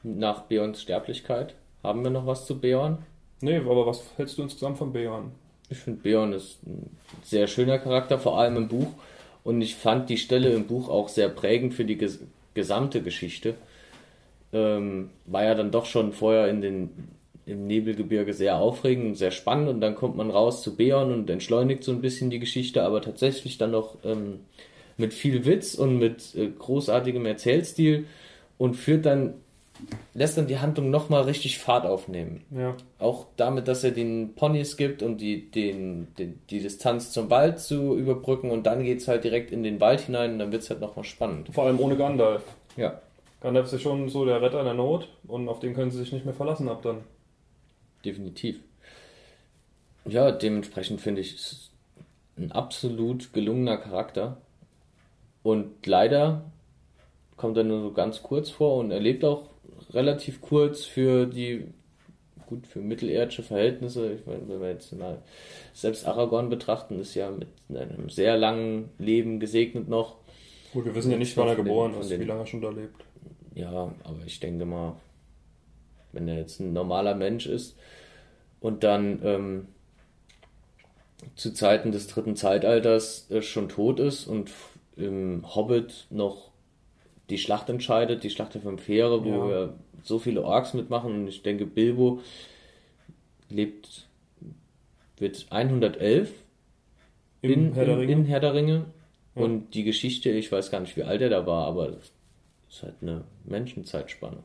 Nach 0.04 0.42
Beorns 0.44 0.82
Sterblichkeit 0.82 1.56
haben 1.84 2.04
wir 2.04 2.10
noch 2.10 2.26
was 2.26 2.46
zu 2.46 2.60
Beorn? 2.60 3.00
Nee, 3.42 3.58
aber 3.58 3.86
was 3.86 4.04
hältst 4.18 4.38
du 4.38 4.44
insgesamt 4.44 4.78
von 4.78 4.92
Beorn? 4.92 5.32
Ich 5.70 5.78
finde 5.78 6.02
Beorn 6.02 6.34
ist 6.34 6.66
ein 6.66 6.98
sehr 7.24 7.48
schöner 7.48 7.78
Charakter, 7.78 8.18
vor 8.18 8.40
allem 8.40 8.58
im 8.58 8.68
Buch. 8.68 8.88
Und 9.44 9.62
ich 9.62 9.76
fand 9.76 10.10
die 10.10 10.18
Stelle 10.18 10.50
im 10.50 10.66
Buch 10.66 10.90
auch 10.90 11.10
sehr 11.10 11.30
prägend 11.30 11.74
für 11.74 11.86
die 11.86 11.98
ges 11.98 12.20
gesamte 12.54 13.04
Geschichte. 13.04 13.54
Ähm, 14.52 15.12
war 15.26 15.44
ja 15.44 15.54
dann 15.54 15.70
doch 15.70 15.86
schon 15.86 16.12
vorher 16.12 16.48
in 16.48 16.62
den 16.62 17.10
im 17.48 17.66
Nebelgebirge 17.66 18.34
sehr 18.34 18.58
aufregend 18.58 19.08
und 19.08 19.16
sehr 19.16 19.32
spannend 19.32 19.70
und 19.70 19.82
dann 19.82 19.96
kommt 19.96 20.18
man 20.18 20.30
raus 20.30 20.62
zu 20.62 20.76
Beon 20.76 21.12
und 21.14 21.30
entschleunigt 21.30 21.84
so 21.84 21.92
ein 21.92 22.02
bisschen 22.02 22.30
die 22.30 22.40
Geschichte, 22.40 22.84
aber 22.84 23.02
tatsächlich 23.02 23.58
dann 23.58 23.72
noch 23.72 23.96
ähm, 24.04 24.42
mit 24.98 25.14
viel 25.14 25.46
Witz 25.46 25.76
und 25.76 25.98
mit 25.98 26.36
äh, 26.36 26.50
großartigem 26.50 27.26
Erzählstil 27.26 28.06
und 28.58 28.76
führt 28.76 29.06
dann, 29.06 29.36
lässt 30.14 30.38
dann 30.38 30.48
die 30.48 30.60
Handlung 30.60 30.90
nochmal 30.90 31.24
richtig 31.24 31.58
Fahrt 31.58 31.86
aufnehmen. 31.86 32.44
Ja. 32.52 32.76
Auch 33.00 33.28
damit, 33.38 33.70
dass 33.70 33.84
er 33.84 33.92
den 33.92 34.34
Ponys 34.36 34.76
gibt, 34.76 35.02
um 35.02 35.18
die, 35.18 35.50
den, 35.50 36.08
den, 36.18 36.40
die 36.50 36.60
Distanz 36.60 37.12
zum 37.12 37.30
Wald 37.30 37.60
zu 37.60 37.96
überbrücken 37.96 38.52
und 38.52 38.66
dann 38.66 38.84
geht 38.84 39.00
es 39.00 39.08
halt 39.08 39.24
direkt 39.24 39.52
in 39.52 39.64
den 39.64 39.80
Wald 39.80 40.02
hinein 40.02 40.34
und 40.34 40.40
dann 40.40 40.52
wird 40.52 40.64
es 40.64 40.70
halt 40.70 40.82
nochmal 40.82 41.06
spannend. 41.06 41.50
Vor 41.54 41.64
allem 41.64 41.80
ohne 41.80 41.96
Gandalf. 41.96 42.44
Ja. 42.76 43.00
Gandalf 43.40 43.68
ist 43.68 43.74
ja 43.74 43.80
schon 43.80 44.10
so 44.10 44.26
der 44.26 44.42
Retter 44.42 44.60
in 44.60 44.66
der 44.66 44.74
Not 44.74 45.08
und 45.28 45.48
auf 45.48 45.60
den 45.60 45.76
können 45.76 45.92
sie 45.92 46.00
sich 46.00 46.12
nicht 46.12 46.26
mehr 46.26 46.34
verlassen 46.34 46.68
ab 46.68 46.82
dann 46.82 46.98
definitiv. 48.04 48.60
Ja, 50.06 50.32
dementsprechend 50.32 51.02
finde 51.02 51.22
ich 51.22 51.36
es 51.36 51.72
ein 52.38 52.52
absolut 52.52 53.34
gelungener 53.34 53.78
Charakter. 53.78 54.38
Und 55.44 55.86
leider 55.86 56.44
kommt 57.36 57.58
er 57.58 57.64
nur 57.64 57.82
so 57.82 57.92
ganz 57.92 58.24
kurz 58.24 58.50
vor 58.50 58.78
und 58.78 58.92
er 58.92 59.00
lebt 59.00 59.24
auch 59.24 59.50
relativ 59.94 60.42
kurz 60.42 60.84
für 60.84 61.26
die, 61.26 61.66
gut, 62.48 62.68
für 62.68 62.80
mittelerdische 62.80 63.44
Verhältnisse. 63.44 64.14
Ich 64.14 64.26
meine, 64.26 64.48
wenn 64.48 64.62
wir 64.62 64.70
jetzt 64.70 64.92
mal 64.94 65.22
selbst 65.74 66.06
Aragorn 66.06 66.50
betrachten, 66.50 67.00
ist 67.00 67.16
ja 67.16 67.32
mit 67.32 67.48
einem 67.70 68.10
sehr 68.10 68.38
langen 68.38 68.90
Leben 68.98 69.40
gesegnet 69.40 69.88
noch. 69.88 70.16
Gut, 70.74 70.86
wir 70.86 70.96
wissen 70.96 71.12
ja 71.12 71.18
nicht, 71.18 71.38
wann 71.38 71.48
er 71.48 71.56
geboren 71.56 71.94
ist, 72.00 72.10
wie 72.10 72.24
lange 72.24 72.42
er 72.42 72.48
schon 72.48 72.62
da 72.62 72.70
lebt. 72.70 73.04
Ja, 73.56 73.72
aber 74.04 74.20
ich 74.26 74.40
denke 74.40 74.66
mal, 74.66 74.96
wenn 76.18 76.28
er 76.28 76.38
jetzt 76.38 76.60
ein 76.60 76.74
normaler 76.74 77.14
Mensch 77.14 77.46
ist 77.46 77.78
und 78.60 78.84
dann 78.84 79.20
ähm, 79.24 79.68
zu 81.36 81.54
Zeiten 81.54 81.92
des 81.92 82.08
dritten 82.08 82.36
Zeitalters 82.36 83.30
äh, 83.30 83.42
schon 83.42 83.70
tot 83.70 84.00
ist 84.00 84.26
und 84.26 84.52
im 84.96 85.46
Hobbit 85.56 86.08
noch 86.10 86.50
die 87.30 87.38
Schlacht 87.38 87.70
entscheidet, 87.70 88.24
die 88.24 88.32
Schlacht 88.32 88.56
der 88.56 88.62
fünf 88.62 88.82
Fähre, 88.82 89.24
wo 89.24 89.30
ja. 89.30 89.48
wir 89.48 89.74
so 90.04 90.18
viele 90.18 90.44
Orks 90.44 90.74
mitmachen 90.74 91.14
und 91.14 91.28
ich 91.28 91.44
denke, 91.44 91.66
Bilbo 91.66 92.22
lebt, 93.50 94.08
wird 95.18 95.46
111 95.52 96.32
in, 97.42 97.52
in, 97.52 97.74
Herr, 97.74 97.86
der 97.86 98.00
in 98.00 98.26
Herr 98.26 98.40
der 98.40 98.54
Ringe 98.54 98.86
Ja. 99.36 99.44
Und 99.44 99.76
die 99.76 99.84
Geschichte, 99.84 100.32
ich 100.32 100.52
weiß 100.52 100.72
gar 100.72 100.80
nicht, 100.80 100.98
wie 100.98 101.04
alt 101.04 101.22
er 101.22 101.30
da 101.30 101.46
war, 101.46 101.68
aber 101.68 101.92
das 101.92 102.12
ist 102.70 102.84
halt 102.84 102.96
eine 103.02 103.24
Menschenzeitspanne. 103.46 104.44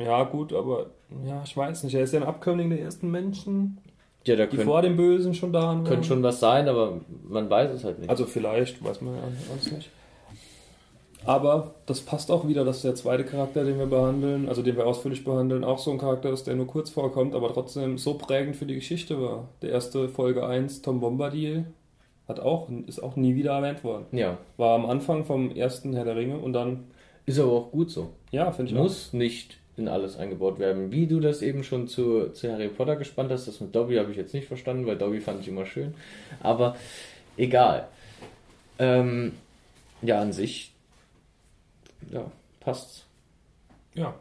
Ja, 0.00 0.24
gut, 0.24 0.52
aber 0.52 0.86
ja, 1.26 1.42
ich 1.44 1.56
weiß 1.56 1.84
nicht. 1.84 1.94
Er 1.94 2.02
ist 2.02 2.12
ja 2.12 2.20
ein 2.20 2.26
Abkömmling 2.26 2.70
der 2.70 2.80
ersten 2.80 3.10
Menschen, 3.10 3.78
ja, 4.24 4.36
da 4.36 4.46
die 4.46 4.58
vor 4.58 4.82
dem 4.82 4.96
Bösen 4.96 5.34
schon 5.34 5.52
da 5.52 5.62
waren. 5.62 5.84
Könnte 5.84 6.06
schon 6.06 6.22
was 6.22 6.40
sein, 6.40 6.68
aber 6.68 7.00
man 7.28 7.48
weiß 7.48 7.72
es 7.72 7.84
halt 7.84 7.98
nicht. 7.98 8.10
Also 8.10 8.26
vielleicht, 8.26 8.84
weiß 8.84 9.00
man 9.00 9.14
ja 9.14 9.22
alles 9.52 9.72
nicht. 9.72 9.90
Aber 11.24 11.74
das 11.86 12.00
passt 12.00 12.30
auch 12.30 12.46
wieder, 12.46 12.64
dass 12.64 12.82
der 12.82 12.94
zweite 12.94 13.24
Charakter, 13.24 13.64
den 13.64 13.78
wir 13.78 13.86
behandeln, 13.86 14.48
also 14.48 14.62
den 14.62 14.76
wir 14.76 14.86
ausführlich 14.86 15.24
behandeln, 15.24 15.64
auch 15.64 15.78
so 15.78 15.90
ein 15.90 15.98
Charakter 15.98 16.30
ist, 16.30 16.46
der 16.46 16.54
nur 16.54 16.66
kurz 16.66 16.90
vorkommt, 16.90 17.34
aber 17.34 17.52
trotzdem 17.52 17.98
so 17.98 18.14
prägend 18.14 18.56
für 18.56 18.66
die 18.66 18.76
Geschichte 18.76 19.20
war. 19.20 19.48
Der 19.62 19.70
erste 19.70 20.08
Folge 20.08 20.46
1, 20.46 20.82
Tom 20.82 21.00
Bombadil, 21.00 21.66
hat 22.28 22.40
auch, 22.40 22.68
ist 22.86 23.02
auch 23.02 23.16
nie 23.16 23.34
wieder 23.34 23.52
erwähnt 23.52 23.82
worden. 23.82 24.06
Ja. 24.12 24.38
War 24.58 24.74
am 24.74 24.86
Anfang 24.86 25.24
vom 25.24 25.50
ersten 25.50 25.94
Herr 25.94 26.04
der 26.04 26.16
Ringe 26.16 26.38
und 26.38 26.52
dann. 26.52 26.84
Ist 27.26 27.38
aber 27.38 27.52
auch 27.52 27.70
gut 27.72 27.90
so. 27.90 28.10
Ja, 28.30 28.52
finde 28.52 28.72
ich 28.72 28.78
Muss 28.78 29.08
auch. 29.08 29.12
nicht 29.14 29.58
in 29.78 29.88
alles 29.88 30.16
eingebaut 30.16 30.58
werden. 30.58 30.92
Wie 30.92 31.06
du 31.06 31.20
das 31.20 31.42
eben 31.42 31.64
schon 31.64 31.88
zu, 31.88 32.30
zu 32.30 32.50
Harry 32.50 32.68
Potter 32.68 32.96
gespannt 32.96 33.30
hast, 33.30 33.46
das 33.48 33.60
mit 33.60 33.74
Dobby 33.74 33.96
habe 33.96 34.10
ich 34.10 34.16
jetzt 34.16 34.34
nicht 34.34 34.48
verstanden, 34.48 34.86
weil 34.86 34.96
Dobby 34.96 35.20
fand 35.20 35.40
ich 35.40 35.48
immer 35.48 35.66
schön. 35.66 35.94
Aber 36.40 36.76
egal. 37.36 37.88
Ähm, 38.78 39.32
ja, 40.02 40.20
an 40.20 40.32
sich 40.32 40.72
ja, 42.10 42.30
passt's. 42.60 43.04
Ja. 43.94 44.14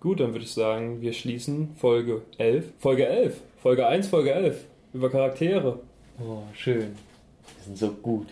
Gut, 0.00 0.20
dann 0.20 0.32
würde 0.32 0.44
ich 0.44 0.52
sagen, 0.52 1.00
wir 1.00 1.12
schließen 1.12 1.74
Folge 1.76 2.22
11. 2.38 2.72
Folge 2.78 3.06
11. 3.06 3.40
Folge 3.62 3.86
1, 3.86 4.08
Folge 4.08 4.32
11. 4.32 4.64
Über 4.92 5.10
Charaktere. 5.10 5.80
Oh, 6.18 6.42
schön. 6.54 6.96
Die 7.58 7.64
sind 7.64 7.78
so 7.78 7.90
gut. 7.90 8.28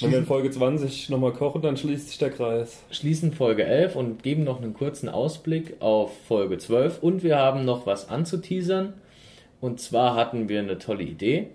Wenn 0.00 0.12
wir 0.12 0.18
in 0.18 0.26
Folge 0.26 0.50
20 0.50 1.10
nochmal 1.10 1.32
kochen, 1.32 1.62
dann 1.62 1.76
schließt 1.76 2.08
sich 2.08 2.18
der 2.18 2.30
Kreis. 2.30 2.82
Schließen 2.90 3.32
Folge 3.32 3.64
11 3.64 3.96
und 3.96 4.22
geben 4.22 4.44
noch 4.44 4.60
einen 4.60 4.74
kurzen 4.74 5.08
Ausblick 5.08 5.76
auf 5.80 6.12
Folge 6.26 6.58
12. 6.58 7.02
Und 7.02 7.22
wir 7.22 7.36
haben 7.36 7.64
noch 7.64 7.86
was 7.86 8.08
anzuteasern. 8.08 8.94
Und 9.60 9.80
zwar 9.80 10.14
hatten 10.14 10.48
wir 10.48 10.60
eine 10.60 10.78
tolle 10.78 11.02
Idee. 11.02 11.48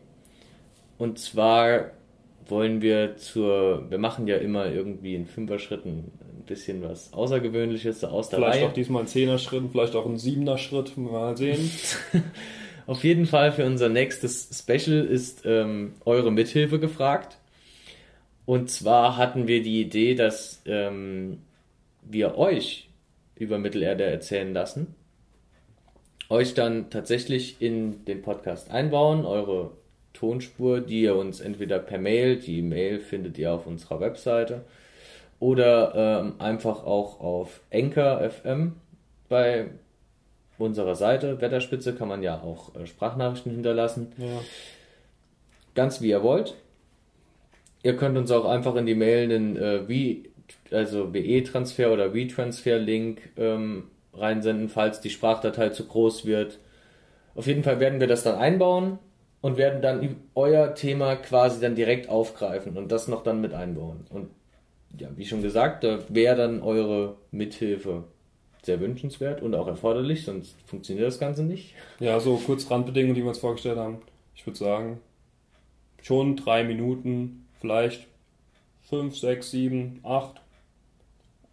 Und 0.97 1.19
zwar 1.19 1.91
wollen 2.47 2.81
wir 2.81 3.17
zur, 3.17 3.89
wir 3.89 3.97
machen 3.97 4.27
ja 4.27 4.37
immer 4.37 4.67
irgendwie 4.67 5.15
in 5.15 5.25
Fünfer-Schritten 5.25 6.11
ein 6.19 6.43
bisschen 6.45 6.83
was 6.83 7.11
Außergewöhnliches 7.13 8.03
aus 8.03 8.29
der 8.29 8.39
Vielleicht 8.39 8.59
Reihe. 8.59 8.67
auch 8.67 8.73
diesmal 8.73 9.03
ein 9.03 9.07
Zehner-Schritt, 9.07 9.63
vielleicht 9.71 9.95
auch 9.95 10.05
ein 10.05 10.17
Siebener-Schritt, 10.17 10.95
mal 10.97 11.35
sehen. 11.35 11.71
Auf 12.87 13.03
jeden 13.03 13.25
Fall 13.25 13.51
für 13.51 13.65
unser 13.65 13.89
nächstes 13.89 14.47
Special 14.53 15.03
ist 15.03 15.41
ähm, 15.45 15.93
eure 16.05 16.31
Mithilfe 16.31 16.79
gefragt. 16.79 17.37
Und 18.45 18.69
zwar 18.69 19.17
hatten 19.17 19.47
wir 19.47 19.63
die 19.63 19.81
Idee, 19.81 20.15
dass 20.15 20.61
ähm, 20.65 21.39
wir 22.03 22.37
euch 22.37 22.89
über 23.35 23.57
Mittelerde 23.57 24.03
erzählen 24.03 24.53
lassen, 24.53 24.95
euch 26.29 26.53
dann 26.53 26.89
tatsächlich 26.89 27.61
in 27.61 28.05
den 28.05 28.21
Podcast 28.21 28.71
einbauen, 28.71 29.25
eure 29.25 29.71
Tonspur, 30.13 30.79
die 30.79 31.01
ihr 31.01 31.15
uns 31.15 31.39
entweder 31.39 31.79
per 31.79 31.99
Mail, 31.99 32.37
die 32.37 32.61
Mail 32.61 32.99
findet 32.99 33.37
ihr 33.37 33.51
auf 33.51 33.67
unserer 33.67 33.99
Webseite, 33.99 34.63
oder 35.39 35.93
ähm, 35.95 36.33
einfach 36.39 36.85
auch 36.85 37.19
auf 37.19 37.59
Enker 37.69 38.29
FM 38.29 38.73
bei 39.27 39.67
unserer 40.57 40.95
Seite. 40.95 41.41
Wetterspitze 41.41 41.93
kann 41.93 42.07
man 42.07 42.23
ja 42.23 42.41
auch 42.41 42.73
äh, 42.75 42.85
Sprachnachrichten 42.85 43.51
hinterlassen. 43.51 44.13
Ja. 44.17 44.41
Ganz 45.73 46.01
wie 46.01 46.09
ihr 46.09 46.23
wollt. 46.23 46.55
Ihr 47.85 47.95
könnt 47.95 48.17
uns 48.17 48.31
auch 48.31 48.45
einfach 48.45 48.75
in 48.77 48.87
die 48.87 48.95
Mail 48.95 49.25
einen 49.25 49.57
äh, 49.57 49.87
wie, 49.87 50.31
also 50.71 51.13
WE-Transfer 51.13 51.93
oder 51.93 52.15
WeTransfer-Link 52.15 53.33
ähm, 53.37 53.83
reinsenden, 54.11 54.69
falls 54.69 55.01
die 55.01 55.11
Sprachdatei 55.11 55.69
zu 55.69 55.85
groß 55.85 56.25
wird. 56.25 56.57
Auf 57.35 57.45
jeden 57.45 57.61
Fall 57.61 57.79
werden 57.79 57.99
wir 57.99 58.07
das 58.07 58.23
dann 58.23 58.39
einbauen 58.39 58.97
und 59.41 59.57
werden 59.57 59.83
dann 59.83 60.15
euer 60.33 60.73
Thema 60.73 61.15
quasi 61.15 61.61
dann 61.61 61.75
direkt 61.75 62.09
aufgreifen 62.09 62.75
und 62.75 62.91
das 62.91 63.07
noch 63.07 63.21
dann 63.21 63.39
mit 63.39 63.53
einbauen. 63.53 64.07
Und 64.09 64.31
ja, 64.97 65.09
wie 65.15 65.25
schon 65.25 65.43
gesagt, 65.43 65.83
da 65.83 65.99
wäre 66.09 66.37
dann 66.37 66.63
eure 66.63 67.17
Mithilfe 67.29 68.05
sehr 68.63 68.79
wünschenswert 68.79 69.43
und 69.43 69.53
auch 69.53 69.67
erforderlich, 69.67 70.25
sonst 70.25 70.55
funktioniert 70.65 71.05
das 71.05 71.19
Ganze 71.19 71.43
nicht. 71.43 71.75
Ja, 71.99 72.19
so 72.19 72.37
kurz 72.37 72.67
Randbedingungen, 72.71 73.13
die 73.13 73.21
wir 73.21 73.29
uns 73.29 73.37
vorgestellt 73.37 73.77
haben. 73.77 73.99
Ich 74.33 74.43
würde 74.47 74.57
sagen, 74.57 75.01
schon 76.01 76.35
drei 76.35 76.63
Minuten, 76.63 77.44
vielleicht 77.59 78.07
fünf, 78.83 79.17
sechs, 79.17 79.51
sieben, 79.51 79.99
acht, 80.03 80.41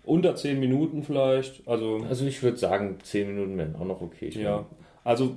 unter 0.04 0.34
zehn 0.36 0.60
Minuten 0.60 1.02
vielleicht. 1.02 1.66
Also, 1.66 2.04
also 2.08 2.26
ich 2.26 2.42
würde 2.42 2.56
sagen, 2.56 2.98
zehn 3.02 3.28
Minuten 3.28 3.56
wären 3.56 3.76
auch 3.76 3.84
noch 3.84 4.00
okay. 4.00 4.30
Ja, 4.30 4.66
also 5.04 5.36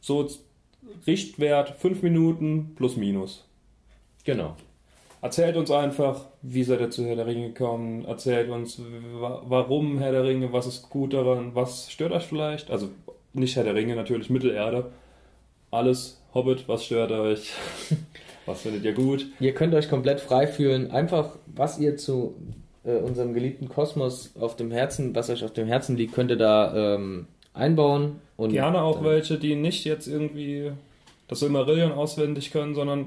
so 0.00 0.28
Richtwert 1.06 1.70
5 1.78 2.02
Minuten 2.02 2.74
plus 2.74 2.96
minus. 2.96 3.44
Genau. 4.24 4.56
Erzählt 5.20 5.56
uns 5.56 5.70
einfach, 5.70 6.26
wie 6.42 6.64
seid 6.64 6.80
ihr 6.80 6.90
zu 6.90 7.06
Herr 7.06 7.14
der 7.14 7.26
Ringe 7.26 7.48
gekommen? 7.48 8.04
Erzählt 8.04 8.50
uns, 8.50 8.82
warum 9.20 9.98
Herr 9.98 10.10
der 10.10 10.24
Ringe, 10.24 10.52
was 10.52 10.66
ist 10.66 10.90
gut 10.90 11.12
daran, 11.12 11.54
was 11.54 11.92
stört 11.92 12.12
euch 12.12 12.24
vielleicht? 12.24 12.70
Also 12.70 12.90
nicht 13.32 13.54
Herr 13.54 13.62
der 13.62 13.76
Ringe, 13.76 13.94
natürlich 13.94 14.30
Mittelerde. 14.30 14.90
Alles, 15.70 16.20
Hobbit, 16.34 16.66
was 16.66 16.84
stört 16.84 17.12
euch? 17.12 17.52
was 18.46 18.62
findet 18.62 18.84
ihr 18.84 18.92
gut? 18.92 19.26
Ihr 19.40 19.54
könnt 19.54 19.74
euch 19.74 19.88
komplett 19.88 20.20
frei 20.20 20.46
fühlen. 20.46 20.90
Einfach, 20.90 21.36
was 21.46 21.78
ihr 21.78 21.96
zu 21.96 22.34
äh, 22.84 22.96
unserem 22.96 23.34
geliebten 23.34 23.68
Kosmos 23.68 24.32
auf 24.38 24.56
dem 24.56 24.70
Herzen, 24.70 25.14
was 25.14 25.30
euch 25.30 25.44
auf 25.44 25.52
dem 25.52 25.66
Herzen 25.66 25.96
liegt, 25.96 26.14
könnt 26.14 26.30
ihr 26.30 26.36
da 26.36 26.94
ähm, 26.94 27.26
einbauen. 27.54 28.20
Und 28.36 28.52
Gerne 28.52 28.82
auch 28.82 29.04
welche, 29.04 29.38
die 29.38 29.54
nicht 29.54 29.84
jetzt 29.84 30.06
irgendwie 30.06 30.72
das 31.28 31.40
Silmarillion 31.40 31.92
auswendig 31.92 32.50
können, 32.50 32.74
sondern 32.74 33.06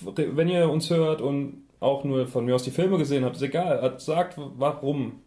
wenn 0.00 0.48
ihr 0.48 0.68
uns 0.70 0.90
hört 0.90 1.20
und 1.20 1.62
auch 1.80 2.04
nur 2.04 2.26
von 2.26 2.44
mir 2.44 2.54
aus 2.54 2.62
die 2.62 2.70
Filme 2.70 2.98
gesehen 2.98 3.24
habt, 3.24 3.36
ist 3.36 3.42
egal. 3.42 3.94
Sagt 3.98 4.34
warum. 4.36 5.20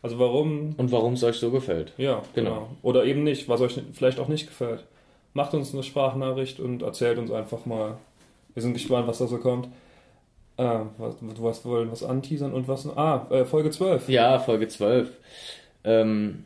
Also 0.00 0.18
warum. 0.18 0.74
Und 0.76 0.92
warum 0.92 1.14
es 1.14 1.24
euch 1.24 1.36
so 1.36 1.50
gefällt. 1.50 1.92
Ja, 1.98 2.22
genau. 2.34 2.50
genau. 2.50 2.68
Oder 2.82 3.04
eben 3.04 3.24
nicht, 3.24 3.48
was 3.48 3.60
euch 3.60 3.80
vielleicht 3.92 4.20
auch 4.20 4.28
nicht 4.28 4.46
gefällt. 4.46 4.84
Macht 5.34 5.54
uns 5.54 5.74
eine 5.74 5.82
Sprachnachricht 5.82 6.60
und 6.60 6.82
erzählt 6.82 7.18
uns 7.18 7.30
einfach 7.30 7.66
mal. 7.66 7.98
Wir 8.54 8.62
sind 8.62 8.72
gespannt, 8.72 9.06
was 9.06 9.18
da 9.18 9.26
so 9.26 9.38
kommt. 9.38 9.68
Ah, 10.56 10.86
du 10.98 11.48
hast 11.48 11.64
wollen 11.64 11.92
was 11.92 12.02
anteasern 12.02 12.52
und 12.52 12.66
was. 12.66 12.88
Ah, 12.96 13.26
äh, 13.30 13.44
Folge 13.44 13.70
12. 13.70 14.08
Ja, 14.08 14.40
Folge 14.40 14.66
12. 14.66 15.10
Ähm, 15.84 16.44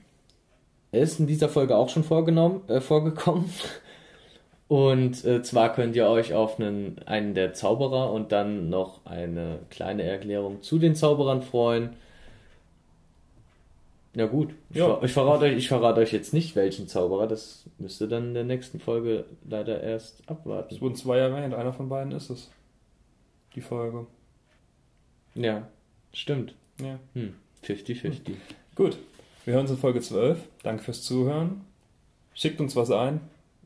ist 0.92 1.18
in 1.18 1.26
dieser 1.26 1.48
Folge 1.48 1.76
auch 1.76 1.88
schon 1.88 2.04
vorgenommen, 2.04 2.62
äh, 2.68 2.80
vorgekommen. 2.80 3.50
Und 4.68 5.22
äh, 5.26 5.42
zwar 5.42 5.74
könnt 5.74 5.96
ihr 5.96 6.06
euch 6.06 6.32
auf 6.32 6.58
einen, 6.58 6.98
einen 7.04 7.34
der 7.34 7.52
Zauberer 7.52 8.10
und 8.10 8.32
dann 8.32 8.70
noch 8.70 9.04
eine 9.04 9.58
kleine 9.68 10.02
Erklärung 10.02 10.62
zu 10.62 10.78
den 10.78 10.94
Zauberern 10.94 11.42
freuen. 11.42 11.90
Ja 14.14 14.26
gut, 14.26 14.50
ich, 14.70 14.76
ja. 14.76 14.96
Ver 14.96 15.04
ich, 15.04 15.12
verrate 15.12 15.44
euch, 15.46 15.56
ich 15.56 15.68
verrate 15.68 16.00
euch 16.00 16.12
jetzt 16.12 16.34
nicht, 16.34 16.54
welchen 16.54 16.86
Zauberer. 16.86 17.26
Das 17.26 17.64
müsste 17.78 18.08
dann 18.08 18.28
in 18.28 18.34
der 18.34 18.44
nächsten 18.44 18.78
Folge 18.78 19.24
leider 19.48 19.82
erst 19.82 20.22
abwarten. 20.28 20.74
Es 20.74 20.80
wurden 20.80 20.96
zwei 20.96 21.18
erwähnt, 21.18 21.54
einer 21.54 21.72
von 21.72 21.88
beiden 21.88 22.12
ist 22.12 22.28
es. 22.28 22.50
Die 23.54 23.62
Folge. 23.62 24.06
Ja, 25.34 25.66
stimmt. 26.12 26.54
Ja. 26.80 26.98
50-50. 27.64 28.02
Hm. 28.02 28.12
Hm. 28.12 28.36
Gut, 28.74 28.98
wir 29.44 29.54
hören 29.54 29.62
uns 29.62 29.70
in 29.70 29.78
Folge 29.78 30.00
12. 30.00 30.38
Danke 30.62 30.82
fürs 30.82 31.02
Zuhören. 31.02 31.62
Schickt 32.34 32.60
uns 32.60 32.76
was 32.76 32.90
ein. 32.90 33.20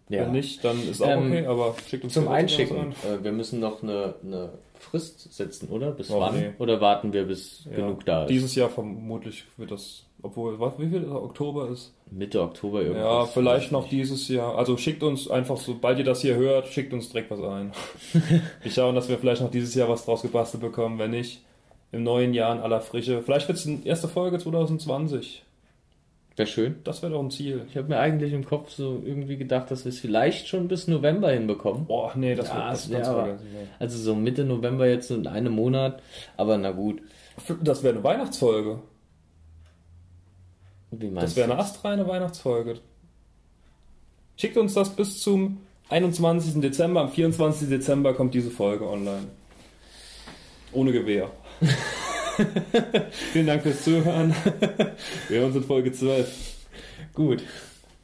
Ja. 0.08 0.22
Wenn 0.22 0.32
nicht, 0.32 0.64
dann 0.64 0.88
ist 0.88 1.02
auch 1.02 1.08
ähm, 1.08 1.32
okay, 1.32 1.46
aber 1.46 1.74
schickt 1.88 2.04
uns 2.04 2.14
Zum 2.14 2.28
Einschicken. 2.28 2.76
Ein. 2.78 2.92
Äh, 2.92 3.24
wir 3.24 3.32
müssen 3.32 3.58
noch 3.58 3.82
eine, 3.82 4.14
eine 4.22 4.50
Frist 4.78 5.32
setzen, 5.32 5.68
oder? 5.68 5.90
Bis 5.90 6.10
oh, 6.10 6.20
wann? 6.20 6.38
Nee. 6.38 6.50
Oder 6.58 6.80
warten 6.80 7.12
wir, 7.12 7.24
bis 7.24 7.64
ja. 7.64 7.76
genug 7.76 8.04
da 8.04 8.22
ist? 8.22 8.30
Dieses 8.30 8.54
Jahr 8.54 8.70
vermutlich 8.70 9.44
wird 9.56 9.72
das, 9.72 10.04
obwohl, 10.22 10.58
was, 10.58 10.78
wie 10.78 10.88
viel 10.88 11.08
Oktober 11.10 11.68
ist? 11.68 11.94
Mitte 12.10 12.40
Oktober 12.40 12.82
irgendwas. 12.82 13.04
Ja, 13.04 13.26
vielleicht 13.26 13.72
noch 13.72 13.88
dieses 13.88 14.28
Jahr. 14.28 14.56
Also 14.56 14.76
schickt 14.76 15.02
uns 15.02 15.28
einfach, 15.28 15.56
sobald 15.56 15.98
ihr 15.98 16.04
das 16.04 16.22
hier 16.22 16.36
hört, 16.36 16.68
schickt 16.68 16.92
uns 16.92 17.10
direkt 17.10 17.30
was 17.30 17.40
ein. 17.42 17.72
wir 18.62 18.70
schauen, 18.70 18.94
dass 18.94 19.08
wir 19.08 19.18
vielleicht 19.18 19.42
noch 19.42 19.50
dieses 19.50 19.74
Jahr 19.74 19.88
was 19.88 20.04
draus 20.04 20.22
gebastelt 20.22 20.62
bekommen. 20.62 20.98
Wenn 20.98 21.10
nicht, 21.10 21.42
im 21.92 22.02
neuen 22.02 22.34
Jahr 22.34 22.54
in 22.54 22.60
aller 22.60 22.80
Frische. 22.80 23.22
Vielleicht 23.22 23.48
wird 23.48 23.58
es 23.58 23.64
die 23.64 23.86
erste 23.86 24.08
Folge 24.08 24.38
2020. 24.38 25.42
Wäre 26.36 26.46
schön. 26.46 26.76
Das 26.84 27.02
wäre 27.02 27.12
doch 27.12 27.22
ein 27.22 27.30
Ziel. 27.30 27.62
Ich 27.70 27.78
habe 27.78 27.88
mir 27.88 27.98
eigentlich 27.98 28.34
im 28.34 28.44
Kopf 28.44 28.70
so 28.70 29.02
irgendwie 29.04 29.38
gedacht, 29.38 29.70
dass 29.70 29.86
wir 29.86 29.90
es 29.90 29.98
vielleicht 29.98 30.48
schon 30.48 30.68
bis 30.68 30.86
November 30.86 31.30
hinbekommen. 31.30 31.86
Boah, 31.86 32.12
nee, 32.14 32.34
das 32.34 32.48
ja, 32.48 32.56
wäre 32.56 32.68
das 32.70 32.90
wär 32.90 33.38
Also 33.78 33.96
so 33.96 34.14
Mitte 34.14 34.44
November 34.44 34.86
jetzt 34.86 35.10
in 35.10 35.26
einem 35.26 35.54
Monat, 35.54 36.02
aber 36.36 36.58
na 36.58 36.72
gut. 36.72 37.00
Das 37.62 37.82
wäre 37.82 37.94
eine 37.94 38.04
Weihnachtsfolge. 38.04 38.80
Wie 40.90 41.08
meinst 41.08 41.30
das 41.30 41.36
wäre 41.36 41.50
eine 41.50 41.60
astreine 41.60 42.06
Weihnachtsfolge. 42.06 42.80
Schickt 44.36 44.56
uns 44.56 44.74
das 44.74 44.94
bis 44.94 45.20
zum 45.22 45.58
21. 45.88 46.60
Dezember. 46.60 47.00
Am 47.00 47.10
24. 47.10 47.68
Dezember 47.68 48.14
kommt 48.14 48.34
diese 48.34 48.50
Folge 48.50 48.88
online. 48.88 49.28
ohne 50.72 50.92
Gewehr. 50.92 51.30
Vielen 53.32 53.46
Dank 53.46 53.62
fürs 53.62 53.82
Zuhören. 53.82 54.34
Wir 55.28 55.38
hören 55.38 55.46
uns 55.46 55.56
in 55.56 55.64
Folge 55.64 55.92
12. 55.92 56.56
Gut. 57.14 57.42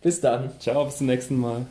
Bis 0.01 0.20
dann. 0.20 0.59
Ciao, 0.59 0.85
bis 0.87 0.97
zum 0.97 1.07
nächsten 1.07 1.37
Mal. 1.37 1.66